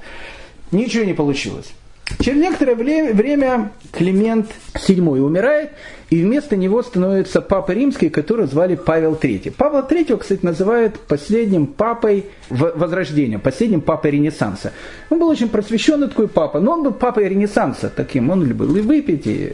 Ничего 0.76 1.06
не 1.06 1.14
получилось. 1.14 1.72
Через 2.20 2.38
некоторое 2.42 2.76
время 2.76 3.72
Климент 3.92 4.52
VII 4.74 5.20
умирает, 5.22 5.72
и 6.10 6.22
вместо 6.22 6.56
него 6.56 6.84
становится 6.84 7.42
папа 7.42 7.72
римский, 7.72 8.10
который 8.10 8.46
звали 8.46 8.76
Павел 8.76 9.14
III. 9.14 9.52
Павла 9.52 9.86
III, 9.90 10.18
кстати, 10.18 10.46
называют 10.46 11.00
последним 11.00 11.68
папой 11.68 12.26
Возрождения, 12.50 13.40
последним 13.40 13.82
папой 13.82 14.12
Ренессанса. 14.12 14.72
Он 15.10 15.20
был 15.20 15.28
очень 15.30 15.50
просвещенный 15.50 16.08
такой 16.08 16.28
папа, 16.28 16.60
но 16.60 16.74
он 16.74 16.84
был 16.84 16.92
папой 16.92 17.28
Ренессанса 17.28 17.90
таким. 17.90 18.30
Он 18.30 18.46
любил 18.46 18.76
и 18.76 18.82
выпить, 18.82 19.26
и 19.26 19.54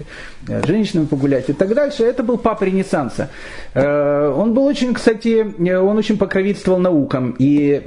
э, 0.49 0.65
женщинами 0.65 1.05
погулять 1.05 1.49
и 1.49 1.53
так 1.53 1.73
дальше. 1.73 2.03
Это 2.03 2.21
был 2.21 2.37
папа 2.37 2.65
Ренессанса. 2.65 3.29
Э, 3.73 4.27
он 4.27 4.53
был 4.53 4.65
очень, 4.65 4.93
кстати, 4.93 5.53
э, 5.57 5.77
он 5.77 5.97
очень 5.97 6.17
покровительствовал 6.17 6.79
наукам. 6.79 7.35
И 7.39 7.81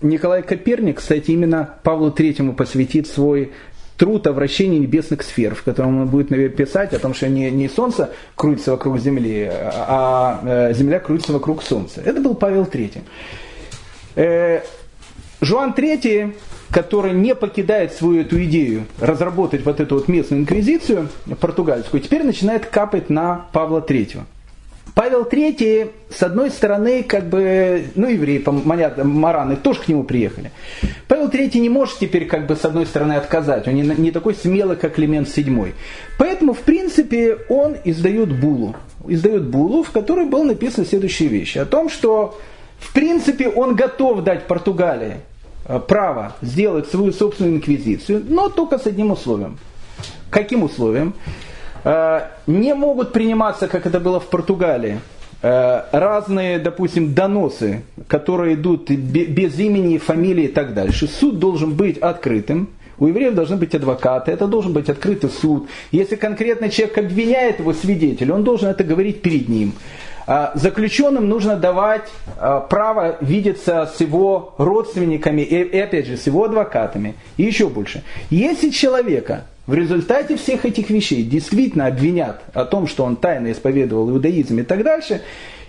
Николай 0.00 0.42
Коперник, 0.42 0.98
кстати, 0.98 1.30
именно 1.32 1.74
Павлу 1.82 2.10
III 2.10 2.54
посвятит 2.54 3.06
свой 3.06 3.52
труд 3.96 4.26
о 4.26 4.32
вращении 4.32 4.78
небесных 4.78 5.22
сфер, 5.22 5.54
в 5.54 5.62
котором 5.62 6.02
он 6.02 6.08
будет 6.08 6.30
наверное, 6.30 6.56
писать 6.56 6.92
о 6.92 6.98
том, 6.98 7.14
что 7.14 7.28
не, 7.28 7.50
не 7.50 7.68
Солнце 7.68 8.10
крутится 8.34 8.72
вокруг 8.72 8.98
Земли, 8.98 9.48
а, 9.50 10.40
а 10.42 10.72
Земля 10.72 10.98
крутится 11.00 11.32
вокруг 11.32 11.62
Солнца. 11.62 12.00
Это 12.04 12.20
был 12.20 12.34
Павел 12.34 12.64
III. 12.64 13.02
Э, 14.16 14.62
Жуан 15.40 15.72
III, 15.72 16.34
который 16.70 17.12
не 17.12 17.34
покидает 17.34 17.92
свою 17.92 18.22
эту 18.22 18.42
идею 18.44 18.86
разработать 19.00 19.64
вот 19.64 19.80
эту 19.80 19.96
вот 19.96 20.08
местную 20.08 20.42
инквизицию 20.42 21.08
португальскую, 21.40 22.02
теперь 22.02 22.24
начинает 22.24 22.66
капать 22.66 23.10
на 23.10 23.46
Павла 23.52 23.80
III. 23.80 24.22
Павел 24.94 25.22
III, 25.22 25.90
с 26.10 26.22
одной 26.22 26.50
стороны, 26.50 27.02
как 27.02 27.24
бы, 27.24 27.86
ну, 27.94 28.08
евреи, 28.08 28.38
понятно, 28.38 29.04
мараны 29.04 29.56
тоже 29.56 29.80
к 29.80 29.88
нему 29.88 30.04
приехали. 30.04 30.50
Павел 31.08 31.28
III 31.28 31.58
не 31.60 31.70
может 31.70 31.98
теперь, 31.98 32.26
как 32.26 32.46
бы, 32.46 32.56
с 32.56 32.64
одной 32.64 32.84
стороны, 32.84 33.14
отказать. 33.14 33.66
Он 33.66 33.74
не, 33.74 33.82
не 33.82 34.10
такой 34.10 34.34
смелый, 34.34 34.76
как 34.76 34.94
Климент 34.94 35.28
VII. 35.28 35.72
Поэтому, 36.18 36.52
в 36.52 36.60
принципе, 36.60 37.38
он 37.48 37.76
издает 37.84 38.38
булу. 38.38 38.76
Издает 39.08 39.44
булу, 39.44 39.82
в 39.82 39.90
которой 39.90 40.26
было 40.26 40.44
написано 40.44 40.84
следующие 40.84 41.30
вещи. 41.30 41.56
О 41.56 41.64
том, 41.64 41.88
что, 41.88 42.38
в 42.78 42.92
принципе, 42.92 43.48
он 43.48 43.74
готов 43.74 44.22
дать 44.24 44.46
Португалии 44.46 45.16
э, 45.64 45.80
право 45.80 46.36
сделать 46.42 46.88
свою 46.90 47.12
собственную 47.12 47.56
инквизицию, 47.56 48.24
но 48.28 48.50
только 48.50 48.78
с 48.78 48.86
одним 48.86 49.12
условием. 49.12 49.58
Каким 50.28 50.62
условием? 50.62 51.14
Э, 51.84 52.28
не 52.46 52.74
могут 52.74 53.12
приниматься, 53.12 53.68
как 53.68 53.86
это 53.86 53.98
было 54.00 54.20
в 54.20 54.26
Португалии, 54.26 55.00
э, 55.42 55.82
разные, 55.92 56.58
допустим, 56.58 57.14
доносы, 57.14 57.82
которые 58.06 58.54
идут 58.54 58.90
без 58.90 59.58
имени, 59.58 59.98
фамилии 59.98 60.44
и 60.44 60.48
так 60.48 60.74
дальше. 60.74 61.08
Суд 61.08 61.38
должен 61.38 61.74
быть 61.74 61.98
открытым. 61.98 62.68
У 62.98 63.08
евреев 63.08 63.34
должны 63.34 63.56
быть 63.56 63.74
адвокаты, 63.74 64.30
это 64.30 64.46
должен 64.46 64.72
быть 64.72 64.88
открытый 64.88 65.30
суд. 65.30 65.68
Если 65.90 66.14
конкретный 66.14 66.70
человек 66.70 66.98
обвиняет 66.98 67.58
его 67.58 67.72
свидетеля, 67.72 68.34
он 68.34 68.44
должен 68.44 68.68
это 68.68 68.84
говорить 68.84 69.22
перед 69.22 69.48
ним. 69.48 69.72
А 70.26 70.52
заключенным 70.54 71.28
нужно 71.28 71.56
давать 71.56 72.08
а, 72.38 72.60
право 72.60 73.16
видеться 73.20 73.90
с 73.92 74.00
его 74.00 74.54
родственниками 74.58 75.42
и, 75.42 75.78
опять 75.78 76.06
же, 76.06 76.16
с 76.16 76.26
его 76.26 76.44
адвокатами. 76.44 77.14
И 77.36 77.42
еще 77.42 77.68
больше. 77.68 78.02
Если 78.30 78.70
человека 78.70 79.46
в 79.66 79.74
результате 79.74 80.36
всех 80.36 80.64
этих 80.64 80.90
вещей 80.90 81.22
действительно 81.22 81.86
обвинят 81.86 82.42
о 82.52 82.64
том, 82.64 82.86
что 82.86 83.04
он 83.04 83.16
тайно 83.16 83.52
исповедовал 83.52 84.10
иудаизм 84.10 84.58
и 84.58 84.62
так 84.62 84.82
дальше, 84.82 85.22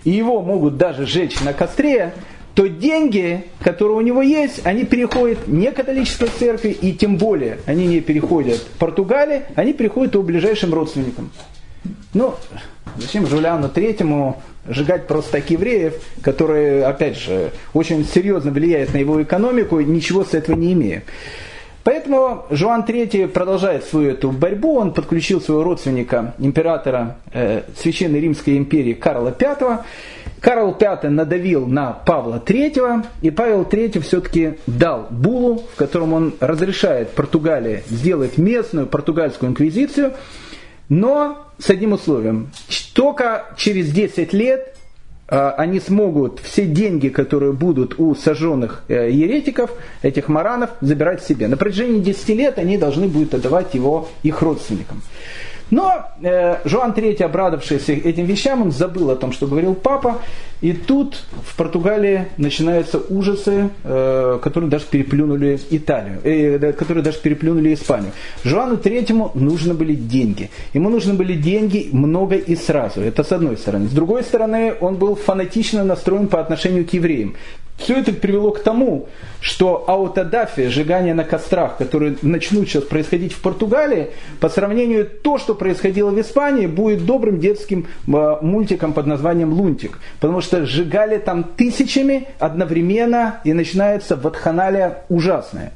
и 0.04 0.10
его 0.10 0.42
могут 0.42 0.76
даже 0.76 1.06
сжечь 1.06 1.40
на 1.40 1.52
костре, 1.52 2.12
то 2.54 2.68
деньги, 2.68 3.44
которые 3.60 3.96
у 3.96 4.00
него 4.00 4.22
есть, 4.22 4.64
они 4.64 4.84
переходят 4.84 5.48
не 5.48 5.72
католической 5.72 6.28
церкви, 6.28 6.70
и 6.70 6.92
тем 6.92 7.16
более 7.16 7.58
они 7.66 7.86
не 7.86 8.00
переходят 8.00 8.58
в 8.58 8.78
Португалии, 8.78 9.42
они 9.56 9.72
переходят 9.72 10.14
его 10.14 10.22
ближайшим 10.22 10.72
родственникам. 10.72 11.30
Ну, 12.12 12.34
зачем 12.96 13.26
Жулиану 13.26 13.68
Третьему 13.68 14.42
сжигать 14.68 15.06
просто 15.06 15.32
так 15.32 15.50
евреев, 15.50 15.94
которые, 16.22 16.84
опять 16.84 17.18
же, 17.18 17.50
очень 17.72 18.04
серьезно 18.04 18.50
влияют 18.50 18.94
на 18.94 18.98
его 18.98 19.22
экономику, 19.22 19.80
ничего 19.80 20.24
с 20.24 20.34
этого 20.34 20.56
не 20.56 20.72
имея. 20.72 21.02
Поэтому 21.84 22.46
Жуан 22.48 22.82
III 22.82 23.28
продолжает 23.28 23.84
свою 23.84 24.12
эту 24.12 24.30
борьбу. 24.30 24.76
Он 24.76 24.94
подключил 24.94 25.42
своего 25.42 25.62
родственника, 25.62 26.34
императора 26.38 27.18
э, 27.30 27.62
Священной 27.76 28.20
Римской 28.20 28.56
империи 28.56 28.94
Карла 28.94 29.36
V. 29.38 29.80
Карл 30.40 30.76
V 30.78 31.08
надавил 31.10 31.66
на 31.66 31.92
Павла 31.92 32.42
III, 32.44 33.04
и 33.20 33.30
Павел 33.30 33.62
III 33.62 34.00
все-таки 34.00 34.54
дал 34.66 35.06
булу, 35.10 35.62
в 35.74 35.76
котором 35.76 36.14
он 36.14 36.34
разрешает 36.40 37.10
Португалии 37.10 37.82
сделать 37.88 38.38
местную 38.38 38.86
португальскую 38.86 39.50
инквизицию, 39.50 40.14
но 40.88 41.46
с 41.58 41.70
одним 41.70 41.92
условием. 41.92 42.50
Только 42.94 43.46
через 43.56 43.90
10 43.90 44.32
лет 44.32 44.74
а, 45.26 45.54
они 45.56 45.80
смогут 45.80 46.40
все 46.40 46.66
деньги, 46.66 47.08
которые 47.08 47.52
будут 47.52 47.98
у 47.98 48.14
сожженных 48.14 48.84
э, 48.88 49.10
еретиков, 49.10 49.70
этих 50.02 50.28
маранов, 50.28 50.70
забирать 50.80 51.24
себе. 51.24 51.48
На 51.48 51.56
протяжении 51.56 52.00
10 52.00 52.28
лет 52.30 52.58
они 52.58 52.76
должны 52.76 53.08
будут 53.08 53.34
отдавать 53.34 53.74
его 53.74 54.08
их 54.22 54.42
родственникам. 54.42 55.02
Но 55.74 56.04
э, 56.22 56.58
Жуан 56.64 56.92
III, 56.92 57.24
обрадовавшийся 57.24 57.94
этим 57.94 58.26
вещам, 58.26 58.62
он 58.62 58.70
забыл 58.70 59.10
о 59.10 59.16
том, 59.16 59.32
что 59.32 59.48
говорил 59.48 59.74
папа. 59.74 60.18
И 60.60 60.72
тут 60.72 61.24
в 61.44 61.56
Португалии 61.56 62.28
начинаются 62.36 62.98
ужасы, 62.98 63.70
э, 63.82 64.38
которые 64.40 64.70
даже 64.70 64.84
переплюнули 64.84 65.58
Италию, 65.70 66.20
э, 66.22 66.72
которые 66.72 67.02
даже 67.02 67.18
переплюнули 67.18 67.74
Испанию. 67.74 68.12
Жуану 68.44 68.76
III 68.76 69.32
нужны 69.34 69.74
были 69.74 69.94
деньги. 69.94 70.48
Ему 70.74 70.90
нужны 70.90 71.14
были 71.14 71.34
деньги 71.34 71.88
много 71.90 72.36
и 72.36 72.54
сразу. 72.54 73.00
Это 73.00 73.24
с 73.24 73.32
одной 73.32 73.56
стороны. 73.56 73.88
С 73.88 73.92
другой 73.92 74.22
стороны, 74.22 74.74
он 74.80 74.94
был 74.94 75.16
фанатично 75.16 75.82
настроен 75.82 76.28
по 76.28 76.38
отношению 76.38 76.86
к 76.86 76.92
евреям. 76.92 77.34
Все 77.76 77.98
это 77.98 78.12
привело 78.12 78.52
к 78.52 78.62
тому, 78.62 79.08
что 79.40 79.84
аутодафия, 79.88 80.70
сжигание 80.70 81.12
на 81.12 81.24
кострах, 81.24 81.76
которые 81.76 82.16
начнут 82.22 82.68
сейчас 82.68 82.84
происходить 82.84 83.32
в 83.32 83.40
Португалии, 83.40 84.10
по 84.40 84.48
сравнению 84.48 85.06
то, 85.06 85.38
что 85.38 85.54
происходило 85.54 86.10
в 86.10 86.20
Испании, 86.20 86.66
будет 86.66 87.04
добрым 87.04 87.40
детским 87.40 87.88
э, 88.06 88.36
мультиком 88.40 88.92
под 88.92 89.06
названием 89.06 89.52
«Лунтик». 89.52 89.98
Потому 90.20 90.40
что 90.40 90.64
сжигали 90.64 91.18
там 91.18 91.44
тысячами 91.44 92.28
одновременно, 92.38 93.40
и 93.44 93.52
начинается 93.52 94.16
ватханалия 94.16 95.02
ужасная. 95.08 95.72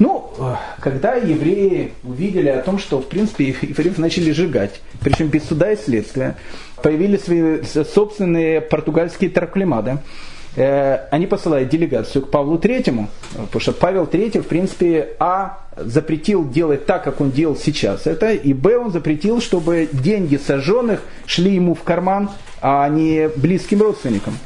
Ну, 0.00 0.28
э, 0.38 0.56
когда 0.80 1.14
евреи 1.14 1.92
увидели 2.02 2.48
о 2.48 2.60
том, 2.62 2.78
что, 2.78 3.00
в 3.00 3.08
принципе, 3.08 3.54
евреев 3.62 3.96
начали 3.96 4.32
сжигать, 4.32 4.80
причем 5.00 5.28
без 5.28 5.44
суда 5.44 5.70
и 5.70 5.76
следствия, 5.76 6.36
появились 6.82 7.22
свои 7.22 7.62
собственные 7.62 8.60
португальские 8.60 9.30
тарклимады, 9.30 9.98
Э, 9.98 10.41
они 10.54 11.26
посылают 11.26 11.70
делегацию 11.70 12.22
к 12.22 12.30
Павлу 12.30 12.58
Третьему, 12.58 13.08
потому 13.34 13.60
что 13.60 13.72
Павел 13.72 14.06
Третий, 14.06 14.40
в 14.40 14.46
принципе, 14.46 15.10
а 15.18 15.60
запретил 15.76 16.48
делать 16.48 16.84
так, 16.84 17.04
как 17.04 17.20
он 17.20 17.30
делал 17.30 17.56
сейчас 17.56 18.06
это, 18.06 18.32
и 18.32 18.52
б 18.52 18.76
он 18.76 18.92
запретил, 18.92 19.40
чтобы 19.40 19.88
деньги 19.90 20.36
сожженных 20.36 21.02
шли 21.26 21.54
ему 21.54 21.74
в 21.74 21.82
карман, 21.82 22.30
а 22.60 22.86
не 22.88 23.28
близким 23.34 23.80
родственникам. 23.80 24.36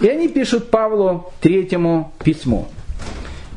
И 0.00 0.08
они 0.08 0.28
пишут 0.28 0.70
Павлу 0.70 1.32
Третьему 1.40 2.12
письмо. 2.22 2.68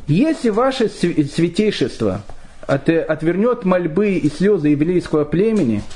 Если 0.07 0.49
ваше 0.49 0.89
святейшество 0.89 2.21
отвернет 2.65 3.63
мольбы 3.63 4.13
и 4.13 4.29
слезы 4.29 4.69
еврейского 4.69 5.23
племени– 5.23 5.83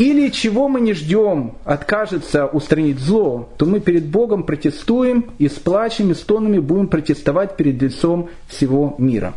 или 0.00 0.30
чего 0.30 0.66
мы 0.66 0.80
не 0.80 0.94
ждем, 0.94 1.56
откажется 1.64 2.46
устранить 2.46 2.98
зло, 2.98 3.50
то 3.58 3.66
мы 3.66 3.80
перед 3.80 4.06
Богом 4.06 4.44
протестуем 4.44 5.26
и 5.36 5.46
с 5.46 5.52
плачем 5.52 6.10
и 6.10 6.14
стонами 6.14 6.58
будем 6.58 6.88
протестовать 6.88 7.58
перед 7.58 7.82
лицом 7.82 8.30
всего 8.48 8.94
мира. 8.96 9.34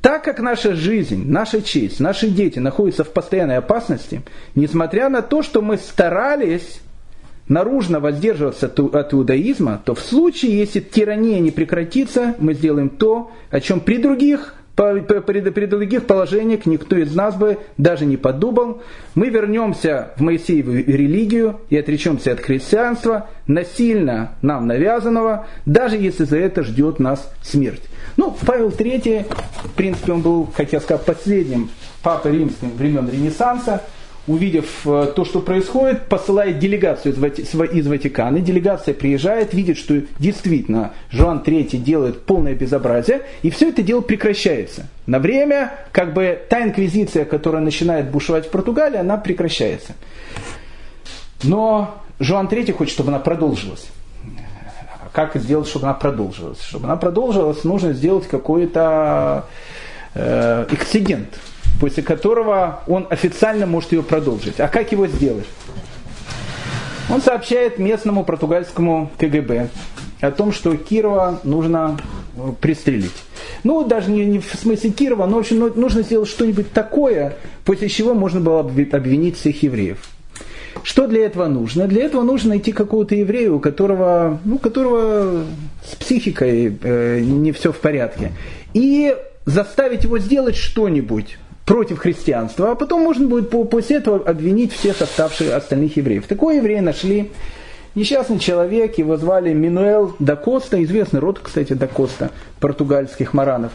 Так 0.00 0.24
как 0.24 0.40
наша 0.40 0.74
жизнь, 0.74 1.30
наша 1.30 1.60
честь, 1.60 2.00
наши 2.00 2.28
дети 2.28 2.58
находятся 2.58 3.04
в 3.04 3.12
постоянной 3.12 3.58
опасности, 3.58 4.22
несмотря 4.54 5.10
на 5.10 5.20
то, 5.20 5.42
что 5.42 5.60
мы 5.60 5.76
старались 5.76 6.80
наружно 7.46 8.00
воздерживаться 8.00 8.66
от 8.66 9.12
иудаизма, 9.12 9.82
то 9.84 9.94
в 9.94 10.00
случае, 10.00 10.58
если 10.58 10.80
тирания 10.80 11.38
не 11.38 11.50
прекратится, 11.50 12.34
мы 12.38 12.54
сделаем 12.54 12.88
то, 12.88 13.30
о 13.50 13.60
чем 13.60 13.80
при 13.80 13.98
других 13.98 14.54
при 14.74 15.66
других 15.66 16.06
положениях 16.06 16.66
никто 16.66 16.96
из 16.96 17.14
нас 17.14 17.36
бы 17.36 17.58
даже 17.76 18.06
не 18.06 18.16
подумал. 18.16 18.82
Мы 19.14 19.28
вернемся 19.28 20.12
в 20.16 20.22
Моисееву 20.22 20.72
религию 20.72 21.60
и 21.68 21.76
отречемся 21.76 22.32
от 22.32 22.40
христианства, 22.40 23.28
насильно 23.46 24.32
нам 24.42 24.66
навязанного, 24.66 25.46
даже 25.66 25.96
если 25.96 26.24
за 26.24 26.38
это 26.38 26.62
ждет 26.62 26.98
нас 26.98 27.30
смерть. 27.42 27.82
Ну, 28.16 28.36
Павел 28.46 28.68
III, 28.68 29.26
в 29.64 29.72
принципе, 29.74 30.12
он 30.12 30.22
был, 30.22 30.48
как 30.56 30.72
я 30.72 30.80
сказал, 30.80 31.04
последним 31.04 31.70
папой 32.02 32.32
римским 32.32 32.70
времен 32.76 33.08
Ренессанса– 33.10 33.82
увидев 34.30 34.86
э, 34.86 35.12
то, 35.14 35.24
что 35.24 35.40
происходит, 35.40 36.02
посылает 36.02 36.58
делегацию 36.60 37.14
из 37.14 37.86
Ватикана. 37.86 38.38
Делегация 38.38 38.94
приезжает, 38.94 39.52
видит, 39.52 39.76
что 39.76 40.00
действительно 40.18 40.92
Жуан 41.10 41.42
III 41.44 41.78
делает 41.78 42.22
полное 42.22 42.54
безобразие, 42.54 43.22
и 43.42 43.50
все 43.50 43.70
это 43.70 43.82
дело 43.82 44.02
прекращается. 44.02 44.86
На 45.06 45.18
время, 45.18 45.72
как 45.90 46.14
бы, 46.14 46.40
та 46.48 46.62
инквизиция, 46.62 47.24
которая 47.24 47.60
начинает 47.60 48.10
бушевать 48.10 48.46
в 48.46 48.50
Португалии, 48.50 48.98
она 48.98 49.16
прекращается. 49.16 49.94
Но 51.42 52.00
Жуан 52.20 52.46
III 52.46 52.72
хочет, 52.72 52.92
чтобы 52.94 53.08
она 53.08 53.18
продолжилась. 53.18 53.88
Как 55.12 55.34
сделать, 55.34 55.66
чтобы 55.66 55.86
она 55.86 55.94
продолжилась? 55.94 56.60
Чтобы 56.62 56.84
она 56.84 56.94
продолжилась, 56.94 57.64
нужно 57.64 57.94
сделать 57.94 58.28
какой-то 58.28 59.46
э, 60.14 60.66
эксцидент– 60.70 61.28
после 61.80 62.02
которого 62.02 62.82
он 62.86 63.06
официально 63.10 63.66
может 63.66 63.92
ее 63.92 64.02
продолжить. 64.02 64.60
А 64.60 64.68
как 64.68 64.92
его 64.92 65.06
сделать? 65.06 65.46
Он 67.08 67.20
сообщает 67.20 67.78
местному 67.78 68.22
португальскому 68.22 69.10
КГБ 69.18 69.70
о 70.20 70.30
том, 70.30 70.52
что 70.52 70.76
Кирова 70.76 71.40
нужно 71.42 71.98
э, 72.36 72.52
пристрелить. 72.60 73.10
Ну, 73.64 73.84
даже 73.84 74.10
не, 74.10 74.24
не 74.26 74.38
в 74.38 74.54
смысле 74.54 74.90
Кирова, 74.90 75.26
но 75.26 75.36
в 75.36 75.40
общем, 75.40 75.58
ну, 75.58 75.72
нужно 75.74 76.02
сделать 76.02 76.28
что-нибудь 76.28 76.70
такое, 76.72 77.36
после 77.64 77.88
чего 77.88 78.14
можно 78.14 78.40
было 78.40 78.60
обвинить 78.60 79.38
всех 79.38 79.62
евреев. 79.62 79.98
Что 80.82 81.06
для 81.08 81.26
этого 81.26 81.46
нужно? 81.46 81.88
Для 81.88 82.04
этого 82.04 82.22
нужно 82.22 82.50
найти 82.50 82.72
какого-то 82.72 83.14
еврея, 83.14 83.50
у 83.50 83.58
которого, 83.58 84.38
ну, 84.44 84.58
которого 84.58 85.44
с 85.84 85.96
психикой 85.96 86.78
э, 86.80 87.20
не 87.20 87.52
все 87.52 87.72
в 87.72 87.78
порядке. 87.78 88.32
И 88.72 89.16
заставить 89.46 90.04
его 90.04 90.18
сделать 90.18 90.56
что-нибудь 90.56 91.38
против 91.70 92.00
христианства, 92.00 92.72
а 92.72 92.74
потом 92.74 93.02
можно 93.02 93.28
будет 93.28 93.48
после 93.48 93.98
этого 93.98 94.28
обвинить 94.28 94.72
всех 94.72 95.00
оставших 95.00 95.52
остальных 95.52 95.96
евреев. 95.96 96.26
Такой 96.26 96.56
еврея 96.56 96.82
нашли 96.82 97.30
несчастный 97.94 98.40
человек, 98.40 98.98
его 98.98 99.16
звали 99.16 99.52
Минуэл 99.52 100.16
да 100.18 100.34
Коста, 100.34 100.82
известный 100.82 101.20
род, 101.20 101.38
кстати, 101.38 101.74
да 101.74 101.86
Коста, 101.86 102.32
португальских 102.58 103.34
маранов. 103.34 103.70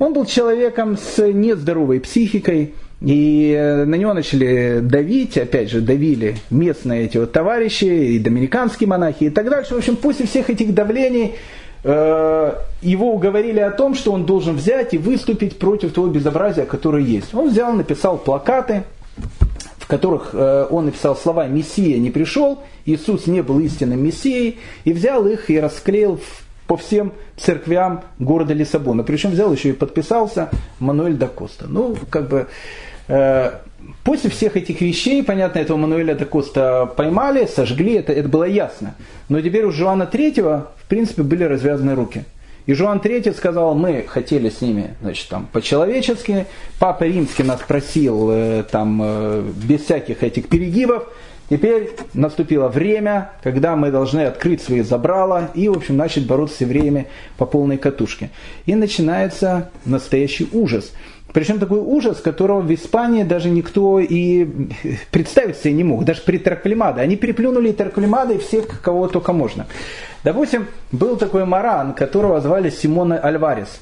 Он 0.00 0.12
был 0.12 0.24
человеком 0.24 0.98
с 0.98 1.24
нездоровой 1.24 2.00
психикой, 2.00 2.74
и 3.00 3.54
э, 3.56 3.84
на 3.84 3.94
него 3.94 4.12
начали 4.12 4.80
давить, 4.82 5.38
опять 5.38 5.70
же, 5.70 5.82
давили 5.82 6.38
местные 6.50 7.04
эти 7.04 7.18
вот 7.18 7.30
товарищи, 7.30 7.84
и 7.84 8.18
доминиканские 8.18 8.88
монахи, 8.88 9.24
и 9.24 9.30
так 9.30 9.48
дальше. 9.48 9.74
В 9.74 9.78
общем, 9.78 9.94
после 9.94 10.26
всех 10.26 10.50
этих 10.50 10.74
давлений 10.74 11.36
его 11.84 13.12
уговорили 13.12 13.60
о 13.60 13.70
том, 13.70 13.94
что 13.94 14.12
он 14.12 14.24
должен 14.24 14.56
взять 14.56 14.94
и 14.94 14.98
выступить 14.98 15.58
против 15.58 15.92
того 15.92 16.06
безобразия, 16.06 16.64
которое 16.64 17.02
есть. 17.02 17.34
Он 17.34 17.50
взял, 17.50 17.74
написал 17.74 18.16
плакаты, 18.16 18.84
в 19.84 19.86
которых 19.86 20.30
э, 20.32 20.66
он 20.70 20.86
написал 20.86 21.14
слова 21.14 21.46
«Мессия 21.46 21.98
не 21.98 22.10
пришел», 22.10 22.60
«Иисус 22.86 23.26
не 23.26 23.42
был 23.42 23.60
истинным 23.60 24.02
Мессией», 24.02 24.58
и 24.84 24.94
взял 24.94 25.26
их 25.26 25.50
и 25.50 25.60
расклеил 25.60 26.20
по 26.66 26.78
всем 26.78 27.12
церквям 27.36 28.02
города 28.18 28.54
Лиссабона. 28.54 29.02
Причем 29.02 29.32
взял 29.32 29.52
еще 29.52 29.68
и 29.68 29.72
подписался 29.72 30.48
Мануэль 30.78 31.16
да 31.16 31.28
Коста. 31.28 31.66
Ну, 31.68 31.96
как 32.08 32.28
бы 32.28 32.38
э, 32.38 32.46
После 33.06 34.30
всех 34.30 34.56
этих 34.56 34.80
вещей, 34.80 35.22
понятно, 35.22 35.58
этого 35.58 35.76
Мануэля 35.76 36.14
де 36.14 36.24
Коста 36.24 36.86
поймали, 36.86 37.46
сожгли, 37.46 37.94
это, 37.94 38.12
это 38.12 38.28
было 38.28 38.44
ясно. 38.44 38.94
Но 39.28 39.40
теперь 39.40 39.64
у 39.64 39.70
Жуана 39.70 40.06
Третьего, 40.06 40.72
в 40.76 40.84
принципе, 40.88 41.22
были 41.22 41.44
развязаны 41.44 41.94
руки. 41.94 42.24
И 42.66 42.72
Жуан 42.72 43.00
Третий 43.00 43.32
сказал, 43.32 43.74
мы 43.74 44.04
хотели 44.06 44.48
с 44.48 44.60
ними, 44.62 44.94
значит, 45.02 45.28
там, 45.28 45.48
по-человечески. 45.52 46.46
Папа 46.78 47.04
Римский 47.04 47.42
нас 47.42 47.60
просил, 47.60 48.30
э, 48.30 48.64
там, 48.70 49.00
э, 49.02 49.42
без 49.66 49.82
всяких 49.82 50.22
этих 50.22 50.48
перегибов. 50.48 51.04
Теперь 51.50 51.90
наступило 52.14 52.68
время, 52.68 53.32
когда 53.42 53.76
мы 53.76 53.90
должны 53.90 54.20
открыть 54.20 54.62
свои 54.62 54.80
забрала 54.80 55.50
и, 55.54 55.68
в 55.68 55.76
общем, 55.76 55.98
начать 55.98 56.26
бороться 56.26 56.56
с 56.56 56.60
евреями 56.62 57.06
по 57.36 57.44
полной 57.44 57.76
катушке. 57.76 58.30
И 58.64 58.74
начинается 58.74 59.70
настоящий 59.84 60.48
ужас– 60.52 60.92
причем 61.34 61.58
такой 61.58 61.80
ужас, 61.80 62.20
которого 62.20 62.60
в 62.60 62.72
Испании 62.72 63.24
даже 63.24 63.50
никто 63.50 63.98
и 63.98 64.46
представить 65.10 65.56
себе 65.56 65.72
не 65.72 65.82
мог. 65.82 66.04
Даже 66.04 66.22
при 66.22 66.38
Тарквалимаде. 66.38 67.00
Они 67.00 67.16
переплюнули 67.16 67.72
Тарквалимада 67.72 68.34
и 68.34 68.38
всех, 68.38 68.80
кого 68.80 69.08
только 69.08 69.32
можно. 69.32 69.66
Допустим, 70.22 70.68
был 70.92 71.16
такой 71.16 71.44
маран, 71.44 71.92
которого 71.92 72.40
звали 72.40 72.70
Симона 72.70 73.18
Альварес. 73.18 73.80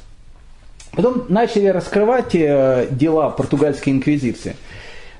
Потом 0.92 1.26
начали 1.28 1.66
раскрывать 1.66 2.34
э, 2.34 2.88
дела 2.90 3.28
португальской 3.28 3.92
инквизиции. 3.92 4.56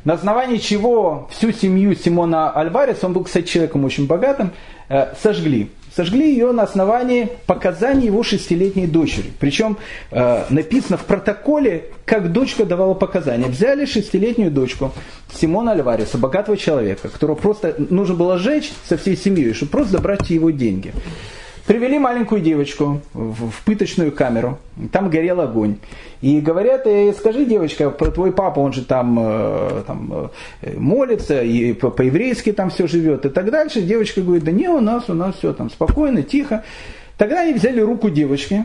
На 0.05 0.15
основании 0.15 0.57
чего 0.57 1.29
всю 1.33 1.53
семью 1.53 1.95
Симона 1.95 2.51
Альвареса, 2.51 3.07
он 3.07 3.13
был, 3.13 3.25
кстати, 3.25 3.47
человеком 3.47 3.85
очень 3.85 4.07
богатым, 4.07 4.53
э, 4.89 5.15
сожгли 5.23 5.71
сожгли 5.95 6.31
ее 6.31 6.53
на 6.53 6.63
основании 6.63 7.29
показаний 7.47 8.07
его 8.07 8.23
шестилетней 8.23 8.87
дочери. 8.87 9.31
Причем 9.39 9.77
э, 10.11 10.45
написано 10.51 10.97
в 10.97 11.05
протоколе, 11.05 11.87
как 12.05 12.33
дочка 12.33 12.65
давала 12.65 12.95
показания. 12.95 13.47
Взяли 13.47 13.85
шестилетнюю 13.85 14.51
дочку 14.51 14.93
Симона 15.35 15.73
Альвареса, 15.73 16.19
богатого 16.19 16.57
человека, 16.57 17.09
которого 17.09 17.37
просто 17.37 17.75
нужно 17.79 18.15
было 18.15 18.39
сжечь 18.39 18.73
со 18.89 18.97
всей 18.97 19.17
семьей, 19.17 19.53
чтобы 19.55 19.73
просто 19.73 19.93
забрать 19.93 20.31
его 20.31 20.51
деньги. 20.51 20.93
Привели 21.67 21.97
маленькую 21.99 22.41
девочку 22.41 23.01
в, 23.15 23.65
пыточную 23.65 24.11
камеру, 24.11 24.59
там 24.91 25.11
горел 25.11 25.41
огонь. 25.41 25.77
И 26.21 26.41
говорят, 26.41 26.87
э, 26.87 27.13
скажи, 27.13 27.45
девочка, 27.45 27.91
про 27.91 28.11
твой 28.11 28.33
папа, 28.33 28.59
он 28.59 28.73
же 28.73 28.85
там, 28.85 29.17
э, 29.21 29.83
там 29.87 30.31
э, 30.63 30.77
молится, 30.77 31.41
и 31.41 31.73
по-еврейски 31.73 32.53
там 32.53 32.71
все 32.71 32.89
живет 32.89 33.27
и 33.27 33.29
так 33.29 33.51
дальше. 33.53 33.81
Девочка 33.81 34.23
говорит, 34.23 34.43
да 34.43 34.51
не, 34.51 34.69
у 34.69 34.81
нас, 34.81 35.09
у 35.09 35.15
нас 35.15 35.37
все 35.37 35.53
там 35.53 35.71
спокойно, 35.71 36.23
тихо. 36.23 36.65
Тогда 37.17 37.43
они 37.43 37.53
взяли 37.53 37.81
руку 37.81 38.11
девочки 38.11 38.65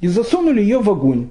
и 0.00 0.06
засунули 0.06 0.60
ее 0.60 0.78
в 0.78 0.88
огонь. 0.88 1.30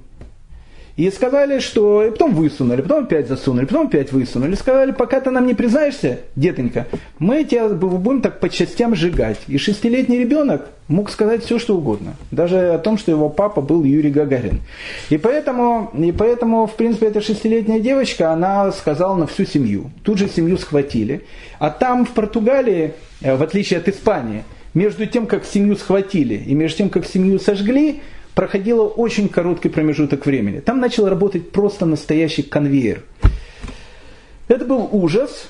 И 0.96 1.10
сказали, 1.10 1.60
что... 1.60 2.04
И 2.04 2.10
потом 2.10 2.34
высунули, 2.34 2.82
потом 2.82 3.04
опять 3.04 3.28
засунули, 3.28 3.64
потом 3.64 3.86
опять 3.86 4.12
высунули. 4.12 4.54
Сказали, 4.54 4.92
пока 4.92 5.20
ты 5.20 5.30
нам 5.30 5.46
не 5.46 5.54
признаешься, 5.54 6.20
детонька, 6.36 6.86
мы 7.18 7.44
тебя 7.44 7.68
будем 7.68 8.20
так 8.20 8.40
по 8.40 8.48
частям 8.48 8.94
сжигать. 8.94 9.38
И 9.46 9.58
шестилетний 9.58 10.18
ребенок 10.18 10.68
мог 10.88 11.10
сказать 11.10 11.44
все, 11.44 11.58
что 11.58 11.76
угодно. 11.76 12.14
Даже 12.30 12.72
о 12.72 12.78
том, 12.78 12.98
что 12.98 13.12
его 13.12 13.28
папа 13.28 13.60
был 13.60 13.84
Юрий 13.84 14.10
Гагарин. 14.10 14.60
И 15.08 15.16
поэтому, 15.16 15.90
и 15.96 16.12
поэтому 16.12 16.66
в 16.66 16.74
принципе, 16.74 17.06
эта 17.06 17.20
шестилетняя 17.20 17.80
девочка, 17.80 18.32
она 18.32 18.70
сказала 18.72 19.16
на 19.16 19.26
всю 19.26 19.44
семью. 19.44 19.90
Тут 20.02 20.18
же 20.18 20.28
семью 20.28 20.58
схватили. 20.58 21.22
А 21.58 21.70
там, 21.70 22.04
в 22.04 22.10
Португалии, 22.10 22.92
э, 23.20 23.36
в 23.36 23.42
отличие 23.42 23.78
от 23.78 23.88
Испании, 23.88 24.44
между 24.74 25.06
тем, 25.06 25.26
как 25.26 25.44
семью 25.44 25.76
схватили 25.76 26.34
и 26.34 26.54
между 26.54 26.78
тем, 26.78 26.90
как 26.90 27.06
семью 27.06 27.38
сожгли, 27.38 28.02
проходило 28.34 28.84
очень 28.84 29.28
короткий 29.28 29.68
промежуток 29.68 30.26
времени. 30.26 30.60
Там 30.60 30.80
начал 30.80 31.08
работать 31.08 31.52
просто 31.52 31.86
настоящий 31.86 32.42
конвейер. 32.42 33.04
Это 34.48 34.64
был 34.64 34.88
ужас, 34.90 35.48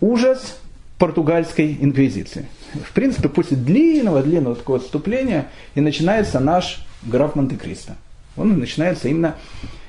ужас 0.00 0.58
португальской 0.98 1.78
инквизиции. 1.80 2.46
В 2.74 2.92
принципе, 2.92 3.28
после 3.28 3.56
длинного-длинного 3.56 4.56
такого 4.56 4.78
отступления 4.78 5.48
и 5.74 5.80
начинается 5.80 6.40
наш 6.40 6.84
граф 7.02 7.34
Монте-Кристо. 7.34 7.96
Он 8.36 8.58
начинается 8.58 9.08
именно 9.08 9.36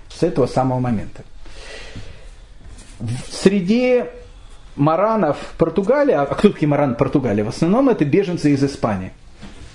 с 0.09 0.23
этого 0.23 0.47
самого 0.47 0.79
момента. 0.79 1.23
Среди 3.31 4.03
маранов 4.75 5.37
Португалии, 5.57 6.13
а 6.13 6.25
кто 6.25 6.49
такие 6.49 6.67
мараны 6.67 6.95
Португалии? 6.95 7.43
В 7.43 7.49
основном 7.49 7.89
это 7.89 8.05
беженцы 8.05 8.51
из 8.51 8.63
Испании. 8.63 9.11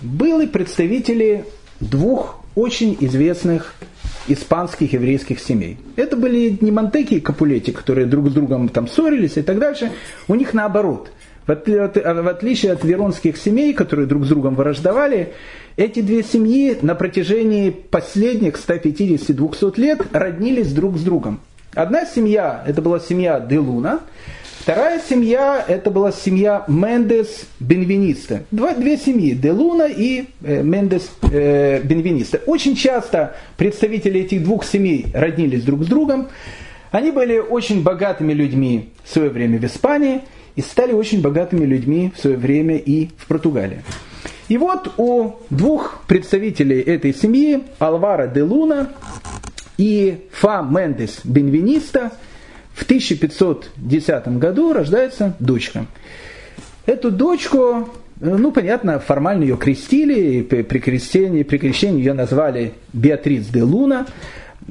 Были 0.00 0.46
представители 0.46 1.44
двух 1.80 2.40
очень 2.58 2.96
известных 3.00 3.74
испанских 4.26 4.92
еврейских 4.92 5.38
семей. 5.38 5.78
Это 5.96 6.16
были 6.16 6.58
не 6.60 6.72
Монтеки 6.72 7.14
и 7.14 7.20
Капулети, 7.20 7.70
которые 7.70 8.06
друг 8.06 8.28
с 8.28 8.32
другом 8.32 8.68
там 8.68 8.88
ссорились 8.88 9.36
и 9.36 9.42
так 9.42 9.58
дальше. 9.58 9.92
У 10.26 10.34
них 10.34 10.54
наоборот. 10.54 11.10
В 11.46 11.52
отличие 11.52 12.72
от 12.72 12.84
веронских 12.84 13.38
семей, 13.38 13.72
которые 13.72 14.06
друг 14.06 14.26
с 14.26 14.28
другом 14.28 14.54
враждовали, 14.54 15.32
эти 15.76 16.02
две 16.02 16.22
семьи 16.22 16.76
на 16.82 16.94
протяжении 16.94 17.70
последних 17.70 18.56
150-200 18.56 19.80
лет 19.80 20.02
роднились 20.12 20.72
друг 20.72 20.98
с 20.98 21.02
другом. 21.02 21.40
Одна 21.74 22.04
семья, 22.04 22.64
это 22.66 22.82
была 22.82 22.98
семья 22.98 23.40
Делуна, 23.40 24.00
вторая 24.68 25.00
семья, 25.00 25.64
это 25.66 25.90
была 25.90 26.12
семья 26.12 26.66
Мендес 26.68 27.46
Бенвениста. 27.58 28.42
Две 28.50 28.98
семьи, 28.98 29.32
Де 29.32 29.50
Луна 29.50 29.86
и 29.86 30.26
э, 30.42 30.62
Мендес 30.62 31.08
э, 31.22 31.80
Бенвениста. 31.80 32.42
Очень 32.44 32.76
часто 32.76 33.34
представители 33.56 34.20
этих 34.20 34.44
двух 34.44 34.66
семей 34.66 35.06
роднились 35.14 35.62
друг 35.62 35.84
с 35.84 35.86
другом. 35.86 36.28
Они 36.90 37.10
были 37.12 37.38
очень 37.38 37.82
богатыми 37.82 38.34
людьми 38.34 38.90
в 39.04 39.10
свое 39.10 39.30
время 39.30 39.58
в 39.58 39.64
Испании 39.64 40.20
и 40.54 40.60
стали 40.60 40.92
очень 40.92 41.22
богатыми 41.22 41.64
людьми 41.64 42.12
в 42.14 42.20
свое 42.20 42.36
время 42.36 42.76
и 42.76 43.08
в 43.16 43.26
Португалии. 43.26 43.82
И 44.48 44.58
вот 44.58 44.92
у 44.98 45.36
двух 45.48 46.02
представителей 46.06 46.82
этой 46.82 47.14
семьи, 47.14 47.62
Алвара 47.78 48.26
де 48.26 48.42
Луна 48.42 48.90
и 49.78 50.26
Фа 50.30 50.60
Мендес 50.60 51.20
Бенвениста, 51.24 52.12
в 52.78 52.82
1510 52.82 54.28
году 54.38 54.72
рождается 54.72 55.34
дочка. 55.40 55.86
Эту 56.86 57.10
дочку, 57.10 57.88
ну, 58.20 58.52
понятно, 58.52 59.00
формально 59.00 59.42
ее 59.42 59.56
крестили, 59.56 60.42
при 60.42 60.78
крещении, 60.78 61.42
при 61.42 61.58
крещении 61.58 61.98
ее 61.98 62.12
назвали 62.12 62.74
Беатрис 62.92 63.48
де 63.48 63.62
Луна, 63.62 64.06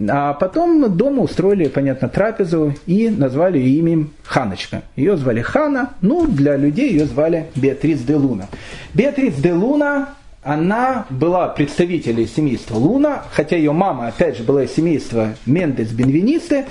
а 0.09 0.33
потом 0.33 0.95
дома 0.95 1.23
устроили, 1.23 1.67
понятно, 1.67 2.07
трапезу 2.07 2.73
и 2.85 3.09
назвали 3.09 3.59
ее 3.59 3.79
именем 3.79 4.11
Ханочка. 4.23 4.83
Ее 4.95 5.17
звали 5.17 5.41
Хана, 5.41 5.89
ну, 6.01 6.27
для 6.27 6.55
людей 6.55 6.91
ее 6.91 7.05
звали 7.05 7.47
Беатрис 7.55 8.01
де 8.01 8.15
Луна. 8.15 8.47
Беатрис 8.93 9.35
де 9.35 9.53
Луна, 9.53 10.09
она 10.43 11.05
была 11.09 11.49
представителем 11.49 12.25
семейства 12.25 12.75
Луна, 12.75 13.25
хотя 13.33 13.57
ее 13.57 13.73
мама, 13.73 14.07
опять 14.07 14.37
же, 14.37 14.43
была 14.43 14.63
из 14.63 14.71
семейства 14.73 15.33
Мендес 15.45 15.89
Бенвенисты. 15.89 16.65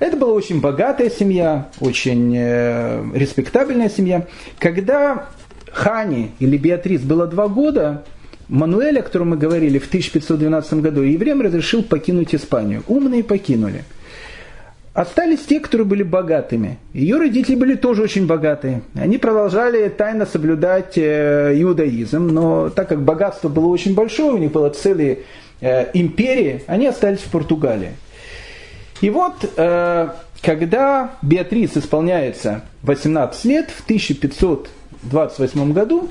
Это 0.00 0.16
была 0.16 0.32
очень 0.32 0.62
богатая 0.62 1.10
семья, 1.10 1.68
очень 1.78 2.34
э, 2.34 3.04
респектабельная 3.14 3.90
семья. 3.90 4.26
Когда 4.58 5.28
Хане 5.70 6.30
или 6.38 6.56
Беатрис 6.56 7.02
было 7.02 7.26
два 7.26 7.48
года, 7.48 8.04
Мануэль, 8.48 8.98
о 8.98 9.02
котором 9.02 9.30
мы 9.30 9.36
говорили 9.36 9.78
в 9.78 9.86
1512 9.86 10.74
году, 10.74 11.02
евреям 11.02 11.42
разрешил 11.42 11.82
покинуть 11.82 12.34
Испанию. 12.34 12.82
Умные 12.88 13.22
покинули. 13.22 13.84
Остались 14.94 15.40
те, 15.40 15.60
которые 15.60 15.86
были 15.86 16.02
богатыми. 16.02 16.78
Ее 16.94 17.18
родители 17.18 17.54
были 17.54 17.74
тоже 17.74 18.02
очень 18.02 18.26
богатые. 18.26 18.80
Они 18.94 19.18
продолжали 19.18 19.86
тайно 19.90 20.24
соблюдать 20.24 20.96
э, 20.96 21.52
иудаизм, 21.60 22.26
но 22.26 22.70
так 22.70 22.88
как 22.88 23.02
богатство 23.02 23.50
было 23.50 23.66
очень 23.66 23.94
большое, 23.94 24.32
у 24.32 24.38
них 24.38 24.50
было 24.50 24.70
целые 24.70 25.20
э, 25.60 25.90
империи, 25.92 26.62
они 26.66 26.86
остались 26.86 27.20
в 27.20 27.30
Португалии. 27.30 27.92
И 29.00 29.10
вот, 29.10 29.50
э, 29.56 30.08
когда 30.42 31.12
Беатрис 31.22 31.76
исполняется 31.76 32.62
18 32.82 33.44
лет, 33.46 33.70
в 33.70 33.82
1528 33.84 35.72
году, 35.72 36.08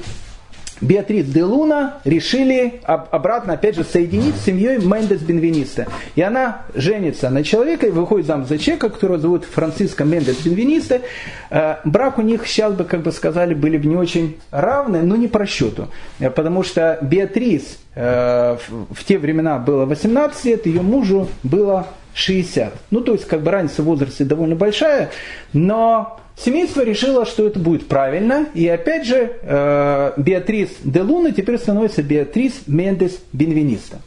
Беатрис 0.82 1.26
де 1.26 1.44
Луна 1.44 2.00
решили 2.06 2.80
обратно, 2.84 3.54
опять 3.54 3.76
же, 3.76 3.84
соединить 3.84 4.36
с 4.38 4.46
семьей 4.46 4.78
Мендес 4.78 5.20
Бенвениста. 5.22 5.88
И 6.16 6.22
она 6.22 6.62
женится 6.74 7.30
на 7.30 7.44
человека 7.44 7.88
и 7.88 7.92
выходит 7.92 8.28
замуж 8.28 8.48
за 8.48 8.58
человека, 8.58 8.90
которого 8.90 9.20
зовут 9.20 9.44
Франциско 9.44 10.06
Мендес 10.06 10.38
Бенвениста. 10.38 11.02
Э, 11.50 11.76
брак 11.84 12.18
у 12.18 12.22
них, 12.22 12.48
сейчас 12.48 12.74
бы, 12.74 12.86
как 12.86 13.02
бы 13.02 13.12
сказали, 13.12 13.54
были 13.54 13.78
бы 13.78 13.88
не 13.88 13.98
очень 13.98 14.40
равны, 14.52 15.02
но 15.04 15.18
не 15.18 15.28
по 15.28 15.40
расчету. 15.40 15.90
Э, 16.20 16.30
потому 16.30 16.64
что 16.64 16.98
Беатрис 17.02 17.80
в 17.96 19.04
те 19.06 19.18
времена 19.18 19.58
было 19.58 19.86
18 19.86 20.46
лет, 20.46 20.66
ее 20.66 20.82
мужу 20.82 21.28
было 21.44 21.88
60. 22.20 22.74
Ну, 22.92 23.02
то 23.02 23.14
есть, 23.14 23.26
как 23.26 23.42
бы 23.42 23.52
разница 23.52 23.82
в 23.82 23.86
возрасте 23.86 24.26
довольно 24.26 24.56
большая, 24.56 25.12
но 25.54 26.20
Семейство 26.44 26.86
решило, 26.86 27.26
что 27.26 27.46
это 27.46 27.60
будет 27.60 27.90
правильно, 27.90 28.48
и 28.54 28.66
опять 28.66 29.06
же 29.06 29.34
э, 29.42 30.14
Беатрис 30.16 30.70
де 30.86 31.02
Луна 31.02 31.32
теперь 31.32 31.58
становится 31.58 32.02
Беатрис 32.02 32.62
Мендес 32.66 33.20
Бенвениста. 33.34 34.00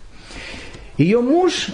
Ее 0.96 1.20
муж 1.20 1.68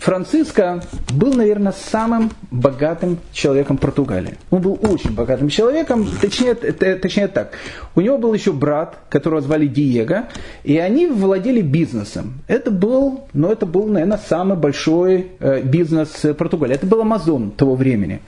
Франциско 0.00 0.82
был, 1.10 1.34
наверное, 1.34 1.72
самым 1.72 2.30
богатым 2.50 3.18
человеком 3.32 3.76
Португалии. 3.76 4.38
Он 4.50 4.62
был 4.62 4.78
очень 4.82 5.14
богатым 5.14 5.50
человеком, 5.50 6.08
точнее, 6.20 6.54
точнее 6.54 7.28
так. 7.28 7.52
У 7.94 8.00
него 8.00 8.16
был 8.16 8.32
еще 8.32 8.52
брат, 8.52 8.96
которого 9.10 9.42
звали 9.42 9.66
Диего, 9.66 10.28
и 10.64 10.78
они 10.78 11.06
владели 11.06 11.60
бизнесом. 11.60 12.40
Это 12.48 12.70
был, 12.70 13.26
ну, 13.34 13.52
это 13.52 13.66
был, 13.66 13.86
наверное, 13.88 14.20
самый 14.26 14.56
большой 14.56 15.32
э, 15.38 15.60
бизнес 15.62 16.08
Португалии. 16.36 16.76
Это 16.76 16.86
был 16.86 17.02
Амазон 17.02 17.50
того 17.50 17.74
времени. 17.74 18.22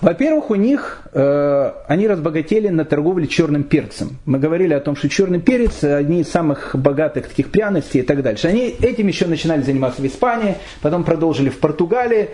Во-первых, 0.00 0.50
у 0.50 0.54
них 0.54 1.02
э, 1.12 1.72
они 1.88 2.06
разбогатели 2.06 2.68
на 2.68 2.84
торговле 2.84 3.26
черным 3.26 3.64
перцем. 3.64 4.18
Мы 4.26 4.38
говорили 4.38 4.72
о 4.72 4.80
том, 4.80 4.94
что 4.94 5.08
черный 5.08 5.40
перец 5.40 5.82
одни 5.82 6.20
из 6.20 6.28
самых 6.28 6.70
богатых 6.74 7.28
таких 7.28 7.50
пряностей 7.50 8.00
и 8.00 8.02
так 8.02 8.22
дальше. 8.22 8.46
Они 8.46 8.68
этим 8.68 9.08
еще 9.08 9.26
начинали 9.26 9.62
заниматься 9.62 10.00
в 10.00 10.06
Испании, 10.06 10.56
потом 10.82 11.02
продолжили 11.02 11.48
в 11.48 11.58
Португалии. 11.58 12.30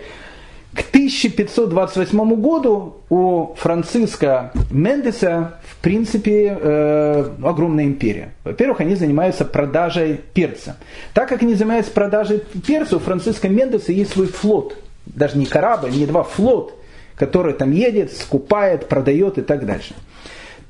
К 0.73 0.81
1528 0.89 2.35
году 2.35 2.97
у 3.09 3.55
Франциска 3.57 4.51
Мендеса, 4.69 5.59
в 5.63 5.81
принципе, 5.81 6.55
э, 6.59 7.29
огромная 7.41 7.85
империя. 7.85 8.33
Во-первых, 8.43 8.81
они 8.81 8.95
занимаются 8.95 9.45
продажей 9.45 10.19
перца. 10.33 10.75
Так 11.13 11.29
как 11.29 11.41
они 11.41 11.55
занимаются 11.55 11.93
продажей 11.93 12.43
перца, 12.67 12.97
у 12.97 12.99
Франциска 12.99 13.47
Мендеса 13.47 13.91
есть 13.91 14.11
свой 14.11 14.27
флот. 14.27 14.77
Даже 15.05 15.37
не 15.37 15.45
корабль, 15.45 15.91
не 15.91 16.05
два, 16.05 16.23
флот– 16.23 16.77
который 17.15 17.53
там 17.53 17.71
едет, 17.71 18.11
скупает, 18.11 18.87
продает 18.87 19.37
и 19.37 19.41
так 19.41 19.65
дальше. 19.65 19.93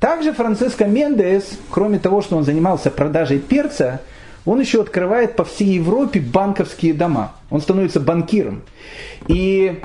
Также 0.00 0.32
Франциско 0.32 0.86
Мендес, 0.86 1.58
кроме 1.70 1.98
того, 1.98 2.22
что 2.22 2.36
он 2.36 2.44
занимался 2.44 2.90
продажей 2.90 3.38
перца, 3.38 4.00
он 4.44 4.60
еще 4.60 4.82
открывает 4.82 5.36
по 5.36 5.44
всей 5.44 5.68
Европе 5.74 6.20
банковские 6.20 6.94
дома. 6.94 7.32
Он 7.50 7.60
становится 7.60 7.98
банкиром. 7.98 8.62
И 9.26 9.80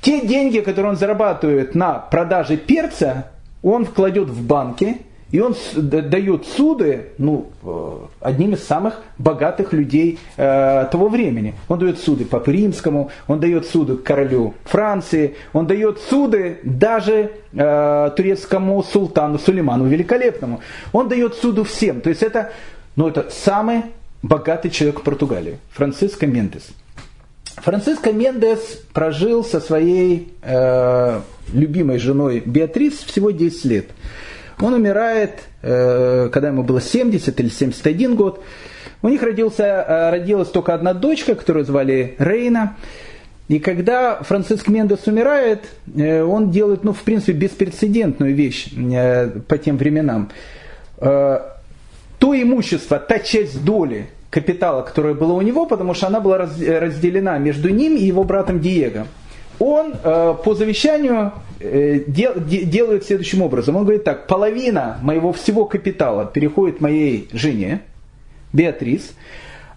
те 0.00 0.24
деньги, 0.24 0.60
которые 0.60 0.92
он 0.92 0.96
зарабатывает 0.96 1.74
на 1.74 1.94
продаже 1.94 2.56
перца, 2.56 3.30
он 3.62 3.84
вкладет 3.84 4.28
в 4.28 4.46
банки, 4.46 4.98
и 5.32 5.40
он 5.40 5.54
дает 5.76 6.46
суды 6.46 7.10
ну, 7.18 7.50
э, 7.62 7.98
одним 8.20 8.54
из 8.54 8.64
самых 8.64 9.00
богатых 9.16 9.72
людей 9.72 10.18
э, 10.36 10.86
того 10.90 11.08
времени. 11.08 11.54
Он 11.68 11.78
дает 11.78 11.98
суды 11.98 12.24
Папе 12.24 12.52
Римскому, 12.52 13.10
он 13.28 13.38
дает 13.38 13.66
суды 13.66 13.96
королю 13.96 14.54
Франции, 14.64 15.36
он 15.52 15.66
дает 15.66 16.00
суды 16.00 16.58
даже 16.64 17.30
э, 17.52 18.10
турецкому 18.16 18.82
султану 18.82 19.38
Сулейману 19.38 19.86
Великолепному. 19.86 20.60
Он 20.92 21.08
дает 21.08 21.34
суду 21.34 21.62
всем. 21.64 22.00
То 22.00 22.10
есть 22.10 22.22
это, 22.22 22.52
ну, 22.96 23.08
это 23.08 23.28
самый 23.30 23.84
богатый 24.22 24.70
человек 24.70 25.00
в 25.00 25.02
Португалии, 25.02 25.58
Франциско 25.70 26.26
Мендес. 26.26 26.68
Франциско 27.56 28.12
Мендес 28.12 28.80
прожил 28.92 29.44
со 29.44 29.60
своей 29.60 30.32
э, 30.42 31.20
любимой 31.52 31.98
женой 31.98 32.42
Беатрис 32.44 32.94
всего 32.94 33.30
10 33.30 33.64
лет. 33.66 33.86
Он 34.60 34.74
умирает, 34.74 35.40
э, 35.62 36.28
когда 36.32 36.48
ему 36.48 36.62
было 36.62 36.80
70 36.80 37.38
или 37.40 37.48
71 37.48 38.14
год. 38.14 38.42
У 39.02 39.08
них 39.08 39.22
родился, 39.22 39.64
э, 39.64 40.10
родилась 40.10 40.48
только 40.48 40.74
одна 40.74 40.92
дочка, 40.92 41.34
которую 41.34 41.64
звали 41.64 42.14
Рейна. 42.18 42.76
И 43.48 43.58
когда 43.58 44.22
Франциск 44.22 44.68
Мендес 44.68 45.06
умирает, 45.06 45.64
э, 45.96 46.22
он 46.22 46.50
делает, 46.50 46.84
ну, 46.84 46.92
в 46.92 47.00
принципе, 47.02 47.32
беспрецедентную 47.32 48.34
вещь 48.34 48.70
по 49.48 49.58
тем 49.58 49.76
временам. 49.76 50.30
То 50.98 52.34
имущество, 52.34 52.98
та 52.98 53.18
часть 53.18 53.64
доли 53.64 54.08
капитала, 54.28 54.82
которая 54.82 55.14
была 55.14 55.32
у 55.34 55.40
него, 55.40 55.64
потому 55.64 55.94
что 55.94 56.08
она 56.08 56.20
была 56.20 56.36
разделена 56.36 57.38
между 57.38 57.70
ним 57.70 57.96
и 57.96 58.04
его 58.04 58.24
братом 58.24 58.60
Диего 58.60 59.06
он 59.60 59.94
э, 60.02 60.34
по 60.42 60.54
завещанию 60.54 61.32
э, 61.60 62.00
дел, 62.06 62.32
де, 62.36 62.64
делает 62.64 63.04
следующим 63.04 63.42
образом. 63.42 63.76
Он 63.76 63.82
говорит 63.82 64.02
так, 64.04 64.26
половина 64.26 64.98
моего 65.02 65.32
всего 65.32 65.66
капитала 65.66 66.24
переходит 66.24 66.80
моей 66.80 67.28
жене, 67.32 67.82
Беатрис, 68.52 69.12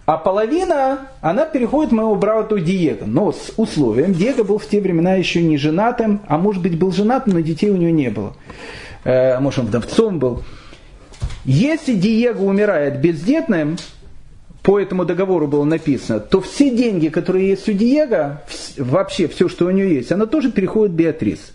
а 0.06 0.16
половина, 0.16 1.08
она 1.20 1.44
переходит 1.44 1.92
моему 1.92 2.16
брату 2.16 2.58
Диего, 2.58 3.04
но 3.04 3.32
с 3.32 3.52
условием, 3.56 4.12
Диего 4.14 4.42
был 4.42 4.58
в 4.58 4.66
те 4.66 4.80
времена 4.80 5.14
еще 5.14 5.42
не 5.42 5.56
женатым, 5.58 6.20
а 6.26 6.38
может 6.38 6.62
быть 6.62 6.78
был 6.78 6.90
женатым, 6.90 7.34
но 7.34 7.40
детей 7.40 7.70
у 7.70 7.76
него 7.76 7.92
не 7.92 8.08
было. 8.08 8.34
Э, 9.04 9.38
может 9.38 9.60
он 9.60 9.66
вдовцом 9.66 10.18
был. 10.18 10.42
Если 11.44 11.94
Диего 11.94 12.42
умирает 12.42 13.00
бездетным, 13.00 13.76
по 14.64 14.80
этому 14.80 15.04
договору 15.04 15.46
было 15.46 15.64
написано, 15.64 16.20
то 16.20 16.40
все 16.40 16.70
деньги, 16.70 17.08
которые 17.08 17.50
есть 17.50 17.68
у 17.68 17.72
Диего, 17.72 18.42
вообще 18.78 19.28
все, 19.28 19.50
что 19.50 19.66
у 19.66 19.70
нее 19.70 19.94
есть, 19.96 20.10
она 20.10 20.24
тоже 20.24 20.50
переходит 20.50 20.96
Беатрис. 20.96 21.52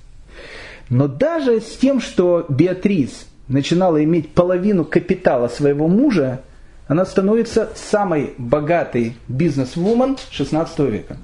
Но 0.90 1.08
даже 1.08 1.60
с 1.60 1.76
тем, 1.76 2.02
что 2.02 2.46
Беатрис 2.50 3.26
начинала 3.48 4.04
иметь 4.04 4.30
половину 4.30 4.86
капитала 4.86 5.48
своего 5.48 5.88
мужа, 5.88 6.42
она 6.88 7.04
становится 7.04 7.72
самой 7.76 8.36
богатой 8.38 9.16
бизнес-вумен 9.28 10.16
16 10.30 10.80
века. 10.80 11.18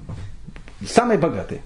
Самой 0.84 1.18
богатой. 1.18 1.60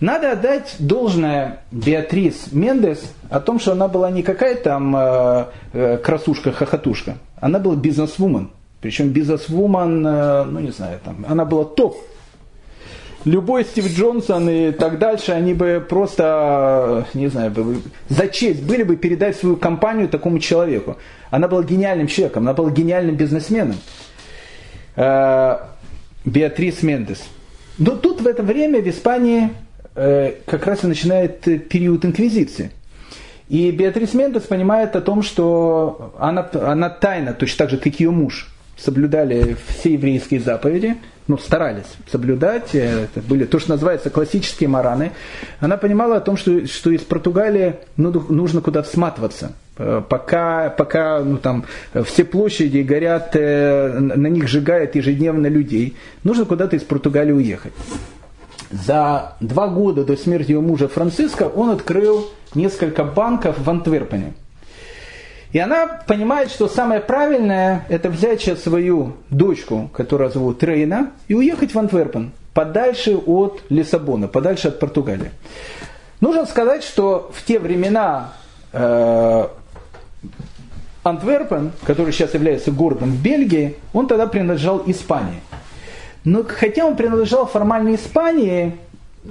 Надо 0.00 0.32
отдать 0.32 0.76
должное 0.78 1.60
Беатрис 1.70 2.52
Мендес 2.52 3.02
о 3.28 3.40
том, 3.40 3.60
что 3.60 3.72
она 3.72 3.86
была 3.86 4.10
не 4.10 4.22
какая-то 4.22 4.62
там 4.62 4.96
э, 4.96 5.44
э, 5.74 5.98
красушка-хохотушка, 5.98 7.18
она 7.38 7.58
была 7.58 7.76
бизнес-вумен. 7.76 8.50
Причем 8.80 9.10
бизнес-вумен, 9.10 10.06
э, 10.06 10.44
ну 10.44 10.60
не 10.60 10.70
знаю, 10.70 11.00
там, 11.04 11.24
она 11.28 11.44
была 11.44 11.64
топ. 11.64 11.96
Любой 13.24 13.64
Стив 13.64 13.86
Джонсон 13.92 14.48
и 14.48 14.70
так 14.70 14.98
дальше, 14.98 15.32
они 15.32 15.52
бы 15.52 15.84
просто, 15.86 17.06
не 17.14 17.26
знаю, 17.26 17.52
за 18.08 18.28
честь 18.28 18.62
были 18.62 18.84
бы 18.84 18.96
передать 18.96 19.36
свою 19.36 19.56
компанию 19.56 20.08
такому 20.08 20.38
человеку. 20.38 20.96
Она 21.30 21.48
была 21.48 21.64
гениальным 21.64 22.06
человеком, 22.06 22.44
она 22.44 22.52
была 22.52 22.70
гениальным 22.70 23.16
бизнесменом. 23.16 23.76
Беатрис 26.24 26.82
Мендес. 26.82 27.24
Но 27.78 27.96
тут 27.96 28.20
в 28.20 28.26
это 28.28 28.44
время 28.44 28.80
в 28.80 28.88
Испании 28.88 29.50
Э, 29.98 30.34
как 30.44 30.66
раз 30.66 30.84
и 30.84 30.86
начинает 30.86 31.40
период 31.40 32.04
инквизиции. 32.04 32.70
И 33.48 33.70
Беатрис 33.70 34.12
Мендес 34.12 34.42
понимает 34.42 34.94
о 34.94 35.00
том, 35.00 35.22
что 35.22 36.14
она, 36.18 36.46
она 36.52 36.90
тайно, 36.90 37.32
точно 37.32 37.64
так 37.64 37.70
же, 37.70 37.78
как 37.78 37.98
ее 37.98 38.10
муж, 38.10 38.52
соблюдали 38.76 39.56
все 39.68 39.94
еврейские 39.94 40.40
заповеди, 40.40 40.96
ну, 41.28 41.38
старались 41.38 41.86
соблюдать, 42.10 42.74
э, 42.74 43.04
это 43.04 43.20
были 43.20 43.44
то, 43.44 43.58
что 43.58 43.70
называется 43.70 44.10
классические 44.10 44.68
мараны. 44.68 45.12
Она 45.60 45.76
понимала 45.76 46.16
о 46.16 46.20
том, 46.20 46.36
что, 46.36 46.66
что 46.66 46.90
из 46.90 47.00
Португалии 47.00 47.76
ну, 47.96 48.12
нужно 48.28 48.60
куда-то 48.60 48.88
сматываться. 48.88 49.52
Э, 49.76 50.02
пока, 50.08 50.70
пока 50.70 51.20
ну, 51.20 51.38
там, 51.38 51.64
все 52.04 52.24
площади 52.24 52.78
горят, 52.78 53.34
на 53.34 54.28
них 54.28 54.46
сжигают 54.46 54.94
ежедневно 54.94 55.48
людей, 55.48 55.96
нужно 56.22 56.44
куда-то 56.44 56.76
из 56.76 56.82
Португалии 56.82 57.32
уехать 57.32 57.72
за 58.70 59.36
два 59.40 59.68
года 59.68 60.04
до 60.04 60.16
смерти 60.16 60.52
его 60.52 60.62
мужа 60.62 60.88
Франциска 60.88 61.44
он 61.44 61.70
открыл 61.70 62.30
несколько 62.54 63.04
банков 63.04 63.58
в 63.58 63.70
Антверпене. 63.70 64.34
И 65.52 65.58
она 65.58 65.86
понимает, 66.06 66.50
что 66.50 66.68
самое 66.68 67.00
правильное 67.00 67.84
это 67.88 68.10
взять 68.10 68.40
сейчас 68.40 68.62
свою 68.62 69.16
дочку, 69.30 69.90
которую 69.92 70.30
зовут 70.30 70.62
Рейна, 70.62 71.12
и 71.28 71.34
уехать 71.34 71.74
в 71.74 71.78
Антверпен, 71.78 72.32
подальше 72.52 73.16
от 73.16 73.62
Лиссабона, 73.68 74.28
подальше 74.28 74.68
от 74.68 74.80
Португалии. 74.80 75.30
Нужно 76.20 76.46
сказать, 76.46 76.82
что 76.82 77.30
в 77.34 77.44
те 77.44 77.58
времена 77.58 78.32
э, 78.72 79.46
Антверпен, 81.02 81.72
который 81.84 82.12
сейчас 82.12 82.34
является 82.34 82.72
городом 82.72 83.12
в 83.12 83.22
Бельгии, 83.22 83.76
он 83.92 84.08
тогда 84.08 84.26
принадлежал 84.26 84.82
Испании. 84.86 85.40
Но 86.24 86.42
хотя 86.42 86.84
он 86.84 86.96
принадлежал 86.96 87.46
формально 87.46 87.94
Испании, 87.94 88.76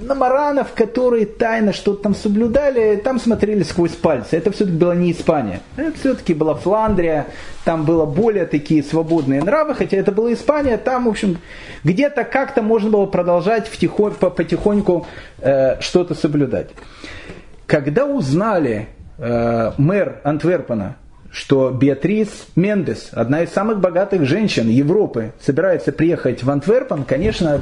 на 0.00 0.14
маранов, 0.14 0.72
которые 0.74 1.26
тайно 1.26 1.72
что-то 1.72 2.04
там 2.04 2.14
соблюдали, 2.14 2.96
там 2.96 3.18
смотрели 3.18 3.62
сквозь 3.62 3.92
пальцы. 3.92 4.36
Это 4.36 4.50
все-таки 4.50 4.76
была 4.76 4.94
не 4.94 5.12
Испания. 5.12 5.60
Это 5.76 5.98
все-таки 5.98 6.34
была 6.34 6.54
Фландрия, 6.54 7.26
там 7.64 7.84
было 7.84 8.04
более 8.04 8.46
такие 8.46 8.82
свободные 8.82 9.42
нравы, 9.42 9.74
хотя 9.74 9.96
это 9.96 10.12
была 10.12 10.32
Испания, 10.32 10.76
там, 10.76 11.06
в 11.06 11.08
общем, 11.08 11.38
где-то 11.84 12.24
как-то 12.24 12.62
можно 12.62 12.90
было 12.90 13.06
продолжать 13.06 13.68
втихонь, 13.68 14.14
потихоньку 14.14 15.06
э, 15.38 15.80
что-то 15.80 16.14
соблюдать. 16.14 16.70
Когда 17.66 18.04
узнали 18.04 18.88
э, 19.18 19.72
мэр 19.78 20.20
Антверпена, 20.24 20.96
что 21.36 21.70
Беатрис 21.70 22.28
Мендес, 22.56 23.10
одна 23.12 23.42
из 23.42 23.50
самых 23.50 23.78
богатых 23.78 24.24
женщин 24.24 24.70
Европы, 24.70 25.34
собирается 25.38 25.92
приехать 25.92 26.42
в 26.42 26.50
Антверпен, 26.50 27.04
конечно, 27.04 27.60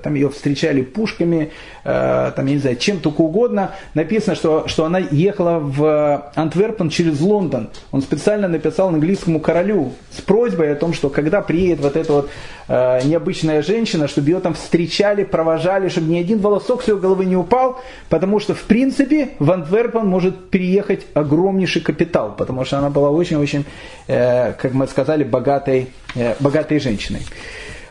там 0.00 0.14
ее 0.14 0.30
встречали 0.30 0.82
пушками, 0.82 1.50
э, 1.82 2.32
там, 2.36 2.46
я 2.46 2.52
не 2.54 2.60
знаю, 2.60 2.76
чем 2.76 3.00
только 3.00 3.22
угодно. 3.22 3.72
Написано, 3.94 4.36
что, 4.36 4.68
что 4.68 4.84
она 4.84 5.00
ехала 5.00 5.58
в 5.58 6.30
Антверпен 6.36 6.88
через 6.88 7.20
Лондон. 7.20 7.70
Он 7.90 8.00
специально 8.00 8.46
написал 8.46 8.88
английскому 8.88 9.40
королю 9.40 9.94
с 10.16 10.20
просьбой 10.20 10.72
о 10.72 10.76
том, 10.76 10.92
что 10.92 11.10
когда 11.10 11.40
приедет 11.40 11.80
вот 11.80 11.96
эта 11.96 12.12
вот 12.12 12.30
э, 12.68 13.00
необычная 13.06 13.60
женщина, 13.60 14.06
чтобы 14.06 14.30
ее 14.30 14.38
там 14.38 14.54
встречали, 14.54 15.24
провожали, 15.24 15.88
чтобы 15.88 16.12
ни 16.12 16.18
один 16.20 16.38
волосок 16.38 16.84
с 16.84 16.88
ее 16.88 16.96
головы 16.96 17.24
не 17.24 17.36
упал, 17.36 17.80
потому 18.08 18.38
что, 18.38 18.54
в 18.54 18.62
принципе, 18.62 19.30
в 19.40 19.50
Антверпен 19.50 20.06
может 20.06 20.48
переехать 20.48 21.06
огромнейший 21.14 21.82
капитал, 21.82 22.32
потому 22.38 22.64
что 22.64 22.78
она 22.78 22.88
была 22.88 23.15
очень-очень, 23.16 23.64
э, 24.06 24.52
как 24.52 24.72
мы 24.72 24.86
сказали, 24.86 25.24
богатой, 25.24 25.90
э, 26.14 26.34
богатой 26.40 26.78
женщиной. 26.78 27.22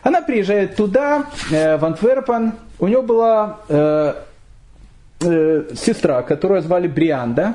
Она 0.02 0.22
приезжает 0.22 0.76
туда, 0.76 1.26
э, 1.50 1.76
в 1.76 1.84
Антверпен, 1.84 2.52
у 2.78 2.86
нее 2.86 3.02
была 3.02 3.58
сестра, 5.18 6.20
которую 6.20 6.60
звали 6.60 6.88
Брианда, 6.88 7.54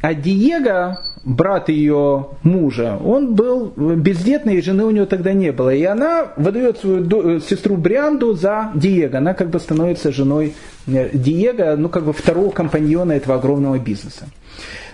а 0.00 0.14
Диего, 0.14 1.02
брат 1.24 1.68
ее 1.68 2.28
мужа, 2.42 2.98
он 3.04 3.34
был 3.34 3.72
бездетный, 3.76 4.56
и 4.56 4.62
жены 4.62 4.84
у 4.84 4.90
него 4.90 5.06
тогда 5.06 5.32
не 5.32 5.52
было. 5.52 5.74
И 5.74 5.84
она 5.84 6.32
выдает 6.36 6.78
свою 6.78 7.36
э, 7.36 7.40
сестру 7.40 7.76
Брианду 7.76 8.32
за 8.32 8.70
Диего. 8.74 9.18
Она 9.18 9.34
как 9.34 9.50
бы 9.50 9.60
становится 9.60 10.10
женой 10.10 10.54
э, 10.86 11.10
Диего, 11.12 11.76
ну 11.76 11.88
как 11.88 12.04
бы 12.04 12.12
второго 12.12 12.50
компаньона 12.50 13.12
этого 13.12 13.36
огромного 13.36 13.78
бизнеса. 13.78 14.28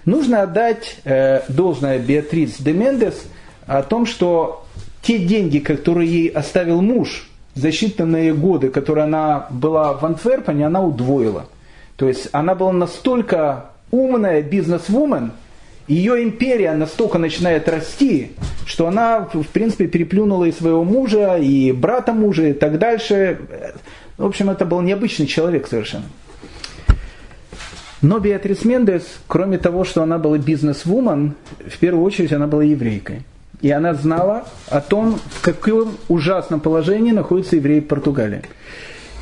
Нужно 0.04 0.42
отдать 0.42 0.98
э, 1.04 1.42
должное 1.48 1.98
Беатрис 1.98 2.56
де 2.58 2.72
Мендес 2.72 3.26
о 3.66 3.82
том, 3.82 4.06
что 4.06 4.64
те 5.02 5.18
деньги, 5.18 5.60
которые 5.60 6.10
ей 6.10 6.28
оставил 6.28 6.82
муж 6.82 7.28
за 7.54 7.68
считанные 7.68 8.34
годы, 8.34 8.70
которые 8.70 9.04
она 9.04 9.46
была 9.50 9.92
в 9.92 10.04
Антверпене, 10.04 10.66
она 10.66 10.82
удвоила. 10.82 11.46
То 11.96 12.08
есть 12.08 12.28
она 12.32 12.54
была 12.54 12.72
настолько 12.72 13.70
умная 13.90 14.42
бизнес-вумен, 14.42 15.32
ее 15.86 16.24
империя 16.24 16.72
настолько 16.72 17.18
начинает 17.18 17.68
расти, 17.68 18.32
что 18.66 18.88
она, 18.88 19.28
в 19.32 19.46
принципе, 19.48 19.86
переплюнула 19.86 20.46
и 20.46 20.52
своего 20.52 20.82
мужа, 20.82 21.36
и 21.36 21.70
брата 21.70 22.12
мужа, 22.12 22.48
и 22.48 22.52
так 22.52 22.78
дальше. 22.78 23.38
В 24.18 24.26
общем, 24.26 24.50
это 24.50 24.64
был 24.64 24.80
необычный 24.80 25.26
человек 25.26 25.68
совершенно. 25.68 26.06
Но 28.02 28.18
Беатрис 28.18 28.64
Мендес, 28.64 29.04
кроме 29.26 29.58
того, 29.58 29.84
что 29.84 30.02
она 30.02 30.18
была 30.18 30.38
бизнес-вумен, 30.38 31.34
в 31.66 31.78
первую 31.78 32.04
очередь 32.04 32.32
она 32.32 32.46
была 32.46 32.64
еврейкой. 32.64 33.22
И 33.62 33.70
она 33.70 33.94
знала 33.94 34.46
о 34.68 34.80
том, 34.80 35.18
в 35.30 35.40
каком 35.40 35.96
ужасном 36.08 36.60
положении 36.60 37.12
находится 37.12 37.56
евреи 37.56 37.80
в 37.80 37.86
Португалии. 37.86 38.42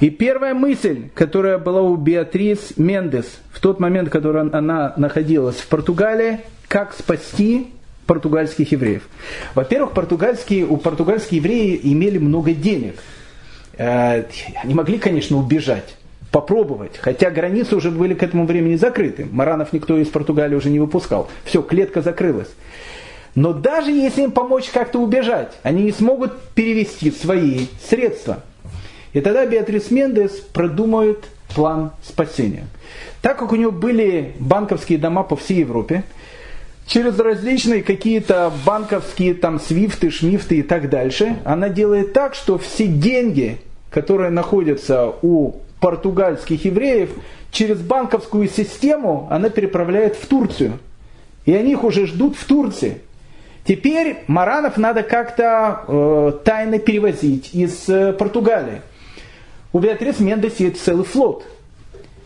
И 0.01 0.11
первая 0.11 0.55
мысль, 0.55 1.09
которая 1.15 1.59
была 1.59 1.83
у 1.83 1.97
Беатрис 1.97 2.75
Мендес 2.77 3.27
в 3.53 3.61
тот 3.61 3.81
момент, 3.81 4.11
когда 4.11 4.41
она 4.41 4.93
находилась 4.97 5.57
в 5.57 5.67
Португалии, 5.69 6.41
как 6.69 6.93
спасти 6.95 7.69
португальских 8.07 8.73
евреев. 8.73 9.03
Во-первых, 9.55 9.93
португальские, 9.93 10.67
у 10.67 10.77
португальских 10.77 11.33
евреи 11.33 11.81
имели 11.83 12.19
много 12.19 12.53
денег. 12.53 12.97
Э, 13.79 14.25
они 14.63 14.75
могли, 14.75 14.99
конечно, 14.99 15.39
убежать 15.39 15.97
попробовать. 16.35 16.99
Хотя 16.99 17.31
границы 17.31 17.77
уже 17.77 17.93
были 17.93 18.13
к 18.15 18.25
этому 18.25 18.45
времени 18.45 18.75
закрыты. 18.75 19.25
Маранов 19.31 19.73
никто 19.73 19.97
из 19.97 20.09
Португалии 20.09 20.57
уже 20.57 20.69
не 20.69 20.81
выпускал. 20.81 21.29
Все, 21.45 21.63
клетка 21.63 22.03
закрылась. 22.03 22.49
Но 23.37 23.53
даже 23.53 23.93
если 23.93 24.23
им 24.23 24.33
помочь 24.33 24.69
как-то 24.71 24.99
убежать, 24.99 25.53
они 25.63 25.85
не 25.85 25.93
смогут 25.93 26.33
перевести 26.57 27.13
свои 27.13 27.67
средства. 27.89 28.43
И 29.15 29.21
тогда 29.21 29.47
Беатрис 29.47 29.91
Мендес 29.91 30.33
продумает 30.33 31.25
план 31.55 31.93
спасения. 32.03 32.67
Так 33.23 33.39
как 33.39 33.53
у 33.53 33.57
него 33.57 33.71
были 33.71 34.35
банковские 34.39 34.99
дома 34.99 35.23
по 35.23 35.37
всей 35.37 35.61
Европе, 35.61 36.03
через 36.87 37.19
различные 37.19 37.83
какие-то 37.83 38.53
банковские 38.67 39.35
там 39.35 39.59
свифты, 39.59 40.11
шмифты 40.11 40.59
и 40.59 40.63
так 40.63 40.91
дальше, 40.91 41.39
она 41.45 41.69
делает 41.69 42.13
так, 42.13 42.35
что 42.35 42.59
все 42.59 42.87
деньги, 42.87 43.59
которые 43.91 44.31
находятся 44.31 45.15
у 45.23 45.57
португальских 45.81 46.65
евреев 46.65 47.11
через 47.55 47.79
банковскую 47.79 48.49
систему 48.49 49.29
она 49.31 49.49
переправляет 49.49 50.17
в 50.17 50.27
Турцию. 50.27 50.79
И 51.47 51.55
они 51.55 51.73
их 51.73 51.85
уже 51.85 52.07
ждут 52.07 52.37
в 52.37 52.45
Турции. 52.47 52.99
Теперь 53.65 54.19
маранов 54.27 54.77
надо 54.77 55.03
как-то 55.03 55.85
э, 55.87 56.33
тайно 56.45 56.79
перевозить 56.79 57.55
из 57.55 57.89
э, 57.89 58.13
Португалии. 58.13 58.83
У 59.75 59.81
Беатрис 59.81 60.21
Мендес 60.21 60.61
есть 60.61 60.81
целый 60.81 61.05
флот. 61.05 61.45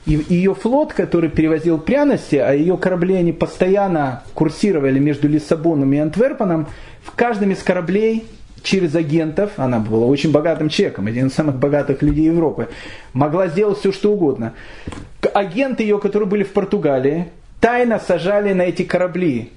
И 0.05 0.23
ее 0.29 0.55
флот, 0.55 0.93
который 0.93 1.31
перевозил 1.31 1.79
пряности, 1.79 2.37
а 2.37 2.53
ее 2.53 2.77
корабли 2.77 3.15
они 3.15 3.33
постоянно 3.33 4.23
курсировали 4.35 4.99
между 4.99 5.29
Лиссабоном 5.29 5.91
и 5.95 5.97
Антверпеном, 5.97 6.67
в 7.03 7.13
каждом 7.13 7.53
из 7.53 7.63
кораблей 7.63 8.27
через 8.63 8.95
агентов, 8.95 9.53
она 9.57 9.79
была 9.79 10.05
очень 10.05 10.31
богатым 10.31 10.69
человеком, 10.69 11.07
один 11.07 11.29
из 11.29 11.35
самых 11.35 11.57
богатых 11.57 12.03
людей 12.03 12.27
Европы, 12.27 12.69
могла 13.15 13.49
сделать 13.49 13.79
все, 13.79 13.93
что 13.93 14.13
угодно. 14.13 14.53
Агенты 15.33 15.85
ее, 15.85 15.99
которые 15.99 16.29
были 16.29 16.45
в 16.45 16.53
Португалии, 16.53 17.29
тайно 17.61 17.99
сажали 17.99 18.53
на 18.53 18.63
эти 18.63 18.83
корабли 18.83 19.53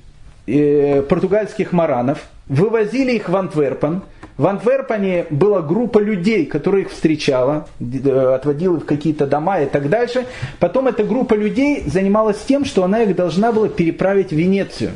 э, 0.48 1.02
португальских 1.02 1.74
маранов, 1.74 2.20
вывозили 2.48 3.12
их 3.12 3.28
в 3.28 3.36
Антверпен, 3.36 4.04
В 4.38 4.48
Антверпене 4.48 5.26
была 5.30 5.62
группа 5.62 6.00
людей, 6.00 6.46
которая 6.46 6.84
их 6.84 6.92
встречала, 6.92 7.68
э, 7.80 8.34
отводила 8.36 8.80
в 8.80 8.86
какие-то 8.86 9.28
дома 9.28 9.62
и 9.62 9.66
так 9.66 9.90
дальше. 9.90 10.26
Потом 10.60 10.88
эта 10.88 11.04
группа 11.04 11.34
людей 11.34 11.84
занималась 11.86 12.40
тем, 12.48 12.66
что 12.66 12.84
она 12.84 13.04
их 13.04 13.16
должна 13.16 13.52
была 13.52 13.68
переправить 13.68 14.30
в 14.30 14.36
Венецию. 14.36 14.92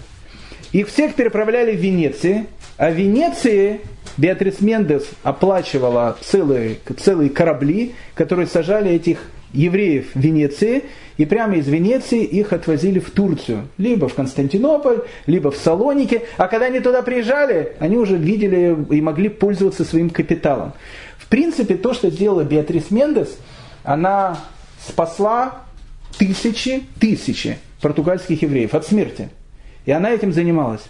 Их 0.72 0.88
всех 0.88 1.16
переправляли 1.16 1.76
в 1.76 1.80
Венеции, 1.80 2.48
а 2.78 2.90
в 2.90 2.96
Венеции 2.96 3.82
Беатрис 4.18 4.62
Мендес 4.62 5.08
оплачивала 5.24 6.18
целые, 6.22 6.78
целые 7.00 7.30
корабли, 7.30 7.96
которые 8.14 8.48
сажали 8.48 8.92
этих 8.92 9.20
евреев 9.54 10.08
в 10.14 10.20
Венеции, 10.20 10.84
и 11.18 11.26
прямо 11.26 11.56
из 11.56 11.68
Венеции 11.68 12.24
их 12.24 12.54
отвозили 12.54 13.00
в 13.00 13.12
Турцию, 13.12 13.68
либо 13.78 14.08
в 14.08 14.14
Константинополь, 14.14 15.02
либо 15.26 15.52
в 15.52 15.58
Салоники, 15.58 16.24
а 16.38 16.48
когда 16.48 16.66
они 16.66 16.80
туда 16.80 17.02
приезжали, 17.02 17.74
они 17.80 17.98
уже 17.98 18.18
видели 18.18 18.76
и 18.92 19.02
могли 19.02 19.30
пользоваться 19.30 19.86
своим 19.86 20.10
капиталом. 20.10 20.74
В 21.18 21.28
принципе, 21.28 21.76
то, 21.76 21.94
что 21.94 22.10
сделала 22.10 22.44
Беатрис 22.44 22.92
Мендес, 22.92 23.38
она 23.84 24.38
спасла 24.88 25.64
тысячи, 26.18 26.84
тысячи 27.00 27.58
португальских 27.82 28.42
евреев 28.42 28.74
от 28.74 28.86
смерти. 28.86 29.30
И 29.86 29.92
она 29.92 30.12
этим 30.12 30.34
занималась. 30.34 30.82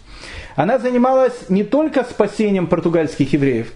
Она 0.55 0.79
занималась 0.79 1.49
не 1.49 1.63
только 1.63 2.03
спасением 2.03 2.67
португальских 2.67 3.33
евреев, 3.33 3.73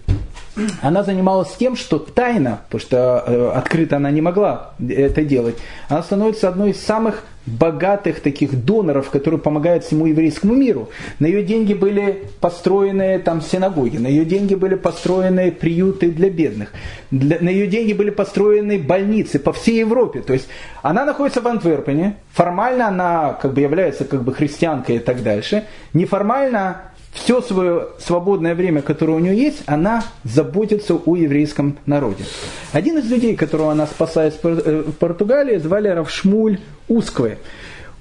она 0.82 1.04
занималась 1.04 1.56
тем, 1.58 1.76
что 1.76 2.00
тайно, 2.00 2.62
потому 2.66 2.82
что 2.82 3.24
э, 3.26 3.52
открыто 3.56 3.98
она 3.98 4.12
не 4.12 4.22
могла 4.22 4.72
это 4.88 5.24
делать, 5.24 5.56
она 5.88 6.04
становится 6.04 6.50
одной 6.50 6.72
из 6.72 6.82
самых 6.82 7.24
богатых 7.50 8.22
таких 8.22 8.64
доноров, 8.64 9.10
которые 9.10 9.40
помогают 9.40 9.84
всему 9.84 10.06
еврейскому 10.06 10.54
миру. 10.54 10.90
На 11.20 11.26
ее 11.26 11.44
деньги 11.44 11.74
были 11.74 12.26
построены 12.40 13.20
там 13.20 13.42
синагоги, 13.42 13.98
на 13.98 14.08
ее 14.08 14.26
деньги 14.26 14.56
были 14.56 14.76
построены 14.76 15.52
приюты 15.52 16.12
для 16.12 16.30
бедных, 16.30 16.72
для, 17.12 17.38
на 17.40 17.50
ее 17.50 17.68
деньги 17.68 17.94
были 17.94 18.10
построены 18.10 18.78
больницы 18.78 19.40
по 19.40 19.54
всей 19.54 19.80
Европе. 19.80 20.22
То 20.22 20.34
есть 20.34 20.48
она 20.82 21.06
находится 21.06 21.42
в 21.42 21.48
Антверпене, 21.48 22.18
формально 22.32 22.88
она 22.88 23.34
как 23.34 23.54
бы 23.54 23.62
является 23.62 24.06
как 24.06 24.24
бы 24.24 24.34
христианкой 24.34 24.98
и 24.98 25.00
так 25.00 25.24
дальше, 25.24 25.66
неформально 25.94 26.89
все 27.12 27.42
свое 27.42 27.88
свободное 28.00 28.56
время, 28.56 28.82
которое 28.82 29.14
у 29.14 29.20
нее 29.20 29.36
есть, 29.36 29.64
она 29.66 30.04
заботится 30.24 30.96
о 30.96 31.16
еврейском 31.16 31.78
народе. 31.86 32.24
Один 32.72 32.98
из 32.98 33.10
людей, 33.10 33.36
которого 33.36 33.72
она 33.72 33.88
спасает 33.88 34.40
э, 34.44 34.84
в 34.88 34.94
Португалии, 34.94 35.58
звали 35.58 35.88
Равшмуль 35.88 36.60
Усквы. 36.88 37.38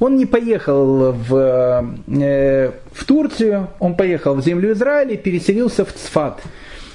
Он 0.00 0.16
не 0.16 0.26
поехал 0.26 1.12
в, 1.12 1.34
э, 2.06 2.72
в 2.92 3.04
Турцию, 3.04 3.68
он 3.80 3.96
поехал 3.96 4.34
в 4.34 4.44
землю 4.44 4.72
Израиля 4.72 5.14
и 5.14 5.16
переселился 5.16 5.84
в 5.84 5.92
Цфат. 5.92 6.40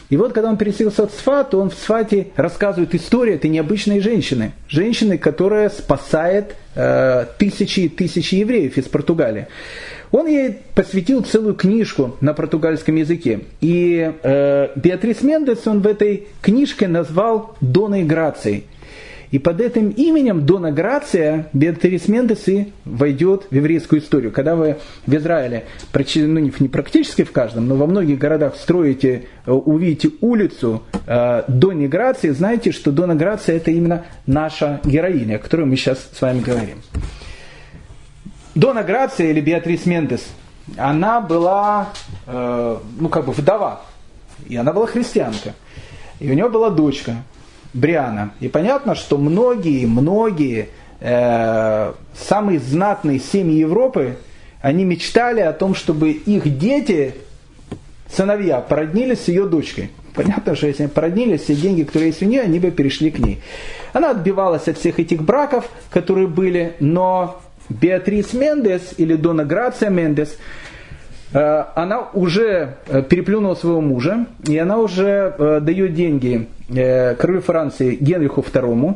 И 0.09 0.17
вот 0.17 0.31
когда 0.31 0.49
он 0.49 0.57
переселился 0.57 1.07
в 1.07 1.11
Цфат, 1.11 1.55
он 1.55 1.71
в 1.71 1.75
Цфате 1.75 2.27
рассказывает 2.35 2.93
историю 2.93 3.35
этой 3.35 3.49
необычной 3.49 3.99
женщины. 3.99 4.51
Женщины, 4.69 5.17
которая 5.17 5.69
спасает 5.69 6.55
э, 6.75 7.25
тысячи 7.39 7.81
и 7.81 7.89
тысячи 7.89 8.35
евреев 8.35 8.77
из 8.77 8.85
Португалии. 8.85 9.47
Он 10.13 10.27
ей 10.27 10.59
посвятил 10.75 11.23
целую 11.23 11.55
книжку 11.55 12.15
на 12.21 12.35
португальском 12.35 12.95
языке. 12.95 13.41
И 13.61 14.13
э, 14.21 14.67
Беатрис 14.75 15.23
Мендес 15.23 15.65
он 15.65 15.81
в 15.81 15.87
этой 15.87 16.27
книжке 16.39 16.87
назвал 16.87 17.55
Доной 17.61 18.03
Грацией. 18.03 18.65
И 19.31 19.39
под 19.39 19.59
этим 19.59 19.89
именем 19.89 20.45
Дона 20.45 20.71
Грация 20.71 21.49
Беатрис 21.53 22.07
Мендес 22.07 22.47
и 22.47 22.71
войдет 22.85 23.47
в 23.49 23.55
еврейскую 23.55 23.99
историю. 23.99 24.31
Когда 24.31 24.55
вы 24.55 24.77
в 25.07 25.15
Израиле, 25.15 25.65
ну 25.91 26.39
не 26.39 26.67
практически 26.67 27.23
в 27.23 27.31
каждом, 27.31 27.67
но 27.67 27.75
во 27.75 27.87
многих 27.87 28.19
городах 28.19 28.55
строите, 28.55 29.23
э, 29.47 29.51
увидите 29.51 30.11
улицу 30.21 30.83
э, 31.07 31.41
Дони 31.47 31.87
Грации, 31.87 32.29
знаете, 32.29 32.71
что 32.71 32.91
Дона 32.91 33.15
Грация 33.15 33.55
это 33.55 33.71
именно 33.71 34.05
наша 34.27 34.79
героиня, 34.83 35.37
о 35.37 35.39
которой 35.39 35.65
мы 35.65 35.75
сейчас 35.75 36.07
с 36.13 36.21
вами 36.21 36.41
говорим. 36.41 36.77
Дона 38.55 38.83
Грация 38.83 39.31
или 39.31 39.41
Беатрис 39.41 39.85
Мендес, 39.85 40.25
она 40.77 41.21
была, 41.21 41.89
э, 42.27 42.77
ну 42.99 43.09
как 43.09 43.25
бы 43.25 43.33
вдова, 43.33 43.81
и 44.47 44.55
она 44.55 44.73
была 44.73 44.87
христианка. 44.87 45.53
И 46.19 46.29
у 46.29 46.33
нее 46.33 46.49
была 46.49 46.69
дочка, 46.69 47.17
Бриана. 47.73 48.31
И 48.39 48.47
понятно, 48.47 48.95
что 48.95 49.17
многие, 49.17 49.85
многие 49.85 50.69
э, 50.99 51.93
самые 52.15 52.59
знатные 52.59 53.19
семьи 53.19 53.57
Европы, 53.57 54.17
они 54.61 54.85
мечтали 54.85 55.41
о 55.41 55.51
том, 55.51 55.75
чтобы 55.75 56.11
их 56.11 56.57
дети, 56.57 57.15
сыновья, 58.07 58.61
породнились 58.61 59.25
с 59.25 59.27
ее 59.27 59.45
дочкой. 59.45 59.89
Понятно, 60.13 60.55
что 60.55 60.67
если 60.67 60.83
они 60.83 60.91
породнились, 60.91 61.41
все 61.41 61.55
деньги, 61.55 61.83
которые 61.83 62.09
есть 62.09 62.21
у 62.21 62.25
нее, 62.25 62.41
они 62.41 62.59
бы 62.59 62.69
перешли 62.69 63.09
к 63.09 63.17
ней. 63.17 63.41
Она 63.93 64.11
отбивалась 64.11 64.67
от 64.67 64.77
всех 64.77 64.99
этих 64.99 65.23
браков, 65.23 65.67
которые 65.89 66.27
были, 66.27 66.75
но 66.79 67.41
Беатрис 67.69 68.33
Мендес 68.33 68.93
или 68.97 69.15
Дона 69.15 69.45
Грация 69.45 69.89
Мендес, 69.89 70.37
э, 71.33 71.63
она 71.75 72.09
уже 72.13 72.75
э, 72.87 73.01
переплюнула 73.03 73.55
своего 73.55 73.81
мужа, 73.81 74.25
и 74.47 74.57
она 74.57 74.77
уже 74.77 75.35
э, 75.37 75.59
дает 75.61 75.93
деньги 75.93 76.47
королю 76.69 77.41
Франции 77.41 77.95
Генриху 77.95 78.41
II, 78.41 78.95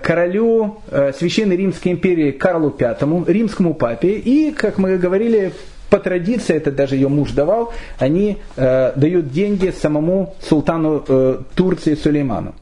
королю 0.00 0.78
Священной 1.18 1.56
Римской 1.56 1.92
империи 1.92 2.30
Карлу 2.30 2.74
V, 2.78 3.24
римскому 3.26 3.74
папе, 3.74 4.12
и, 4.12 4.52
как 4.52 4.78
мы 4.78 4.96
говорили, 4.96 5.52
по 5.90 5.98
традиции, 5.98 6.54
это 6.54 6.70
даже 6.70 6.94
ее 6.94 7.08
муж 7.08 7.32
давал, 7.32 7.72
они 7.98 8.38
дают 8.56 9.32
деньги 9.32 9.70
самому 9.70 10.34
султану 10.40 11.04
Турции 11.56 11.94
Сулейману. 11.94 12.54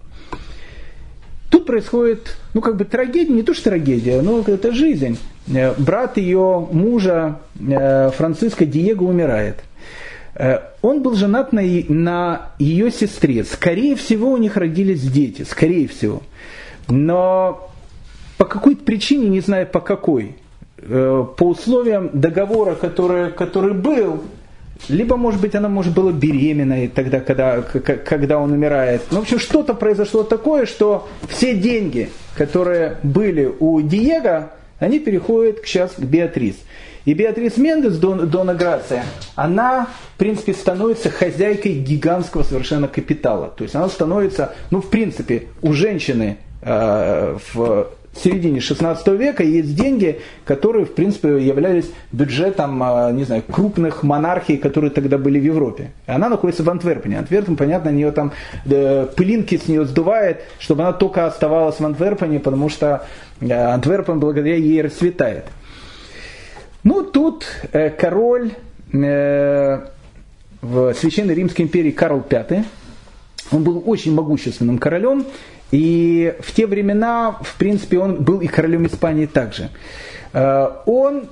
Тут 1.53 1.66
происходит, 1.66 2.34
ну 2.55 2.62
как 2.62 2.76
бы 2.76 2.86
трагедия, 2.86 3.30
не 3.30 3.42
то 3.42 3.53
что 3.53 3.64
трагедия, 3.64 4.22
но 4.22 4.40
это 4.40 4.72
жизнь. 4.72 5.18
Э, 5.55 5.74
брат 5.76 6.16
ее 6.16 6.66
мужа, 6.72 7.40
э, 7.61 8.11
Франциско 8.16 8.64
Диего, 8.64 9.05
умирает. 9.05 9.57
Э, 10.34 10.61
он 10.80 11.03
был 11.03 11.14
женат 11.14 11.53
на, 11.53 11.61
на 11.61 12.53
ее 12.59 12.90
сестре. 12.90 13.44
Скорее 13.44 13.96
всего, 13.96 14.32
у 14.32 14.38
них 14.38 14.57
родились 14.57 15.03
дети, 15.03 15.42
скорее 15.42 15.88
всего. 15.88 16.22
Но 16.88 17.70
по 18.38 18.46
какой-то 18.46 18.82
причине, 18.82 19.28
не 19.28 19.40
знаю 19.40 19.66
по 19.66 19.80
какой, 19.80 20.36
по 20.78 21.34
условиям 21.38 22.09
договора, 22.14 22.76
который, 22.76 23.30
который 23.30 23.74
был, 23.74 24.22
либо, 24.89 25.16
может 25.16 25.41
быть, 25.41 25.55
она, 25.55 25.68
может, 25.68 25.95
была 25.95 26.12
беременной 26.12 26.89
тогда, 26.89 27.20
когда, 27.20 27.62
когда 27.62 28.39
он 28.39 28.53
умирает. 28.53 29.03
Ну, 29.11 29.18
в 29.18 29.22
общем, 29.22 29.39
что-то 29.39 29.74
произошло 29.74 30.22
такое, 30.22 30.66
что 30.66 31.09
все 31.28 31.55
деньги, 31.55 32.11
которые 32.35 32.97
были 33.03 33.53
у 33.59 33.80
Диего, 33.80 34.51
они 34.78 34.99
переходят 34.99 35.61
сейчас 35.64 35.93
к 35.93 36.01
Беатрис. 36.01 36.57
И 37.05 37.14
Беатрис 37.14 37.57
Мендес, 37.57 37.97
Дон, 37.99 38.28
Дона 38.28 38.55
Грация, 38.55 39.05
она, 39.35 39.89
в 40.14 40.18
принципе, 40.18 40.53
становится 40.53 41.11
хозяйкой 41.11 41.74
гигантского 41.74 42.45
совершенно 42.45 42.87
капитала. 42.87 43.53
То 43.57 43.64
есть 43.64 43.74
она 43.74 43.89
становится, 43.89 44.55
ну, 44.70 44.80
в 44.80 44.89
принципе, 44.89 45.49
у 45.62 45.72
женщины 45.72 46.39
э, 46.61 47.37
в 47.55 47.89
в 48.12 48.18
середине 48.18 48.60
16 48.60 49.08
века 49.08 49.42
есть 49.42 49.74
деньги, 49.74 50.20
которые, 50.44 50.84
в 50.84 50.94
принципе, 50.94 51.38
являлись 51.38 51.90
бюджетом, 52.12 52.82
а, 52.82 53.10
не 53.10 53.24
знаю, 53.24 53.42
крупных 53.42 54.02
монархий, 54.02 54.58
которые 54.58 54.90
тогда 54.90 55.16
были 55.16 55.40
в 55.40 55.44
Европе. 55.44 55.92
И 56.06 56.10
она 56.10 56.28
находится 56.28 56.62
в 56.62 56.68
Антверпене. 56.68 57.18
Антверпен, 57.18 57.56
понятно, 57.56 57.88
нее 57.88 58.12
там 58.12 58.32
э, 58.66 59.06
пылинки 59.16 59.56
с 59.56 59.66
нее 59.66 59.86
сдувает, 59.86 60.42
чтобы 60.58 60.82
она 60.82 60.92
только 60.92 61.26
оставалась 61.26 61.80
в 61.80 61.86
Антверпене, 61.86 62.38
потому 62.38 62.68
что 62.68 63.06
э, 63.40 63.50
Антверпен 63.50 64.20
благодаря 64.20 64.56
ей 64.56 64.82
расцветает. 64.82 65.46
Ну, 66.84 67.04
тут 67.04 67.46
э, 67.72 67.88
король 67.90 68.52
в 68.92 70.94
Священной 70.94 71.34
Римской 71.34 71.64
империи 71.64 71.92
Карл 71.92 72.22
V, 72.28 72.64
он 73.52 73.64
был 73.64 73.82
очень 73.86 74.14
могущественным 74.14 74.76
королем, 74.76 75.24
и 75.72 76.34
в 76.40 76.52
те 76.52 76.66
времена, 76.66 77.38
в 77.40 77.56
принципе, 77.56 77.98
он 77.98 78.22
был 78.22 78.40
и 78.40 78.46
королем 78.46 78.86
Испании 78.86 79.26
также. 79.26 79.70
Э, 80.32 80.68
он 80.86 81.28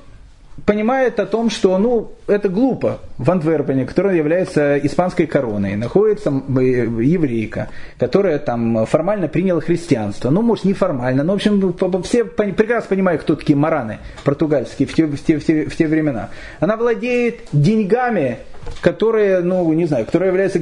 понимает 0.65 1.21
о 1.21 1.27
том, 1.27 1.51
что 1.51 1.77
ну, 1.79 2.13
это 2.27 2.49
глупо 2.49 3.01
в 3.19 3.31
Антверпене, 3.31 3.87
которая 3.87 4.17
является 4.17 4.79
испанской 4.79 5.27
короной, 5.27 5.77
находится 5.77 6.31
еврейка, 6.31 7.69
которая 7.99 8.39
там 8.39 8.87
формально 8.87 9.29
приняла 9.29 9.61
христианство. 9.61 10.31
Ну, 10.31 10.43
может, 10.43 10.65
неформально, 10.65 11.23
но, 11.23 11.33
в 11.33 11.37
общем, 11.37 11.75
все 12.03 12.25
прекрасно 12.25 12.89
понимают, 12.89 13.23
кто 13.23 13.37
такие 13.37 13.57
мараны 13.57 13.99
португальские 14.25 14.89
в 14.89 14.95
те, 14.95 15.07
в 15.07 15.23
те, 15.23 15.39
в 15.39 15.45
те, 15.45 15.67
в 15.67 15.77
те 15.77 15.87
времена. 15.87 16.31
Она 16.61 16.77
владеет 16.77 17.41
деньгами, 17.53 18.39
которые, 18.81 19.41
ну, 19.41 19.71
не 19.73 19.87
знаю, 19.87 20.07
которые 20.07 20.29
являются 20.29 20.59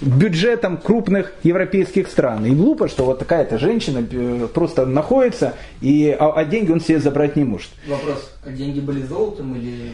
бюджетом 0.00 0.76
крупных 0.76 1.32
европейских 1.42 2.08
стран. 2.08 2.46
И 2.46 2.50
глупо, 2.50 2.88
что 2.88 3.04
вот 3.04 3.18
такая-то 3.18 3.58
женщина 3.58 4.04
э, 4.10 4.48
просто 4.52 4.86
находится, 4.86 5.54
и, 5.80 6.16
а, 6.18 6.32
а 6.32 6.44
деньги 6.44 6.72
он 6.72 6.80
себе 6.80 6.98
забрать 6.98 7.36
не 7.36 7.44
может. 7.44 7.70
Вопрос, 7.86 8.32
а 8.44 8.50
деньги 8.50 8.80
были 8.80 9.02
золотом 9.02 9.54
или... 9.56 9.92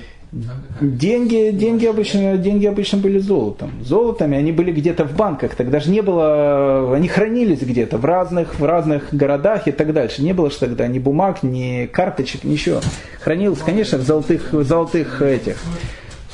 Деньги, 0.83 1.53
деньги, 1.53 1.87
обычно, 1.87 2.37
деньги 2.37 2.67
обычно 2.67 2.99
были 2.99 3.19
золотом. 3.19 3.73
Золотами 3.83 4.37
они 4.37 4.53
были 4.53 4.73
где-то 4.73 5.05
в 5.05 5.17
банках. 5.17 5.55
Тогда 5.55 5.81
же 5.81 5.91
не 5.91 6.03
было, 6.03 6.95
они 6.95 7.09
хранились 7.09 7.63
где-то 7.63 7.97
в 7.97 8.05
разных, 8.05 8.61
в 8.61 8.65
разных 8.65 9.09
городах 9.11 9.67
и 9.69 9.73
так 9.73 9.95
дальше. 9.95 10.23
Не 10.23 10.35
было 10.35 10.51
же 10.51 10.59
тогда 10.59 10.87
ни 10.87 10.99
бумаг, 10.99 11.43
ни 11.43 11.87
карточек, 11.87 12.45
ничего. 12.45 12.81
Хранилось, 13.23 13.61
конечно, 13.61 13.97
в 13.97 14.03
золотых, 14.03 14.53
в 14.53 14.65
золотых 14.65 15.23
этих 15.23 15.57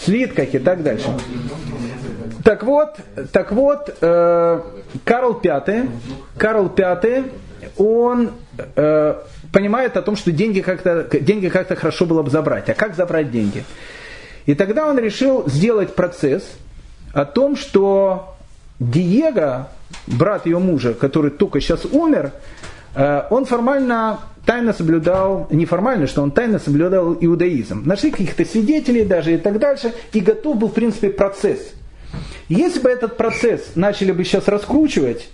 слитках 0.04 0.54
и 0.54 0.58
так 0.58 0.82
дальше. 0.82 1.08
Так 2.44 2.62
вот, 2.62 2.96
так 3.32 3.52
вот, 3.52 3.96
э, 4.00 4.60
Карл 5.04 5.40
V, 5.42 5.88
Карл 6.36 6.70
V, 6.76 7.24
он 7.78 8.30
э, 8.76 9.14
понимает 9.52 9.96
о 9.96 10.02
том, 10.02 10.14
что 10.14 10.30
деньги 10.30 10.60
как-то, 10.60 11.08
деньги 11.20 11.48
как-то 11.48 11.74
хорошо 11.74 12.04
было 12.04 12.22
бы 12.22 12.30
забрать. 12.30 12.68
А 12.68 12.74
как 12.74 12.94
забрать 12.94 13.30
деньги? 13.30 13.64
И 14.46 14.54
тогда 14.54 14.86
он 14.86 14.98
решил 14.98 15.48
сделать 15.48 15.94
процесс 15.94 16.42
о 17.14 17.24
том, 17.24 17.56
что 17.56 18.34
Диего, 18.78 19.68
брат 20.06 20.44
ее 20.46 20.58
мужа, 20.58 20.92
который 20.92 21.30
только 21.30 21.60
сейчас 21.60 21.84
умер, 21.86 22.32
он 22.94 23.44
формально 23.44 24.20
тайно 24.46 24.72
соблюдал, 24.72 25.46
неформально, 25.50 26.06
что 26.06 26.22
он 26.22 26.30
тайно 26.30 26.58
соблюдал 26.58 27.16
иудаизм. 27.20 27.82
Нашли 27.84 28.10
каких-то 28.10 28.44
свидетелей 28.44 29.04
даже 29.04 29.34
и 29.34 29.36
так 29.38 29.58
дальше, 29.58 29.92
и 30.12 30.20
готов 30.20 30.58
был, 30.58 30.68
в 30.68 30.74
принципе, 30.74 31.10
процесс. 31.10 31.74
Если 32.48 32.80
бы 32.80 32.90
этот 32.90 33.16
процесс 33.16 33.72
начали 33.74 34.12
бы 34.12 34.24
сейчас 34.24 34.48
раскручивать, 34.48 35.28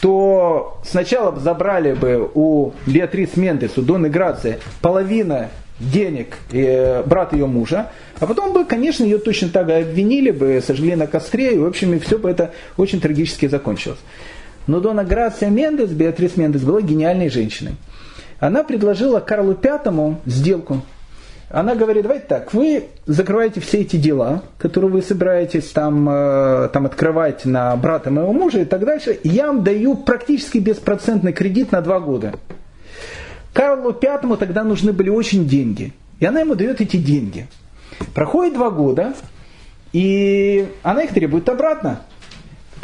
то 0.00 0.78
сначала 0.84 1.30
бы 1.30 1.40
забрали 1.40 1.92
бы 1.92 2.30
у 2.34 2.72
Беатрис 2.86 3.36
Мендес, 3.36 3.78
у 3.78 3.82
Доны 3.82 4.08
Грации, 4.08 4.58
половина 4.80 5.50
денег 5.78 6.36
э, 6.52 7.02
брат 7.04 7.32
ее 7.32 7.46
мужа, 7.46 7.90
а 8.20 8.26
потом 8.26 8.52
бы, 8.52 8.64
конечно, 8.64 9.04
ее 9.04 9.18
точно 9.18 9.48
так 9.48 9.68
обвинили 9.68 10.30
бы, 10.30 10.62
сожгли 10.64 10.94
на 10.94 11.06
костре, 11.06 11.54
и, 11.54 11.58
в 11.58 11.66
общем, 11.66 11.94
и 11.94 11.98
все 11.98 12.18
бы 12.18 12.30
это 12.30 12.52
очень 12.76 13.00
трагически 13.00 13.46
закончилось. 13.46 13.98
Но 14.66 14.80
Дона 14.80 15.04
Грация 15.04 15.50
Мендес, 15.50 15.90
Беатрис 15.90 16.36
Мендес, 16.36 16.62
была 16.62 16.80
гениальной 16.80 17.28
женщиной. 17.28 17.76
Она 18.40 18.64
предложила 18.64 19.20
Карлу 19.20 19.54
Пятому 19.54 20.20
сделку– 20.26 20.82
она 21.54 21.76
говорит, 21.76 22.02
давайте 22.02 22.26
так, 22.26 22.52
вы 22.52 22.86
закрываете 23.06 23.60
все 23.60 23.82
эти 23.82 23.94
дела, 23.94 24.42
которые 24.58 24.90
вы 24.90 25.02
собираетесь 25.02 25.70
там, 25.70 26.08
э, 26.08 26.68
там 26.72 26.86
открывать 26.86 27.44
на 27.44 27.76
брата 27.76 28.10
моего 28.10 28.32
мужа 28.32 28.62
и 28.62 28.64
так 28.64 28.84
дальше, 28.84 29.20
я 29.22 29.46
вам 29.46 29.62
даю 29.62 29.94
практически 29.94 30.58
беспроцентный 30.58 31.32
кредит 31.32 31.70
на 31.70 31.80
два 31.80 32.00
года. 32.00 32.34
Карлу 33.52 33.92
Пятому 33.92 34.36
тогда 34.36 34.64
нужны 34.64 34.92
были 34.92 35.10
очень 35.10 35.46
деньги. 35.46 35.92
И 36.18 36.26
она 36.26 36.40
ему 36.40 36.56
дает 36.56 36.80
эти 36.80 36.96
деньги. 36.96 37.46
Проходит 38.14 38.54
два 38.54 38.70
года, 38.70 39.14
и 39.92 40.66
она 40.82 41.02
их 41.02 41.12
требует 41.12 41.48
обратно. 41.48 42.00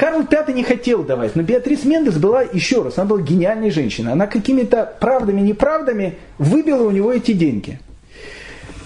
Карл 0.00 0.22
V 0.22 0.52
не 0.54 0.64
хотел 0.64 1.04
давать, 1.04 1.36
но 1.36 1.42
Беатрис 1.42 1.84
Мендес 1.84 2.16
была, 2.16 2.40
еще 2.40 2.82
раз, 2.82 2.96
она 2.96 3.06
была 3.06 3.20
гениальной 3.20 3.70
женщиной. 3.70 4.12
Она 4.12 4.26
какими-то 4.26 4.90
правдами-неправдами 4.98 6.16
выбила 6.38 6.84
у 6.84 6.90
него 6.90 7.12
эти 7.12 7.32
деньги. 7.32 7.78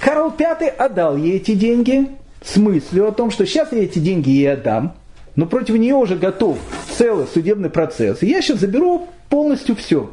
Карл 0.01 0.35
V 0.37 0.67
отдал 0.77 1.17
ей 1.17 1.37
эти 1.37 1.55
деньги 1.55 2.09
с 2.45 2.57
мыслью 2.57 3.07
о 3.07 3.13
том, 3.13 3.31
что 3.31 3.47
сейчас 3.47 3.71
я 3.71 3.85
эти 3.85 4.01
деньги 4.01 4.31
ей 4.31 4.55
отдам, 4.55 4.97
но 5.37 5.47
против 5.47 5.77
нее 5.77 5.95
уже 5.95 6.17
готов 6.17 6.59
целый 6.99 7.29
судебный 7.33 7.71
процесс. 7.71 8.21
И 8.25 8.27
я 8.27 8.43
сейчас 8.43 8.59
заберу 8.59 9.07
полностью 9.29 9.77
все. 9.77 10.13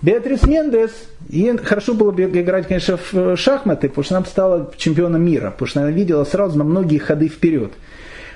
Беатрис 0.00 0.44
Мендес, 0.44 0.92
ей 1.28 1.56
хорошо 1.56 1.92
было 1.92 2.12
бы 2.12 2.22
играть, 2.22 2.68
конечно, 2.68 3.00
в 3.10 3.36
шахматы, 3.36 3.88
потому 3.88 4.04
что 4.04 4.16
она 4.18 4.26
стала 4.26 4.72
чемпионом 4.76 5.24
мира, 5.24 5.50
потому 5.50 5.66
что 5.66 5.80
она 5.80 5.90
видела 5.90 6.22
сразу 6.22 6.56
на 6.56 6.62
многие 6.62 6.98
ходы 6.98 7.26
вперед. 7.26 7.72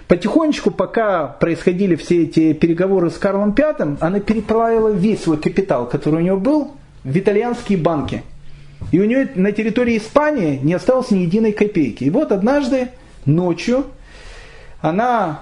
Потихонечку, 0.08 0.70
пока 0.70 1.26
происходили 1.26 1.94
все 1.94 2.24
эти 2.24 2.52
переговоры 2.54 3.10
с 3.10 3.18
Карлом 3.18 3.54
V, 3.56 3.96
она 4.00 4.20
переправила 4.20 4.88
весь 4.88 5.22
свой 5.22 5.36
капитал, 5.36 5.88
который 5.88 6.16
у 6.16 6.22
нее 6.22 6.36
был, 6.36 6.72
в 7.04 7.16
итальянские 7.16 7.78
банки– 7.78 8.22
и 8.92 9.00
у 9.00 9.04
нее 9.04 9.30
на 9.34 9.52
территории 9.52 9.98
Испании 9.98 10.58
не 10.62 10.74
осталось 10.74 11.10
ни 11.10 11.20
единой 11.20 11.52
копейки. 11.52 12.04
И 12.04 12.10
вот 12.10 12.32
однажды 12.32 12.88
ночью 13.26 13.86
она 14.80 15.40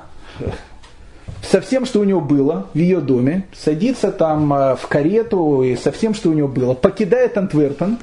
со 1.43 1.61
всем, 1.61 1.87
что 1.87 2.01
у 2.01 2.05
нее 2.05 2.21
было 2.21 2.69
в 2.75 2.79
ее 2.79 3.01
доме, 3.01 3.47
садится 3.53 4.11
там 4.11 4.53
э, 4.53 4.77
в 4.77 4.87
карету 4.89 5.63
и 5.63 5.77
со 5.77 5.93
всем, 5.93 6.15
что 6.15 6.31
у 6.31 6.33
нее 6.33 6.49
было, 6.49 6.75
покидает 6.75 7.37
Антверпен 7.39 7.99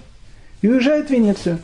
и 0.62 0.68
уезжает 0.68 1.08
в 1.08 1.10
Венецию. 1.10 1.60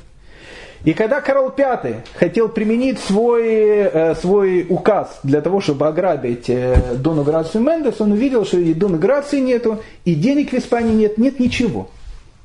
И 0.86 0.94
когда 0.94 1.20
Карл 1.20 1.54
V 1.56 2.04
хотел 2.16 2.48
применить 2.50 3.00
свой, 3.00 3.48
э, 3.48 4.16
свой 4.16 4.66
указ 4.70 5.20
для 5.24 5.42
того, 5.42 5.60
чтобы 5.60 5.88
ограбить 5.88 6.50
э, 6.50 6.96
Дону 6.96 7.24
Грацию 7.24 7.64
Мендес, 7.64 8.00
он 8.00 8.14
увидел, 8.14 8.46
что 8.46 8.58
и 8.58 8.74
Дону 8.74 8.98
Грации 8.98 9.40
нету, 9.40 9.82
и 10.06 10.16
денег 10.16 10.52
в 10.52 10.54
Испании 10.54 10.94
нет, 10.94 11.18
нет 11.18 11.40
ничего. 11.40 11.90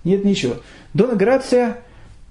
Нет 0.02 0.24
ничего. 0.24 0.56
Дона 0.92 1.14
Грация 1.14 1.78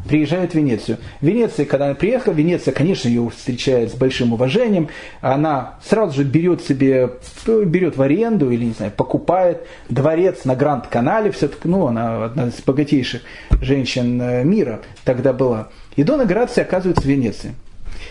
приезжает 0.08 0.52
в 0.52 0.56
Венецию. 0.56 0.98
В 1.22 1.26
Венеции, 1.26 1.64
когда 1.64 1.86
она 1.86 1.96
приехала, 1.96 2.34
Венеция, 2.34 2.74
конечно, 2.74 3.08
ее 3.08 3.30
встречает 3.30 3.92
с 3.92 3.96
большим 3.96 4.34
уважением. 4.34 4.90
Она 5.22 5.76
сразу 5.84 6.16
же 6.16 6.24
берет 6.24 6.62
себе, 6.62 7.12
берет 7.48 7.98
в 7.98 8.02
аренду 8.02 8.52
или, 8.52 8.66
не 8.66 8.74
знаю, 8.74 8.92
покупает 8.92 9.66
дворец 9.90 10.46
на 10.46 10.56
Гранд-канале. 10.56 11.32
Все-таки, 11.32 11.68
ну, 11.68 11.88
она 11.88 12.26
одна 12.26 12.48
из 12.48 12.62
богатейших 12.62 13.22
женщин 13.62 14.22
э, 14.22 14.44
мира 14.44 14.82
тогда 15.04 15.34
была. 15.34 15.70
И 15.96 16.04
Дона 16.04 16.26
Грация 16.26 16.64
оказывается 16.64 17.04
в 17.04 17.08
Венеции. 17.08 17.54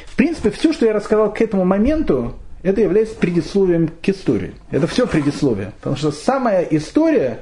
В 0.06 0.16
принципе, 0.16 0.50
все, 0.50 0.72
что 0.72 0.86
я 0.86 0.92
рассказал 0.92 1.32
к 1.32 1.40
этому 1.40 1.64
моменту, 1.64 2.34
это 2.62 2.80
является 2.80 3.16
предисловием 3.16 3.88
к 3.88 4.08
истории. 4.08 4.52
Это 4.70 4.86
все 4.86 5.06
предисловие. 5.06 5.72
Потому 5.78 5.96
что 5.96 6.12
самая 6.12 6.62
история, 6.62 7.40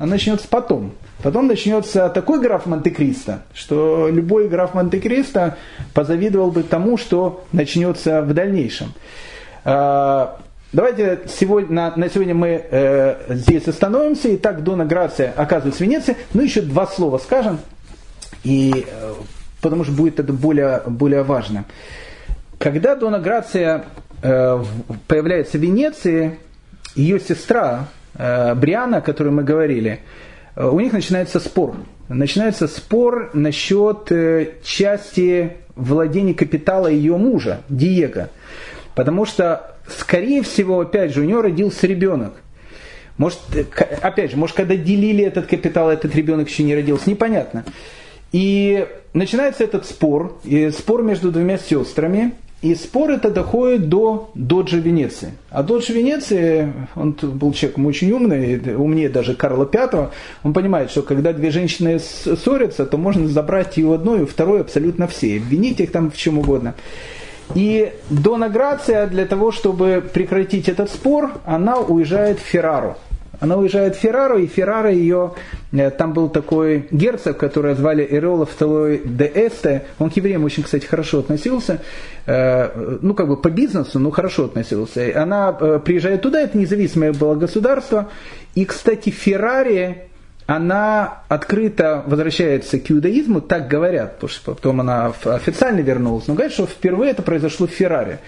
она 0.00 0.12
начнется 0.12 0.48
потом. 0.48 0.92
Потом 1.22 1.46
начнется 1.46 2.08
такой 2.08 2.40
граф 2.40 2.64
Монте-Кристо, 2.64 3.42
что 3.52 4.08
любой 4.10 4.48
граф 4.48 4.72
Монте-Кристо 4.72 5.58
позавидовал 5.92 6.50
бы 6.50 6.62
тому, 6.62 6.96
что 6.96 7.44
начнется 7.52 8.22
в 8.22 8.32
дальнейшем. 8.32 8.94
А, 9.62 10.40
давайте 10.72 11.20
сегодня, 11.28 11.74
на, 11.74 11.96
на 11.96 12.08
сегодня 12.08 12.34
мы 12.34 12.64
э, 12.70 13.34
здесь 13.34 13.68
остановимся. 13.68 14.34
Итак, 14.36 14.64
Дона 14.64 14.86
Грация 14.86 15.34
оказывается 15.36 15.84
в 15.84 15.86
Венеции. 15.86 16.16
Ну, 16.32 16.40
еще 16.40 16.62
два 16.62 16.86
слова 16.86 17.18
скажем, 17.18 17.58
и, 18.42 18.86
э, 18.90 19.12
потому 19.60 19.84
что 19.84 19.92
будет 19.92 20.18
это 20.18 20.32
более, 20.32 20.80
более 20.86 21.24
важно. 21.24 21.66
Когда 22.56 22.96
Дона 22.96 23.18
Грация 23.18 23.84
э, 24.22 24.64
появляется 25.06 25.58
в 25.58 25.60
Венеции, 25.60 26.38
ее 26.96 27.20
сестра 27.20 27.88
Бриана, 28.14 28.98
о 28.98 29.00
которой 29.00 29.30
мы 29.30 29.44
говорили, 29.44 30.00
Э, 30.56 30.68
у 30.68 30.80
них 30.80 30.92
начинается 30.92 31.40
спор. 31.40 31.76
Начинается 32.08 32.68
спор 32.68 33.30
насчет 33.34 34.10
э, 34.10 34.54
части 34.62 35.56
владения 35.76 36.34
капитала 36.34 36.88
ее 36.88 37.16
мужа, 37.16 37.62
Диего. 37.68 38.28
Потому 38.94 39.24
что, 39.24 39.76
скорее 39.88 40.42
всего, 40.42 40.80
опять 40.80 41.14
же, 41.14 41.20
у 41.20 41.24
нее 41.24 41.40
родился 41.40 41.86
ребенок. 41.86 42.34
Может, 43.16 43.38
э, 43.54 43.64
опять 44.02 44.32
же, 44.32 44.36
может, 44.36 44.56
когда 44.56 44.76
делили 44.76 45.24
этот 45.24 45.46
капитал, 45.46 45.90
этот 45.90 46.14
ребенок 46.14 46.48
еще 46.48 46.62
не 46.62 46.74
родился, 46.74 47.08
непонятно. 47.08 47.64
И 48.32 48.86
начинается 49.12 49.64
этот 49.64 49.86
спор, 49.86 50.40
спор 50.76 51.02
между 51.02 51.32
двумя 51.32 51.58
сестрами, 51.58 52.32
и 52.62 52.74
спор 52.74 53.10
это 53.10 53.30
доходит 53.30 53.88
до 53.88 54.30
Доджа 54.34 54.76
Венеции. 54.76 55.32
А 55.50 55.62
Доджа 55.62 55.94
Венеции, 55.94 56.72
он 56.94 57.12
был 57.12 57.52
человеком 57.52 57.86
очень 57.86 58.12
умный, 58.12 58.76
умнее 58.76 59.08
даже 59.08 59.34
Карла 59.34 59.68
V, 59.72 60.10
он 60.42 60.52
понимает, 60.52 60.90
что 60.90 61.02
когда 61.02 61.32
две 61.32 61.50
женщины 61.50 61.98
ссорятся, 61.98 62.84
то 62.84 62.98
можно 62.98 63.28
забрать 63.28 63.78
и 63.78 63.84
у 63.84 63.92
одной, 63.92 64.20
и 64.20 64.22
у 64.22 64.60
абсолютно 64.60 65.06
все, 65.06 65.38
обвинить 65.38 65.80
их 65.80 65.90
там 65.90 66.10
в 66.10 66.16
чем 66.16 66.38
угодно. 66.38 66.74
И 67.54 67.92
Дона 68.10 68.48
Грация 68.48 69.06
для 69.06 69.26
того, 69.26 69.52
чтобы 69.52 70.02
прекратить 70.12 70.68
этот 70.68 70.90
спор, 70.90 71.32
она 71.44 71.78
уезжает 71.78 72.38
в 72.38 72.42
Феррару. 72.42 72.96
Она 73.40 73.56
уезжает 73.56 73.96
в 73.96 73.98
Феррару, 73.98 74.38
и 74.38 74.46
Феррара 74.46 74.92
ее, 74.92 75.32
э, 75.72 75.90
там 75.90 76.12
был 76.12 76.28
такой 76.28 76.86
герцог, 76.90 77.38
который 77.38 77.74
звали 77.74 78.06
Эрола 78.08 78.44
II 78.44 79.00
де 79.06 79.32
Эсте, 79.34 79.84
он 79.98 80.10
к 80.10 80.16
евреям 80.16 80.44
очень, 80.44 80.62
кстати, 80.62 80.84
хорошо 80.84 81.20
относился, 81.20 81.80
э, 82.26 82.98
ну, 83.00 83.14
как 83.14 83.28
бы 83.28 83.38
по 83.38 83.48
бизнесу, 83.48 83.98
но 83.98 84.10
хорошо 84.10 84.44
относился. 84.44 85.10
Она 85.14 85.56
э, 85.58 85.80
приезжает 85.82 86.20
туда, 86.20 86.42
это 86.42 86.58
независимое 86.58 87.14
было 87.14 87.34
государство, 87.34 88.10
и, 88.54 88.66
кстати, 88.66 89.08
Феррари, 89.08 90.10
она 90.46 91.22
открыто 91.28 92.04
возвращается 92.06 92.78
к 92.78 92.90
иудаизму, 92.90 93.40
так 93.40 93.68
говорят, 93.68 94.16
потому 94.16 94.30
что 94.30 94.54
потом 94.54 94.80
она 94.80 95.14
официально 95.24 95.80
вернулась, 95.80 96.26
но 96.26 96.34
говорят, 96.34 96.52
что 96.52 96.66
впервые 96.66 97.12
это 97.12 97.22
произошло 97.22 97.66
в 97.66 97.70
Ферраре. 97.70 98.18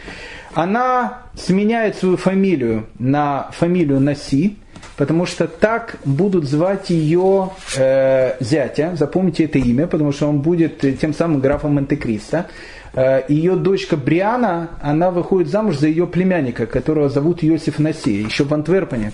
Она 0.54 1.22
сменяет 1.34 1.96
свою 1.96 2.16
фамилию 2.16 2.86
на 2.98 3.50
фамилию 3.52 4.00
Наси, 4.00 4.56
потому 4.96 5.26
что 5.26 5.46
так 5.46 5.96
будут 6.04 6.44
звать 6.44 6.90
ее 6.90 7.50
э, 7.76 8.36
зятя, 8.40 8.92
запомните 8.96 9.44
это 9.44 9.58
имя, 9.58 9.86
потому 9.86 10.12
что 10.12 10.28
он 10.28 10.40
будет 10.40 10.80
тем 11.00 11.14
самым 11.14 11.40
графом 11.40 11.74
Монте-Кристо. 11.74 12.46
Э, 12.94 13.22
ее 13.28 13.56
дочка 13.56 13.96
Бриана, 13.96 14.70
она 14.80 15.10
выходит 15.10 15.48
замуж 15.48 15.78
за 15.78 15.88
ее 15.88 16.06
племянника, 16.06 16.66
которого 16.66 17.08
зовут 17.08 17.42
Йосиф 17.42 17.78
Наси, 17.78 18.12
еще 18.12 18.44
в 18.44 18.52
Антверпене. 18.52 19.12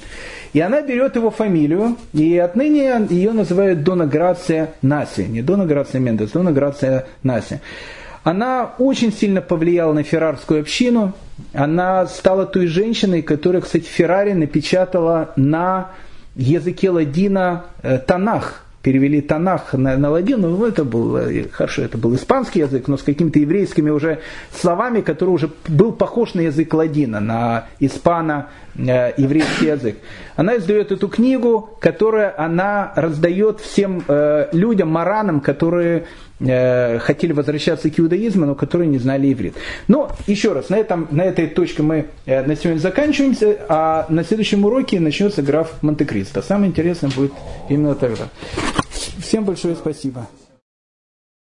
И 0.53 0.61
она 0.61 0.81
берет 0.81 1.17
его 1.17 1.31
фамилию, 1.31 1.97
и 2.13 2.37
отныне 2.39 3.07
ее 3.11 3.33
называют 3.33 3.85
Дона 3.85 4.07
Грация 4.07 4.75
Наси. 4.83 5.25
Не 5.25 5.43
Дона 5.43 5.67
Грация 5.67 6.01
Мендес, 6.01 6.31
Дона 6.31 6.53
Грация 6.53 7.07
Наси. 7.23 7.61
Она 8.25 8.73
очень 8.79 9.13
сильно 9.13 9.41
повлияла 9.41 9.93
на 9.93 10.03
феррарскую 10.03 10.61
общину. 10.61 11.13
Она 11.53 12.07
стала 12.07 12.47
той 12.47 12.67
женщиной, 12.67 13.23
которая, 13.23 13.63
кстати, 13.63 13.85
Феррари 13.85 14.33
напечатала 14.33 15.33
на 15.37 15.93
языке 16.35 16.91
ладина 16.91 17.65
э, 17.83 17.99
Танах, 17.99 18.65
перевели 18.83 19.21
Танах 19.21 19.73
на, 19.73 19.97
на 19.97 20.11
ладин, 20.11 20.41
ну 20.41 20.65
это 20.65 20.85
был, 20.85 21.17
э, 21.17 21.49
хорошо, 21.51 21.83
это 21.83 21.99
был 21.99 22.15
испанский 22.15 22.61
язык, 22.61 22.89
но 22.89 22.97
с 22.97 23.03
какими-то 23.03 23.39
еврейскими 23.39 23.91
уже 23.91 24.21
словами, 24.53 25.01
который 25.01 25.31
уже 25.31 25.51
был 25.67 25.93
похож 25.93 26.35
на 26.35 26.43
язык 26.43 26.73
ладина, 26.75 27.21
на 27.21 27.67
испано-еврейский 27.81 28.49
э, 28.79 29.13
язык. 29.17 29.97
Она 30.37 30.57
издает 30.57 30.93
эту 30.93 31.09
книгу, 31.09 31.71
которую 31.81 32.41
она 32.41 32.93
раздает 32.97 33.61
всем 33.61 34.03
э, 34.07 34.49
людям, 34.53 34.89
маранам, 34.89 35.41
которые 35.41 36.07
э, 36.41 36.99
хотели 36.99 37.33
возвращаться 37.33 37.91
к 37.91 37.99
иудаизму, 37.99 38.47
но 38.47 38.55
которые 38.55 38.89
не 38.89 38.99
знали 38.99 39.33
иврит. 39.33 39.55
Но 39.89 40.11
еще 40.27 40.53
раз, 40.53 40.69
на, 40.69 40.77
этом, 40.77 41.09
на 41.11 41.23
этой 41.23 41.49
точке 41.49 41.83
мы 41.83 42.07
на 42.27 42.57
сегодня 42.57 42.79
заканчиваемся, 42.79 43.59
а 43.69 44.07
на 44.09 44.25
следующем 44.25 44.65
уроке 44.65 45.01
начнется 45.01 45.43
граф 45.43 45.75
Монте-Кристо. 45.83 46.43
Самое 46.43 46.71
интересное 46.71 47.11
будет 47.11 47.33
именно 47.69 47.95
тогда. 47.95 48.29
Всем 49.21 49.45
большое 49.45 49.75
спасибо. 49.75 50.29